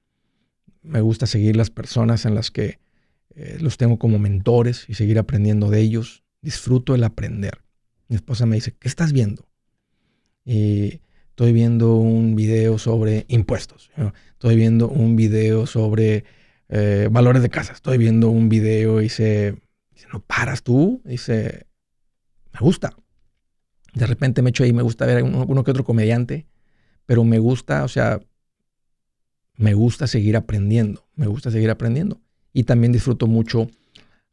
Me 0.83 1.01
gusta 1.01 1.27
seguir 1.27 1.57
las 1.57 1.71
personas 1.71 2.25
en 2.25 2.35
las 2.35 2.51
que 2.51 2.79
eh, 3.35 3.57
los 3.59 3.75
tengo 3.75 3.99
como 3.99 4.17
mentores 4.17 4.85
y 4.87 4.93
seguir 4.93 5.19
aprendiendo 5.19 5.69
de 5.69 5.81
ellos. 5.81 6.23
Disfruto 6.41 6.95
el 6.95 7.03
aprender. 7.03 7.63
Mi 8.07 8.15
esposa 8.15 8.45
me 8.45 8.55
dice, 8.55 8.73
¿qué 8.79 8.87
estás 8.87 9.11
viendo? 9.11 9.45
Y 10.45 11.01
estoy 11.37 11.53
viendo 11.53 11.97
un 11.97 12.35
video 12.35 12.79
sobre 12.79 13.27
impuestos, 13.27 13.91
estoy 14.31 14.55
viendo 14.55 14.89
un 14.89 15.15
video 15.15 15.67
sobre 15.67 16.23
eh, 16.67 17.09
valores 17.11 17.43
de 17.43 17.49
casa, 17.49 17.73
estoy 17.73 17.99
viendo 17.99 18.31
un 18.31 18.49
video 18.49 18.99
y 18.99 19.03
dice, 19.03 19.55
no 20.11 20.19
paras 20.19 20.63
tú, 20.63 20.99
dice, 21.05 21.67
me 22.53 22.59
gusta. 22.59 22.97
De 23.93 24.07
repente 24.07 24.41
me 24.41 24.49
echo 24.49 24.63
ahí, 24.63 24.73
me 24.73 24.81
gusta 24.81 25.05
ver 25.05 25.21
uno, 25.21 25.45
uno 25.47 25.63
que 25.63 25.69
otro 25.69 25.83
comediante, 25.83 26.47
pero 27.05 27.23
me 27.23 27.37
gusta, 27.37 27.83
o 27.83 27.87
sea, 27.87 28.19
me 29.57 29.75
gusta 29.75 30.07
seguir 30.07 30.37
aprendiendo, 30.37 31.07
me 31.13 31.27
gusta 31.27 31.51
seguir 31.51 31.69
aprendiendo. 31.69 32.19
Y 32.51 32.63
también 32.63 32.91
disfruto 32.91 33.27
mucho 33.27 33.69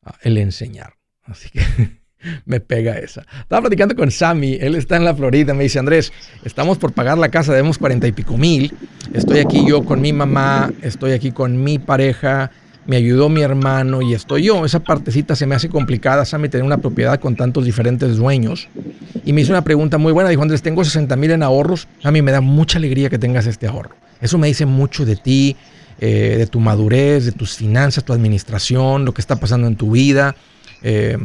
ah, 0.03 0.17
el 0.23 0.39
enseñar. 0.39 0.95
Así 1.21 1.51
que 1.51 1.61
me 2.47 2.61
pega 2.61 2.99
esa. 2.99 3.25
Estaba 3.41 3.63
platicando 3.63 3.95
con 3.95 4.11
Sammy, 4.11 4.59
él 4.61 4.75
está 4.75 4.97
en 4.97 5.05
la 5.05 5.15
Florida, 5.15 5.55
me 5.55 5.65
dice, 5.65 5.79
Andrés, 5.79 6.13
estamos 6.45 6.79
por 6.79 6.93
pagar 6.93 7.19
la 7.19 7.29
casa, 7.29 7.53
debemos 7.53 7.79
cuarenta 7.79 8.07
y 8.07 8.13
pico 8.13 8.37
mil, 8.37 8.75
estoy 9.13 9.39
aquí 9.39 9.65
yo 9.67 9.85
con 9.85 10.01
mi 10.01 10.13
mamá, 10.13 10.73
estoy 10.83 11.13
aquí 11.13 11.31
con 11.31 11.63
mi 11.63 11.79
pareja, 11.79 12.51
me 12.87 12.97
ayudó 12.97 13.29
mi 13.29 13.41
hermano 13.41 14.03
y 14.03 14.15
estoy 14.15 14.45
yo. 14.45 14.65
Esa 14.65 14.81
partecita 14.81 15.37
se 15.37 15.47
me 15.47 15.55
hace 15.55 15.69
complicada, 15.69 16.25
Sammy, 16.25 16.49
tener 16.49 16.67
una 16.67 16.79
propiedad 16.79 17.19
con 17.19 17.37
tantos 17.37 17.65
diferentes 17.65 18.17
dueños. 18.17 18.69
Y 19.25 19.33
me 19.33 19.41
hizo 19.41 19.53
una 19.53 19.65
pregunta 19.65 19.99
muy 19.99 20.13
buena, 20.13 20.29
dijo, 20.31 20.43
Andrés, 20.43 20.63
tengo 20.63 20.85
60 20.85 21.17
mil 21.17 21.31
en 21.31 21.43
ahorros, 21.43 21.89
Sammy, 22.03 22.23
me 22.23 22.33
da 22.33 22.41
mucha 22.41 22.79
alegría 22.79 23.09
que 23.09 23.19
tengas 23.19 23.47
este 23.47 23.67
ahorro. 23.67 23.97
Eso 24.21 24.39
me 24.39 24.47
dice 24.47 24.67
mucho 24.67 25.05
de 25.05 25.17
ti, 25.17 25.57
eh, 26.01 26.37
de 26.39 26.47
tu 26.47 26.61
madurez, 26.61 27.25
de 27.25 27.33
tus 27.33 27.57
finanzas, 27.57 28.05
tu 28.05 28.13
administración, 28.13 29.05
lo 29.05 29.15
que 29.15 29.21
está 29.21 29.37
pasando 29.37 29.67
en 29.67 29.77
tu 29.77 29.93
vida. 29.93 30.35
Eh, 30.83 31.17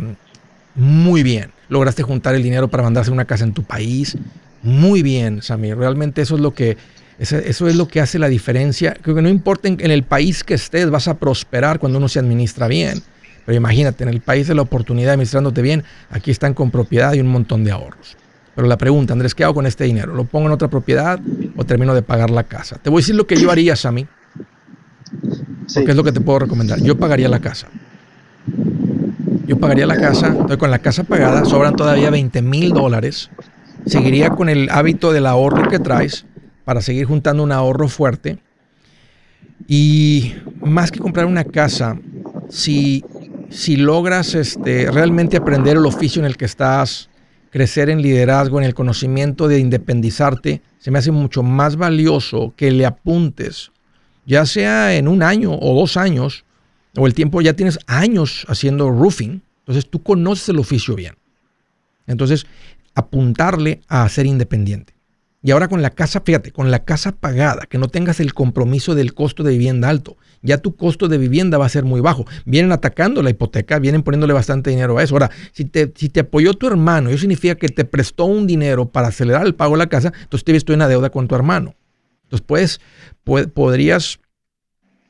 muy 0.79 1.23
bien. 1.23 1.51
Lograste 1.67 2.03
juntar 2.03 2.35
el 2.35 2.43
dinero 2.43 2.69
para 2.69 2.83
mandarse 2.83 3.11
una 3.11 3.25
casa 3.25 3.43
en 3.43 3.53
tu 3.53 3.63
país. 3.63 4.17
Muy 4.63 5.03
bien, 5.03 5.41
Samir. 5.41 5.77
Realmente 5.77 6.21
eso 6.21 6.35
es 6.35 6.41
lo 6.41 6.53
que 6.53 6.77
eso 7.19 7.67
es 7.67 7.75
lo 7.75 7.87
que 7.87 7.99
hace 7.99 8.17
la 8.17 8.29
diferencia. 8.29 8.95
Creo 9.01 9.13
que 9.13 9.21
no 9.21 9.27
importa 9.27 9.67
en, 9.67 9.91
el 9.91 10.03
país 10.03 10.43
que 10.43 10.53
estés, 10.53 10.89
vas 10.89 11.09
a 11.09 11.17
prosperar 11.17 11.77
cuando 11.79 11.97
uno 11.97 12.07
se 12.07 12.19
administra 12.19 12.67
bien. 12.67 13.01
Pero 13.45 13.57
imagínate, 13.57 14.03
en 14.03 14.09
el 14.09 14.21
país 14.21 14.47
de 14.47 14.55
la 14.55 14.61
oportunidad 14.61 15.13
administrándote 15.13 15.61
bien, 15.61 15.83
aquí 16.09 16.31
están 16.31 16.53
con 16.53 16.71
propiedad 16.71 17.13
y 17.13 17.19
un 17.19 17.27
montón 17.27 17.65
de 17.65 17.71
ahorros. 17.71 18.15
Pero 18.55 18.67
la 18.67 18.77
pregunta, 18.77 19.13
Andrés, 19.13 19.35
¿qué 19.35 19.43
hago 19.43 19.55
con 19.55 19.65
este 19.65 19.83
dinero? 19.83 20.15
¿Lo 20.15 20.23
pongo 20.25 20.47
en 20.47 20.53
otra 20.53 20.69
propiedad 20.69 21.19
o 21.57 21.65
termino 21.65 21.93
de 21.93 22.03
pagar 22.03 22.29
la 22.29 22.43
casa? 22.43 22.77
Te 22.77 22.89
voy 22.89 22.99
a 22.99 23.01
decir 23.01 23.15
lo 23.15 23.27
que 23.27 23.35
yo 23.35 23.51
haría, 23.51 23.75
Sammy. 23.75 24.07
Sí. 25.67 25.79
Porque 25.79 25.91
es 25.91 25.97
lo 25.97 26.03
que 26.03 26.11
te 26.13 26.21
puedo 26.21 26.39
recomendar. 26.39 26.81
Yo 26.81 26.97
pagaría 26.97 27.27
la 27.27 27.39
casa. 27.39 27.67
Yo 29.49 29.57
pagaría 29.57 29.87
la 29.87 29.97
casa, 29.97 30.27
estoy 30.41 30.57
con 30.57 30.69
la 30.69 30.77
casa 30.77 31.03
pagada, 31.05 31.43
sobran 31.43 31.75
todavía 31.75 32.11
20 32.11 32.43
mil 32.43 32.69
dólares. 32.69 33.31
Seguiría 33.87 34.29
con 34.29 34.47
el 34.47 34.69
hábito 34.69 35.11
del 35.11 35.25
ahorro 35.25 35.67
que 35.67 35.79
traes 35.79 36.27
para 36.65 36.81
seguir 36.81 37.05
juntando 37.07 37.41
un 37.41 37.51
ahorro 37.51 37.87
fuerte. 37.87 38.37
Y 39.67 40.35
más 40.61 40.91
que 40.91 40.99
comprar 40.99 41.25
una 41.25 41.45
casa, 41.45 41.97
si, 42.47 43.03
si 43.49 43.75
logras 43.75 44.35
este, 44.35 44.91
realmente 44.91 45.37
aprender 45.37 45.77
el 45.77 45.87
oficio 45.87 46.19
en 46.19 46.27
el 46.27 46.37
que 46.37 46.45
estás, 46.45 47.09
crecer 47.49 47.89
en 47.89 48.03
liderazgo, 48.03 48.59
en 48.59 48.65
el 48.65 48.75
conocimiento 48.75 49.47
de 49.47 49.57
independizarte, 49.57 50.61
se 50.77 50.91
me 50.91 50.99
hace 50.99 51.09
mucho 51.09 51.41
más 51.41 51.75
valioso 51.75 52.53
que 52.55 52.69
le 52.69 52.85
apuntes, 52.85 53.71
ya 54.27 54.45
sea 54.45 54.95
en 54.95 55.07
un 55.07 55.23
año 55.23 55.57
o 55.59 55.73
dos 55.73 55.97
años, 55.97 56.45
o 56.99 57.07
el 57.07 57.13
tiempo 57.13 57.41
ya 57.41 57.53
tienes 57.53 57.79
años 57.87 58.45
haciendo 58.49 58.91
roofing, 58.91 59.41
entonces 59.59 59.89
tú 59.89 60.03
conoces 60.03 60.49
el 60.49 60.59
oficio 60.59 60.95
bien. 60.95 61.15
Entonces, 62.07 62.45
apuntarle 62.93 63.81
a 63.87 64.07
ser 64.09 64.25
independiente. 64.25 64.93
Y 65.41 65.51
ahora 65.51 65.69
con 65.69 65.81
la 65.81 65.91
casa, 65.91 66.21
fíjate, 66.25 66.51
con 66.51 66.69
la 66.69 66.83
casa 66.83 67.13
pagada, 67.13 67.65
que 67.65 67.77
no 67.77 67.87
tengas 67.87 68.19
el 68.19 68.33
compromiso 68.33 68.93
del 68.93 69.13
costo 69.13 69.43
de 69.43 69.51
vivienda 69.51 69.87
alto, 69.87 70.17
ya 70.41 70.57
tu 70.57 70.75
costo 70.75 71.07
de 71.07 71.17
vivienda 71.17 71.57
va 71.57 71.65
a 71.65 71.69
ser 71.69 71.85
muy 71.85 72.01
bajo. 72.01 72.25
Vienen 72.43 72.73
atacando 72.73 73.23
la 73.23 73.29
hipoteca, 73.29 73.79
vienen 73.79 74.03
poniéndole 74.03 74.33
bastante 74.33 74.69
dinero 74.69 74.97
a 74.97 75.03
eso. 75.03 75.15
Ahora, 75.15 75.31
si 75.53 75.63
te, 75.63 76.19
apoyó 76.19 76.53
tu 76.55 76.67
hermano, 76.67 77.09
eso 77.09 77.19
significa 77.19 77.55
que 77.55 77.69
te 77.69 77.85
prestó 77.85 78.25
un 78.25 78.47
dinero 78.47 78.89
para 78.89 79.07
acelerar 79.07 79.45
el 79.45 79.55
pago 79.55 79.75
de 79.75 79.79
la 79.79 79.87
casa, 79.87 80.11
entonces 80.23 80.43
te 80.43 80.51
visto 80.51 80.73
en 80.73 80.79
una 80.79 80.89
deuda 80.89 81.09
con 81.09 81.29
tu 81.29 81.35
hermano. 81.35 81.75
Entonces, 82.23 82.45
puedes, 82.45 82.81
podrías, 83.53 84.19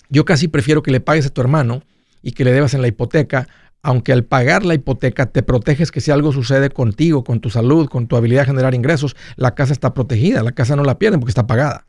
yo 0.10 0.26
casi 0.26 0.48
prefiero 0.48 0.84
que 0.84 0.92
le 0.92 1.00
pagues 1.00 1.28
a 1.28 1.30
tu 1.30 1.42
hermano 1.42 1.84
y 2.22 2.34
que 2.34 2.44
le 2.44 2.52
debas 2.52 2.74
en 2.74 2.82
la 2.82 2.88
hipoteca, 2.88 3.48
aunque 3.82 4.12
al 4.12 4.26
pagar 4.26 4.66
la 4.66 4.74
hipoteca 4.74 5.28
te 5.28 5.44
proteges 5.44 5.92
que 5.92 6.02
si 6.02 6.12
algo 6.12 6.34
sucede 6.34 6.70
contigo, 6.70 7.24
con 7.24 7.40
tu 7.40 7.50
salud, 7.50 7.88
con 7.88 8.08
tu 8.08 8.18
habilidad 8.18 8.42
de 8.42 8.48
generar 8.48 8.76
ingresos, 8.76 9.16
la 9.38 9.56
casa 9.56 9.72
está 9.72 9.94
protegida, 9.94 10.44
la 10.44 10.52
casa 10.52 10.76
no 10.76 10.84
la 10.84 11.00
pierden 11.00 11.20
porque 11.20 11.32
está 11.32 11.48
pagada. 11.48 11.86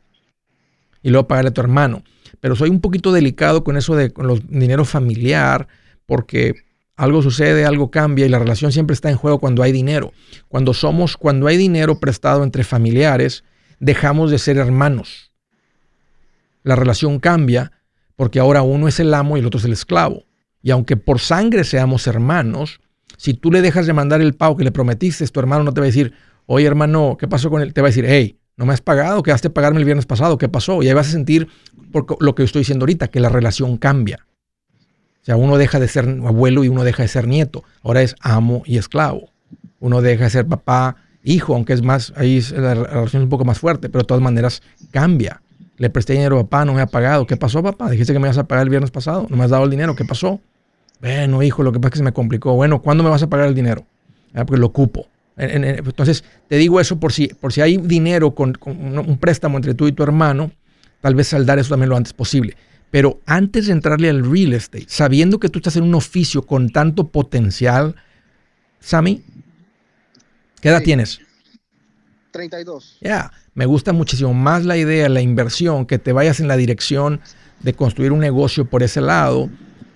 Y 1.03 1.09
luego 1.09 1.27
pagarle 1.27 1.49
a 1.49 1.53
tu 1.53 1.61
hermano. 1.61 2.03
Pero 2.39 2.55
soy 2.55 2.69
un 2.69 2.79
poquito 2.79 3.11
delicado 3.11 3.63
con 3.63 3.75
eso 3.75 3.95
de 3.95 4.11
con 4.13 4.27
los 4.27 4.47
dinero 4.47 4.85
familiar, 4.85 5.67
porque 6.05 6.53
algo 6.95 7.21
sucede, 7.21 7.65
algo 7.65 7.89
cambia 7.91 8.25
y 8.25 8.29
la 8.29 8.39
relación 8.39 8.71
siempre 8.71 8.93
está 8.93 9.09
en 9.09 9.17
juego 9.17 9.39
cuando 9.39 9.63
hay 9.63 9.71
dinero. 9.71 10.13
Cuando 10.47 10.73
somos, 10.73 11.17
cuando 11.17 11.47
hay 11.47 11.57
dinero 11.57 11.99
prestado 11.99 12.43
entre 12.43 12.63
familiares, 12.63 13.43
dejamos 13.79 14.31
de 14.31 14.37
ser 14.37 14.57
hermanos. 14.57 15.31
La 16.63 16.75
relación 16.75 17.19
cambia 17.19 17.71
porque 18.21 18.39
ahora 18.39 18.61
uno 18.61 18.87
es 18.87 18.99
el 18.99 19.15
amo 19.15 19.35
y 19.35 19.39
el 19.39 19.47
otro 19.47 19.57
es 19.57 19.65
el 19.65 19.73
esclavo. 19.73 20.25
Y 20.61 20.69
aunque 20.69 20.95
por 20.95 21.19
sangre 21.19 21.63
seamos 21.63 22.05
hermanos, 22.05 22.79
si 23.17 23.33
tú 23.33 23.51
le 23.51 23.63
dejas 23.63 23.87
de 23.87 23.93
mandar 23.93 24.21
el 24.21 24.35
pago 24.35 24.55
que 24.55 24.63
le 24.63 24.71
prometiste, 24.71 25.27
tu 25.27 25.39
hermano 25.39 25.63
no 25.63 25.73
te 25.73 25.81
va 25.81 25.85
a 25.85 25.87
decir, 25.87 26.13
oye 26.45 26.67
hermano, 26.67 27.17
¿qué 27.19 27.27
pasó 27.27 27.49
con 27.49 27.63
él? 27.63 27.73
Te 27.73 27.81
va 27.81 27.87
a 27.87 27.89
decir, 27.89 28.05
hey, 28.07 28.37
no 28.57 28.67
me 28.67 28.73
has 28.73 28.81
pagado, 28.81 29.23
quedaste 29.23 29.47
a 29.47 29.53
pagarme 29.55 29.79
el 29.79 29.85
viernes 29.85 30.05
pasado, 30.05 30.37
¿qué 30.37 30.47
pasó? 30.47 30.83
Y 30.83 30.87
ahí 30.87 30.93
vas 30.93 31.07
a 31.07 31.11
sentir 31.13 31.47
por 31.91 32.21
lo 32.21 32.35
que 32.35 32.43
estoy 32.43 32.59
diciendo 32.59 32.83
ahorita, 32.83 33.07
que 33.07 33.19
la 33.19 33.29
relación 33.29 33.77
cambia. 33.77 34.27
O 35.23 35.25
sea, 35.25 35.35
uno 35.35 35.57
deja 35.57 35.79
de 35.79 35.87
ser 35.87 36.07
abuelo 36.23 36.63
y 36.63 36.67
uno 36.67 36.83
deja 36.83 37.01
de 37.01 37.09
ser 37.09 37.27
nieto. 37.27 37.63
Ahora 37.81 38.03
es 38.03 38.15
amo 38.19 38.61
y 38.67 38.77
esclavo. 38.77 39.31
Uno 39.79 40.03
deja 40.03 40.25
de 40.25 40.29
ser 40.29 40.45
papá, 40.45 40.97
hijo, 41.23 41.55
aunque 41.55 41.73
es 41.73 41.81
más, 41.81 42.13
ahí 42.15 42.39
la 42.51 42.75
relación 42.75 43.23
es 43.23 43.25
un 43.25 43.29
poco 43.29 43.45
más 43.45 43.57
fuerte, 43.57 43.89
pero 43.89 44.03
de 44.03 44.07
todas 44.07 44.21
maneras 44.21 44.61
cambia. 44.91 45.41
Le 45.81 45.89
presté 45.89 46.13
dinero 46.13 46.37
a 46.37 46.43
papá, 46.43 46.63
no 46.63 46.75
me 46.75 46.81
ha 46.81 46.85
pagado. 46.85 47.25
¿Qué 47.25 47.37
pasó, 47.37 47.63
papá? 47.63 47.89
Dijiste 47.89 48.13
que 48.13 48.19
me 48.19 48.27
ibas 48.27 48.37
a 48.37 48.43
pagar 48.43 48.65
el 48.65 48.69
viernes 48.69 48.91
pasado, 48.91 49.25
no 49.31 49.35
me 49.35 49.45
has 49.45 49.49
dado 49.49 49.63
el 49.63 49.71
dinero, 49.71 49.95
¿qué 49.95 50.05
pasó? 50.05 50.39
Bueno, 50.99 51.41
hijo, 51.41 51.63
lo 51.63 51.71
que 51.71 51.79
pasa 51.79 51.87
es 51.87 51.91
que 51.93 51.97
se 51.97 52.03
me 52.03 52.11
complicó. 52.13 52.53
Bueno, 52.53 52.83
¿cuándo 52.83 53.03
me 53.03 53.09
vas 53.09 53.23
a 53.23 53.27
pagar 53.27 53.47
el 53.47 53.55
dinero? 53.55 53.83
Ah, 54.35 54.45
porque 54.45 54.59
lo 54.59 54.67
ocupo. 54.67 55.07
Entonces, 55.37 56.23
te 56.47 56.57
digo 56.57 56.79
eso 56.79 56.99
por 56.99 57.13
si, 57.13 57.29
por 57.29 57.51
si 57.51 57.61
hay 57.61 57.77
dinero 57.77 58.35
con, 58.35 58.55
un 58.63 59.17
préstamo 59.17 59.57
entre 59.57 59.73
tú 59.73 59.87
y 59.87 59.91
tu 59.91 60.03
hermano, 60.03 60.51
tal 61.01 61.15
vez 61.15 61.29
saldar 61.29 61.57
eso 61.57 61.71
también 61.71 61.89
lo 61.89 61.97
antes 61.97 62.13
posible. 62.13 62.55
Pero 62.91 63.19
antes 63.25 63.65
de 63.65 63.73
entrarle 63.73 64.11
al 64.11 64.23
real 64.23 64.53
estate, 64.53 64.85
sabiendo 64.87 65.39
que 65.39 65.49
tú 65.49 65.57
estás 65.57 65.77
en 65.77 65.83
un 65.83 65.95
oficio 65.95 66.43
con 66.43 66.69
tanto 66.69 67.07
potencial, 67.07 67.95
Sammy, 68.79 69.23
¿qué 70.61 70.69
edad 70.69 70.83
tienes? 70.83 71.21
32. 72.31 72.97
Ya, 73.01 73.31
me 73.53 73.65
gusta 73.65 73.93
muchísimo 73.93 74.33
más 74.33 74.65
la 74.65 74.77
idea, 74.77 75.09
la 75.09 75.21
inversión, 75.21 75.85
que 75.85 75.99
te 75.99 76.13
vayas 76.13 76.39
en 76.39 76.47
la 76.47 76.57
dirección 76.57 77.21
de 77.59 77.73
construir 77.73 78.11
un 78.11 78.19
negocio 78.19 78.65
por 78.65 78.83
ese 78.83 79.01
lado 79.01 79.49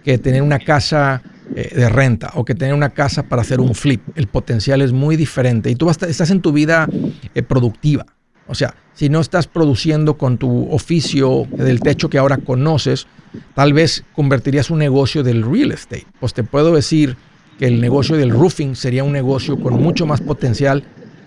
que 0.03 0.17
tener 0.19 0.43
una 0.43 0.59
casa 0.59 1.23
eh, 1.55 1.73
de 1.75 1.89
renta 1.89 2.31
o 2.35 2.45
que 2.45 2.53
tener 2.53 2.75
una 2.75 2.91
casa 2.91 3.23
para 3.23 3.41
hacer 3.41 3.59
un 3.59 3.73
flip. 3.73 4.01
El 4.15 4.27
potencial 4.27 4.81
es 4.81 4.93
muy 4.93 5.15
diferente 5.15 5.71
y 5.71 5.75
tú 5.75 5.89
estás 5.89 6.29
en 6.29 6.41
tu 6.41 6.51
vida 6.51 6.87
eh, 7.33 7.41
productiva. 7.41 8.05
O 8.47 8.53
sea, 8.53 8.75
si 8.93 9.09
no 9.09 9.19
estás 9.19 9.47
produciendo 9.47 10.17
con 10.17 10.37
tu 10.37 10.71
oficio 10.71 11.47
del 11.51 11.79
techo 11.79 12.09
que 12.09 12.19
ahora 12.19 12.37
conoces, 12.37 13.07
tal 13.55 13.73
vez 13.73 14.03
convertirías 14.13 14.69
un 14.69 14.79
negocio 14.79 15.23
del 15.23 15.43
real 15.43 15.71
estate. 15.71 16.05
Pues 16.19 16.33
te 16.33 16.43
puedo 16.43 16.75
decir 16.75 17.17
que 17.57 17.65
el 17.65 17.81
negocio 17.81 18.15
del 18.17 18.29
roofing 18.29 18.75
sería 18.75 19.03
un 19.03 19.11
negocio 19.11 19.59
con 19.59 19.81
mucho 19.81 20.05
más 20.05 20.21
potencial 20.21 20.83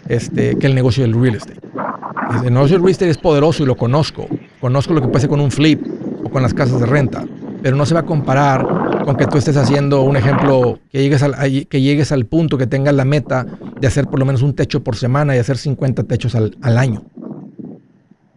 este, 0.09 0.56
que 0.56 0.66
el 0.66 0.74
negocio 0.74 1.04
del 1.04 1.14
real 1.14 1.36
estate. 1.36 1.61
El 2.44 2.52
negocio 2.52 2.76
del 2.76 2.82
real 2.82 2.90
estate 2.90 3.11
es 3.11 3.18
poderoso 3.18 3.62
y 3.62 3.66
lo 3.66 3.76
conozco. 3.76 4.26
Conozco 4.61 4.94
lo 4.94 5.00
que 5.00 5.09
pasa 5.09 5.28
con 5.28 5.40
un 5.40 5.50
flip 5.50 5.80
o 6.24 6.30
con 6.30 6.42
las 6.42 6.54
casas 6.54 6.80
de 6.80 6.86
renta 6.86 7.24
pero 7.62 7.76
no 7.76 7.86
se 7.86 7.94
va 7.94 8.00
a 8.00 8.06
comparar 8.06 9.04
con 9.04 9.16
que 9.16 9.26
tú 9.26 9.38
estés 9.38 9.56
haciendo 9.56 10.02
un 10.02 10.16
ejemplo, 10.16 10.78
que 10.90 11.02
llegues 11.02 11.22
al, 11.22 11.34
que 11.66 11.80
llegues 11.80 12.12
al 12.12 12.26
punto 12.26 12.59
que 12.59 12.66
tengas 12.66 12.94
la 12.94 13.04
meta 13.04 13.46
de 13.80 13.86
hacer 13.86 14.06
por 14.06 14.18
lo 14.18 14.24
menos 14.24 14.42
un 14.42 14.54
techo 14.54 14.82
por 14.82 14.96
semana 14.96 15.34
y 15.34 15.38
hacer 15.38 15.59
50 15.59 16.04
techos 16.04 16.34
al, 16.34 16.56
año. 16.62 17.04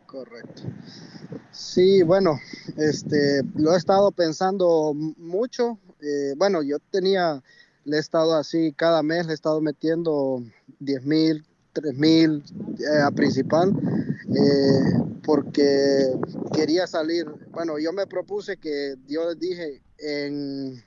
Correcto. 0.06 0.64
Sí, 1.52 2.04
bueno, 2.04 2.40
este, 2.78 3.44
lo 3.56 3.74
he 3.74 3.78
estado 3.78 4.12
pensando 4.12 4.94
mucho. 4.94 5.78
Eh, 6.02 6.34
bueno, 6.38 6.64
yo 6.64 6.78
tenía, 6.92 7.42
le 7.86 7.98
he 7.98 8.00
estado 8.00 8.36
así, 8.36 8.74
cada 8.76 9.04
mes 9.04 9.26
le 9.26 9.34
he 9.34 9.36
estado 9.36 9.62
metiendo 9.62 10.42
10 10.80 11.06
mil, 11.06 11.46
3 11.74 11.98
mil 11.98 12.44
eh, 12.80 13.02
a 13.02 13.12
principal. 13.12 13.74
Eh, 14.34 15.12
porque 15.24 16.14
quería 16.54 16.88
salir. 16.88 17.26
Bueno, 17.52 17.78
yo 17.80 17.94
me 17.94 18.08
propuse 18.08 18.58
que 18.58 18.96
yo 19.08 19.30
les 19.30 19.40
dije 19.40 19.82
en, 20.00 20.84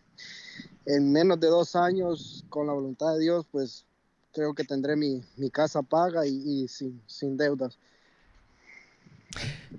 en 0.86 1.12
menos 1.12 1.38
de 1.40 1.48
dos 1.48 1.76
años, 1.76 2.44
con 2.48 2.66
la 2.66 2.72
voluntad 2.72 3.14
de 3.14 3.20
Dios, 3.20 3.46
pues 3.50 3.86
creo 4.32 4.54
que 4.54 4.64
tendré 4.64 4.96
mi, 4.96 5.22
casa 5.52 5.82
paga 5.82 6.26
y, 6.26 6.66
sin, 6.68 7.00
sin, 7.06 7.36
deudas. 7.36 7.78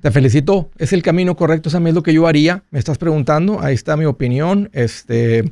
Te 0.02 0.12
felicito, 0.12 0.70
es 0.78 0.94
el 0.94 1.02
camino 1.02 1.36
correcto, 1.36 1.70
esa 1.70 1.80
es 1.80 1.94
lo 1.94 2.04
que 2.04 2.14
yo 2.14 2.28
haría. 2.28 2.64
Me 2.72 2.80
estás 2.80 2.98
preguntando, 2.98 3.60
ahí 3.62 3.74
está 3.74 3.98
mi 3.98 4.06
opinión. 4.06 4.70
Este, 4.74 5.52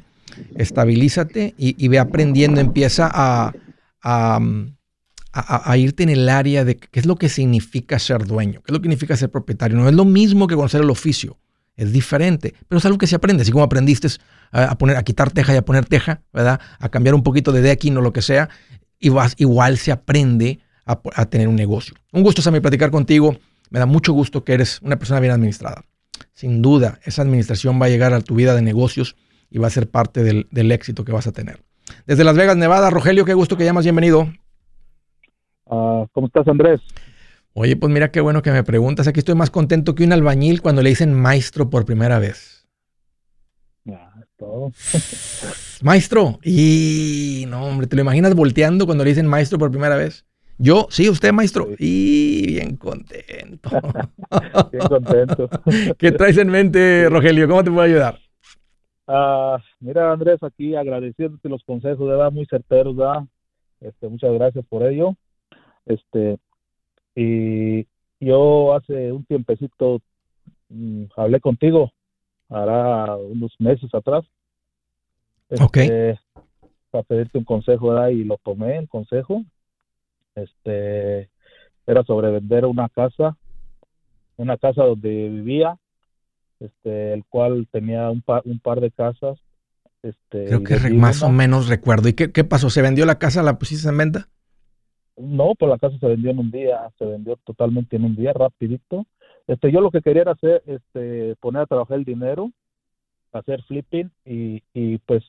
estabilízate 0.55 1.53
y, 1.57 1.87
ve 1.87 1.99
aprendiendo, 1.99 2.61
empieza 2.61 3.09
a 3.11 4.39
a, 5.33 5.75
irte 5.77 6.03
en 6.03 6.09
el 6.09 6.29
área 6.29 6.63
de 6.63 6.77
qué 6.77 6.99
es 6.99 7.07
lo 7.07 7.15
que 7.15 7.27
significa 7.27 7.97
ser 7.97 8.25
dueño, 8.25 8.61
qué 8.61 8.71
es 8.71 8.73
lo 8.73 8.79
que 8.79 8.85
significa 8.85 9.17
ser 9.17 9.31
propietario. 9.31 9.75
No 9.75 9.89
es 9.89 9.95
lo 9.95 10.05
mismo 10.05 10.47
que 10.47 10.55
conocer 10.55 10.81
el 10.81 10.89
oficio. 10.91 11.39
Es 11.75 11.91
diferente, 11.91 12.53
pero 12.67 12.77
es 12.77 12.85
algo 12.85 12.99
que 12.99 13.07
se 13.07 13.15
aprende, 13.15 13.41
así 13.41 13.51
como 13.51 13.63
aprendiste 13.63 14.07
a, 14.51 14.77
poner, 14.77 14.95
a 14.95 15.01
quitar 15.01 15.31
teja 15.31 15.55
y 15.55 15.57
a 15.57 15.65
poner 15.65 15.85
teja, 15.85 16.21
¿verdad? 16.31 16.61
A 16.79 16.89
cambiar 16.89 17.15
un 17.15 17.23
poquito 17.23 17.51
de 17.51 17.63
decking 17.63 17.97
o 17.97 18.01
lo 18.01 18.13
que 18.13 18.21
sea, 18.21 18.47
y 18.99 19.09
vas, 19.09 19.33
igual 19.37 19.79
se 19.79 19.91
aprende 19.91 20.59
a, 20.85 21.01
a 21.15 21.25
tener 21.25 21.47
un 21.47 21.55
negocio. 21.55 21.95
Un 22.11 22.21
gusto, 22.21 22.43
Sammy, 22.43 22.59
platicar 22.59 22.91
contigo. 22.91 23.35
Me 23.71 23.79
da 23.79 23.87
mucho 23.87 24.13
gusto 24.13 24.43
que 24.43 24.53
eres 24.53 24.79
una 24.83 24.97
persona 24.99 25.19
bien 25.19 25.33
administrada. 25.33 25.83
Sin 26.35 26.61
duda, 26.61 26.99
esa 27.05 27.23
administración 27.23 27.81
va 27.81 27.87
a 27.87 27.89
llegar 27.89 28.13
a 28.13 28.21
tu 28.21 28.35
vida 28.35 28.53
de 28.53 28.61
negocios 28.61 29.15
y 29.49 29.57
va 29.57 29.65
a 29.65 29.71
ser 29.71 29.89
parte 29.89 30.23
del, 30.23 30.47
del 30.51 30.71
éxito 30.71 31.03
que 31.03 31.11
vas 31.11 31.25
a 31.25 31.31
tener. 31.31 31.63
Desde 32.05 32.23
Las 32.23 32.35
Vegas, 32.35 32.55
Nevada, 32.55 32.91
Rogelio, 32.91 33.25
qué 33.25 33.33
gusto 33.33 33.57
que 33.57 33.65
llamas, 33.65 33.83
bienvenido. 33.83 34.31
Ah, 35.67 36.05
¿Cómo 36.11 36.27
estás, 36.27 36.47
Andrés? 36.47 36.81
Oye, 37.53 37.75
pues 37.75 37.91
mira 37.91 38.11
qué 38.11 38.19
bueno 38.19 38.41
que 38.41 38.51
me 38.51 38.63
preguntas. 38.63 39.07
Aquí 39.07 39.19
estoy 39.19 39.35
más 39.35 39.51
contento 39.51 39.93
que 39.95 40.03
un 40.03 40.13
albañil 40.13 40.61
cuando 40.61 40.81
le 40.81 40.89
dicen 40.89 41.13
maestro 41.13 41.69
por 41.69 41.85
primera 41.85 42.19
vez. 42.19 42.67
Es 43.85 44.29
todo. 44.37 44.71
maestro. 45.83 46.39
Y 46.43 47.45
no, 47.47 47.65
hombre, 47.65 47.87
¿te 47.87 47.95
lo 47.95 48.01
imaginas 48.01 48.33
volteando 48.35 48.85
cuando 48.85 49.03
le 49.03 49.11
dicen 49.11 49.27
maestro 49.27 49.59
por 49.59 49.69
primera 49.69 49.95
vez? 49.95 50.25
Yo, 50.57 50.87
sí, 50.89 51.09
usted, 51.09 51.31
maestro. 51.31 51.67
Y 51.77 52.45
bien 52.47 52.77
contento. 52.77 53.69
bien 54.71 54.87
contento. 54.87 55.49
¿Qué 55.97 56.11
traes 56.11 56.37
en 56.37 56.49
mente, 56.49 57.09
Rogelio? 57.09 57.47
¿Cómo 57.47 57.63
te 57.63 57.71
puedo 57.71 57.81
ayudar? 57.81 58.19
Ah, 59.07 59.57
mira, 59.79 60.11
Andrés, 60.11 60.41
aquí 60.41 60.75
agradeciéndote 60.75 61.49
los 61.49 61.63
consejos, 61.63 61.99
de 61.99 62.15
verdad, 62.15 62.31
muy 62.31 62.45
certeros, 62.45 62.95
¿verdad? 62.95 63.23
Este, 63.81 64.07
muchas 64.07 64.31
gracias 64.33 64.65
por 64.69 64.83
ello. 64.83 65.15
Este, 65.85 66.37
y 67.15 67.85
yo 68.19 68.75
hace 68.75 69.11
un 69.11 69.25
tiempecito 69.25 70.01
mm, 70.69 71.05
hablé 71.15 71.39
contigo, 71.39 71.91
hará 72.49 73.15
unos 73.15 73.53
meses 73.59 73.93
atrás. 73.93 74.23
Este, 75.49 76.19
Para 76.89 77.03
pedirte 77.03 77.37
un 77.37 77.43
consejo, 77.43 77.89
¿verdad? 77.89 78.09
Y 78.09 78.23
lo 78.23 78.37
tomé, 78.37 78.77
el 78.77 78.87
consejo. 78.87 79.43
Este, 80.35 81.29
era 81.85 82.03
sobre 82.03 82.31
vender 82.31 82.65
una 82.65 82.89
casa, 82.89 83.37
una 84.37 84.57
casa 84.57 84.83
donde 84.83 85.29
vivía, 85.29 85.77
este, 86.59 87.13
el 87.13 87.25
cual 87.25 87.67
tenía 87.71 88.09
un, 88.09 88.21
par, 88.21 88.41
un 88.45 88.59
par 88.59 88.79
de 88.79 88.91
casas. 88.91 89.37
Este, 90.01 90.47
Creo 90.47 90.63
que 90.63 90.77
más 90.91 91.21
o 91.23 91.29
menos 91.29 91.67
recuerdo. 91.67 92.09
¿Y 92.09 92.13
qué, 92.13 92.31
qué, 92.31 92.43
pasó? 92.43 92.69
¿Se 92.69 92.81
vendió 92.81 93.05
la 93.05 93.19
casa? 93.19 93.43
¿La 93.43 93.57
pusiste 93.57 93.87
en 93.89 93.97
venta? 93.97 94.27
No, 95.17 95.53
pues 95.57 95.69
la 95.69 95.77
casa 95.77 95.97
se 95.99 96.07
vendió 96.07 96.31
en 96.31 96.39
un 96.39 96.51
día, 96.51 96.89
se 96.97 97.05
vendió 97.05 97.37
totalmente 97.43 97.95
en 97.95 98.05
un 98.05 98.15
día, 98.15 98.33
rapidito. 98.33 99.05
Este, 99.47 99.71
yo 99.71 99.81
lo 99.81 99.91
que 99.91 100.01
quería 100.01 100.23
era 100.23 100.31
hacer, 100.31 100.63
este, 100.65 101.35
poner 101.39 101.63
a 101.63 101.65
trabajar 101.67 101.97
el 101.97 102.05
dinero, 102.05 102.51
hacer 103.31 103.61
flipping 103.63 104.09
y, 104.25 104.63
y 104.73 104.97
pues 104.99 105.23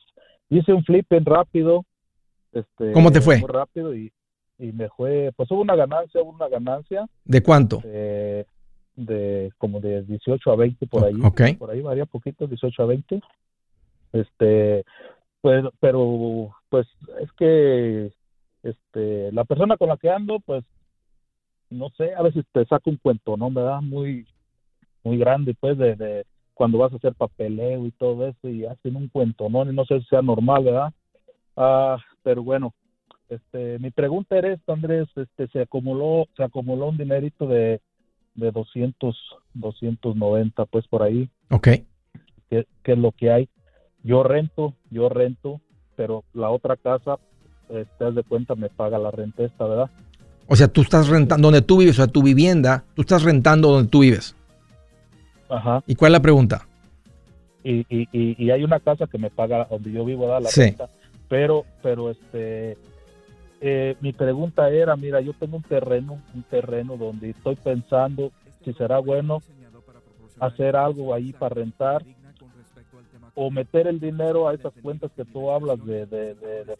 hice 0.49 0.73
un 0.73 0.83
flipping 0.83 1.25
rápido. 1.25 1.85
Este, 2.51 2.93
¿Cómo 2.93 3.11
te 3.11 3.21
fue? 3.21 3.41
rápido 3.47 3.93
y, 3.93 4.11
y 4.57 4.71
me 4.71 4.89
fue, 4.89 5.31
pues 5.35 5.51
hubo 5.51 5.61
una 5.61 5.75
ganancia, 5.75 6.21
hubo 6.21 6.31
una 6.31 6.47
ganancia. 6.47 7.05
¿De 7.25 7.43
cuánto? 7.43 7.79
De, 7.79 8.45
de 8.95 9.51
como 9.57 9.81
de 9.81 10.03
18 10.03 10.51
a 10.51 10.55
20 10.55 10.87
por 10.87 11.03
ahí. 11.03 11.55
Por 11.55 11.69
ahí 11.69 11.81
varía 11.81 12.05
poquito, 12.05 12.47
18 12.47 12.83
a 12.83 12.85
20. 12.85 13.21
Este, 14.13 14.85
pues, 15.41 15.65
pero 15.79 16.55
pues 16.69 16.87
es 17.21 17.31
que 17.33 18.11
este, 18.65 19.31
la 19.31 19.45
persona 19.45 19.77
con 19.77 19.89
la 19.89 19.97
que 19.97 20.09
ando, 20.09 20.39
pues, 20.39 20.63
no 21.69 21.89
sé, 21.91 22.15
a 22.15 22.23
veces 22.23 22.43
te 22.51 22.65
saca 22.65 22.89
un 22.89 22.97
cuento, 22.97 23.37
¿no? 23.37 23.49
Me 23.51 23.61
da 23.61 23.79
muy, 23.79 24.27
muy 25.03 25.17
grande, 25.17 25.55
pues, 25.59 25.77
de, 25.77 25.95
de 25.95 26.25
cuando 26.55 26.79
vas 26.79 26.91
a 26.91 26.95
hacer 26.95 27.13
papeleo 27.13 27.85
y 27.85 27.91
todo 27.91 28.27
eso 28.27 28.49
y 28.49 28.65
hacen 28.65 28.95
un 28.95 29.07
cuento, 29.09 29.49
¿no? 29.49 29.69
Y 29.69 29.75
no 29.75 29.85
sé 29.85 29.99
si 29.99 30.07
sea 30.07 30.23
normal, 30.23 30.63
¿verdad? 30.63 30.93
Ah, 31.55 31.97
pero 32.23 32.43
bueno, 32.43 32.73
este, 33.29 33.77
mi 33.77 33.91
pregunta 33.91 34.35
era 34.35 34.53
esta, 34.53 34.73
Andrés, 34.73 35.07
este, 35.15 35.47
se 35.49 35.61
acumuló, 35.61 36.25
se 36.35 36.43
acumuló 36.43 36.87
un 36.87 36.97
dinerito 36.97 37.45
de, 37.45 37.81
de 38.33 38.51
200, 38.51 39.15
290, 39.53 40.65
pues, 40.65 40.87
por 40.87 41.03
ahí. 41.03 41.29
Ok. 41.51 41.67
¿Qué, 42.49 42.65
¿Qué 42.83 42.93
es 42.93 42.97
lo 42.97 43.11
que 43.11 43.31
hay? 43.31 43.47
Yo 44.03 44.23
rento, 44.23 44.73
yo 44.89 45.09
rento, 45.09 45.61
pero 45.95 46.23
la 46.33 46.49
otra 46.49 46.77
casa 46.77 47.19
te 47.67 48.03
das 48.03 48.15
de 48.15 48.23
cuenta, 48.23 48.55
me 48.55 48.69
paga 48.69 48.97
la 48.97 49.11
renta 49.11 49.43
esta, 49.43 49.65
¿verdad? 49.65 49.89
O 50.47 50.55
sea, 50.55 50.67
tú 50.67 50.81
estás 50.81 51.07
rentando 51.07 51.47
donde 51.47 51.61
tú 51.61 51.77
vives, 51.77 51.95
o 51.95 52.03
sea, 52.03 52.07
tu 52.07 52.21
vivienda, 52.21 52.83
tú 52.93 53.01
estás 53.01 53.23
rentando 53.23 53.71
donde 53.71 53.89
tú 53.89 53.99
vives. 53.99 54.35
Ajá. 55.49 55.83
¿Y 55.87 55.95
cuál 55.95 56.11
es 56.11 56.13
la 56.13 56.21
pregunta? 56.21 56.67
Y, 57.63 57.85
y, 57.89 58.07
y, 58.11 58.51
hay 58.51 58.63
una 58.63 58.79
casa 58.79 59.07
que 59.07 59.17
me 59.17 59.31
paga 59.31 59.67
donde 59.69 59.91
yo 59.91 60.05
vivo, 60.05 60.27
¿verdad? 60.27 60.43
La 60.43 60.49
renta. 60.55 60.87
Pero, 61.27 61.65
pero 61.81 62.11
este, 62.11 62.77
eh, 63.59 63.95
mi 64.01 64.13
pregunta 64.13 64.69
era, 64.69 64.95
mira, 64.95 65.19
yo 65.21 65.33
tengo 65.33 65.57
un 65.57 65.63
terreno, 65.63 66.21
un 66.35 66.43
terreno 66.43 66.97
donde 66.97 67.31
estoy 67.31 67.55
pensando 67.55 68.31
si 68.63 68.73
será 68.73 68.99
bueno 68.99 69.41
hacer 70.39 70.75
algo 70.75 71.13
ahí 71.13 71.33
para 71.33 71.55
rentar 71.55 72.03
o 73.35 73.51
meter 73.51 73.87
el 73.87 73.99
dinero 73.99 74.47
a 74.47 74.53
esas 74.53 74.73
cuentas 74.81 75.11
que 75.15 75.25
tú 75.25 75.51
hablas 75.51 75.77
de, 75.85 76.05
de, 76.05 76.35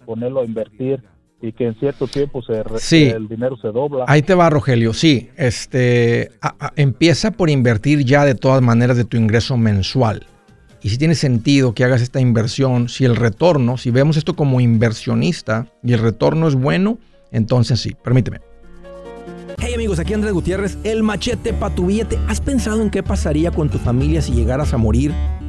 ponerlo 0.06 0.42
a 0.42 0.46
invertir 0.46 1.04
y 1.42 1.52
que 1.52 1.68
en 1.68 1.76
cierto 1.76 2.08
tiempo 2.08 2.42
se 2.42 2.64
el 3.12 3.28
dinero 3.28 3.58
se 3.58 3.68
dobla. 3.68 4.06
Ahí 4.08 4.22
te 4.22 4.34
va, 4.34 4.50
Rogelio. 4.50 4.94
Sí, 4.94 5.30
este, 5.36 6.32
empieza 6.78 7.32
por 7.32 7.50
invertir 7.50 8.06
ya 8.06 8.24
de 8.26 8.36
todas 8.36 8.62
maneras 8.62 8.96
de 8.98 9.04
tu 9.04 9.18
ingreso 9.18 9.58
mensual. 9.58 10.26
Y 10.82 10.90
si 10.90 10.98
tiene 10.98 11.16
sentido 11.16 11.74
que 11.74 11.84
hagas 11.84 12.02
esta 12.02 12.22
inversión, 12.22 12.90
si 12.90 13.06
el 13.06 13.16
retorno, 13.16 13.78
si 13.78 13.92
vemos 13.92 14.18
esto 14.18 14.36
como 14.36 14.62
inversionista 14.62 15.68
y 15.84 15.94
el 15.94 16.00
retorno 16.00 16.48
es 16.48 16.56
bueno, 16.56 17.00
entonces 17.32 17.82
sí, 17.82 17.96
permíteme. 18.02 18.40
Hey 19.58 19.74
amigos, 19.74 20.00
aquí 20.00 20.14
Andrés 20.14 20.34
Gutiérrez, 20.34 20.78
el 20.84 21.02
machete 21.02 21.54
para 21.54 21.74
tu 21.74 21.88
billete. 21.88 22.18
¿Has 22.28 22.40
pensado 22.40 22.82
en 22.82 22.92
qué 22.92 23.04
pasaría 23.04 23.52
con 23.52 23.70
tu 23.70 23.78
familia 23.78 24.22
si 24.22 24.34
llegaras 24.34 24.74
a 24.74 24.78
morir? 24.78 25.12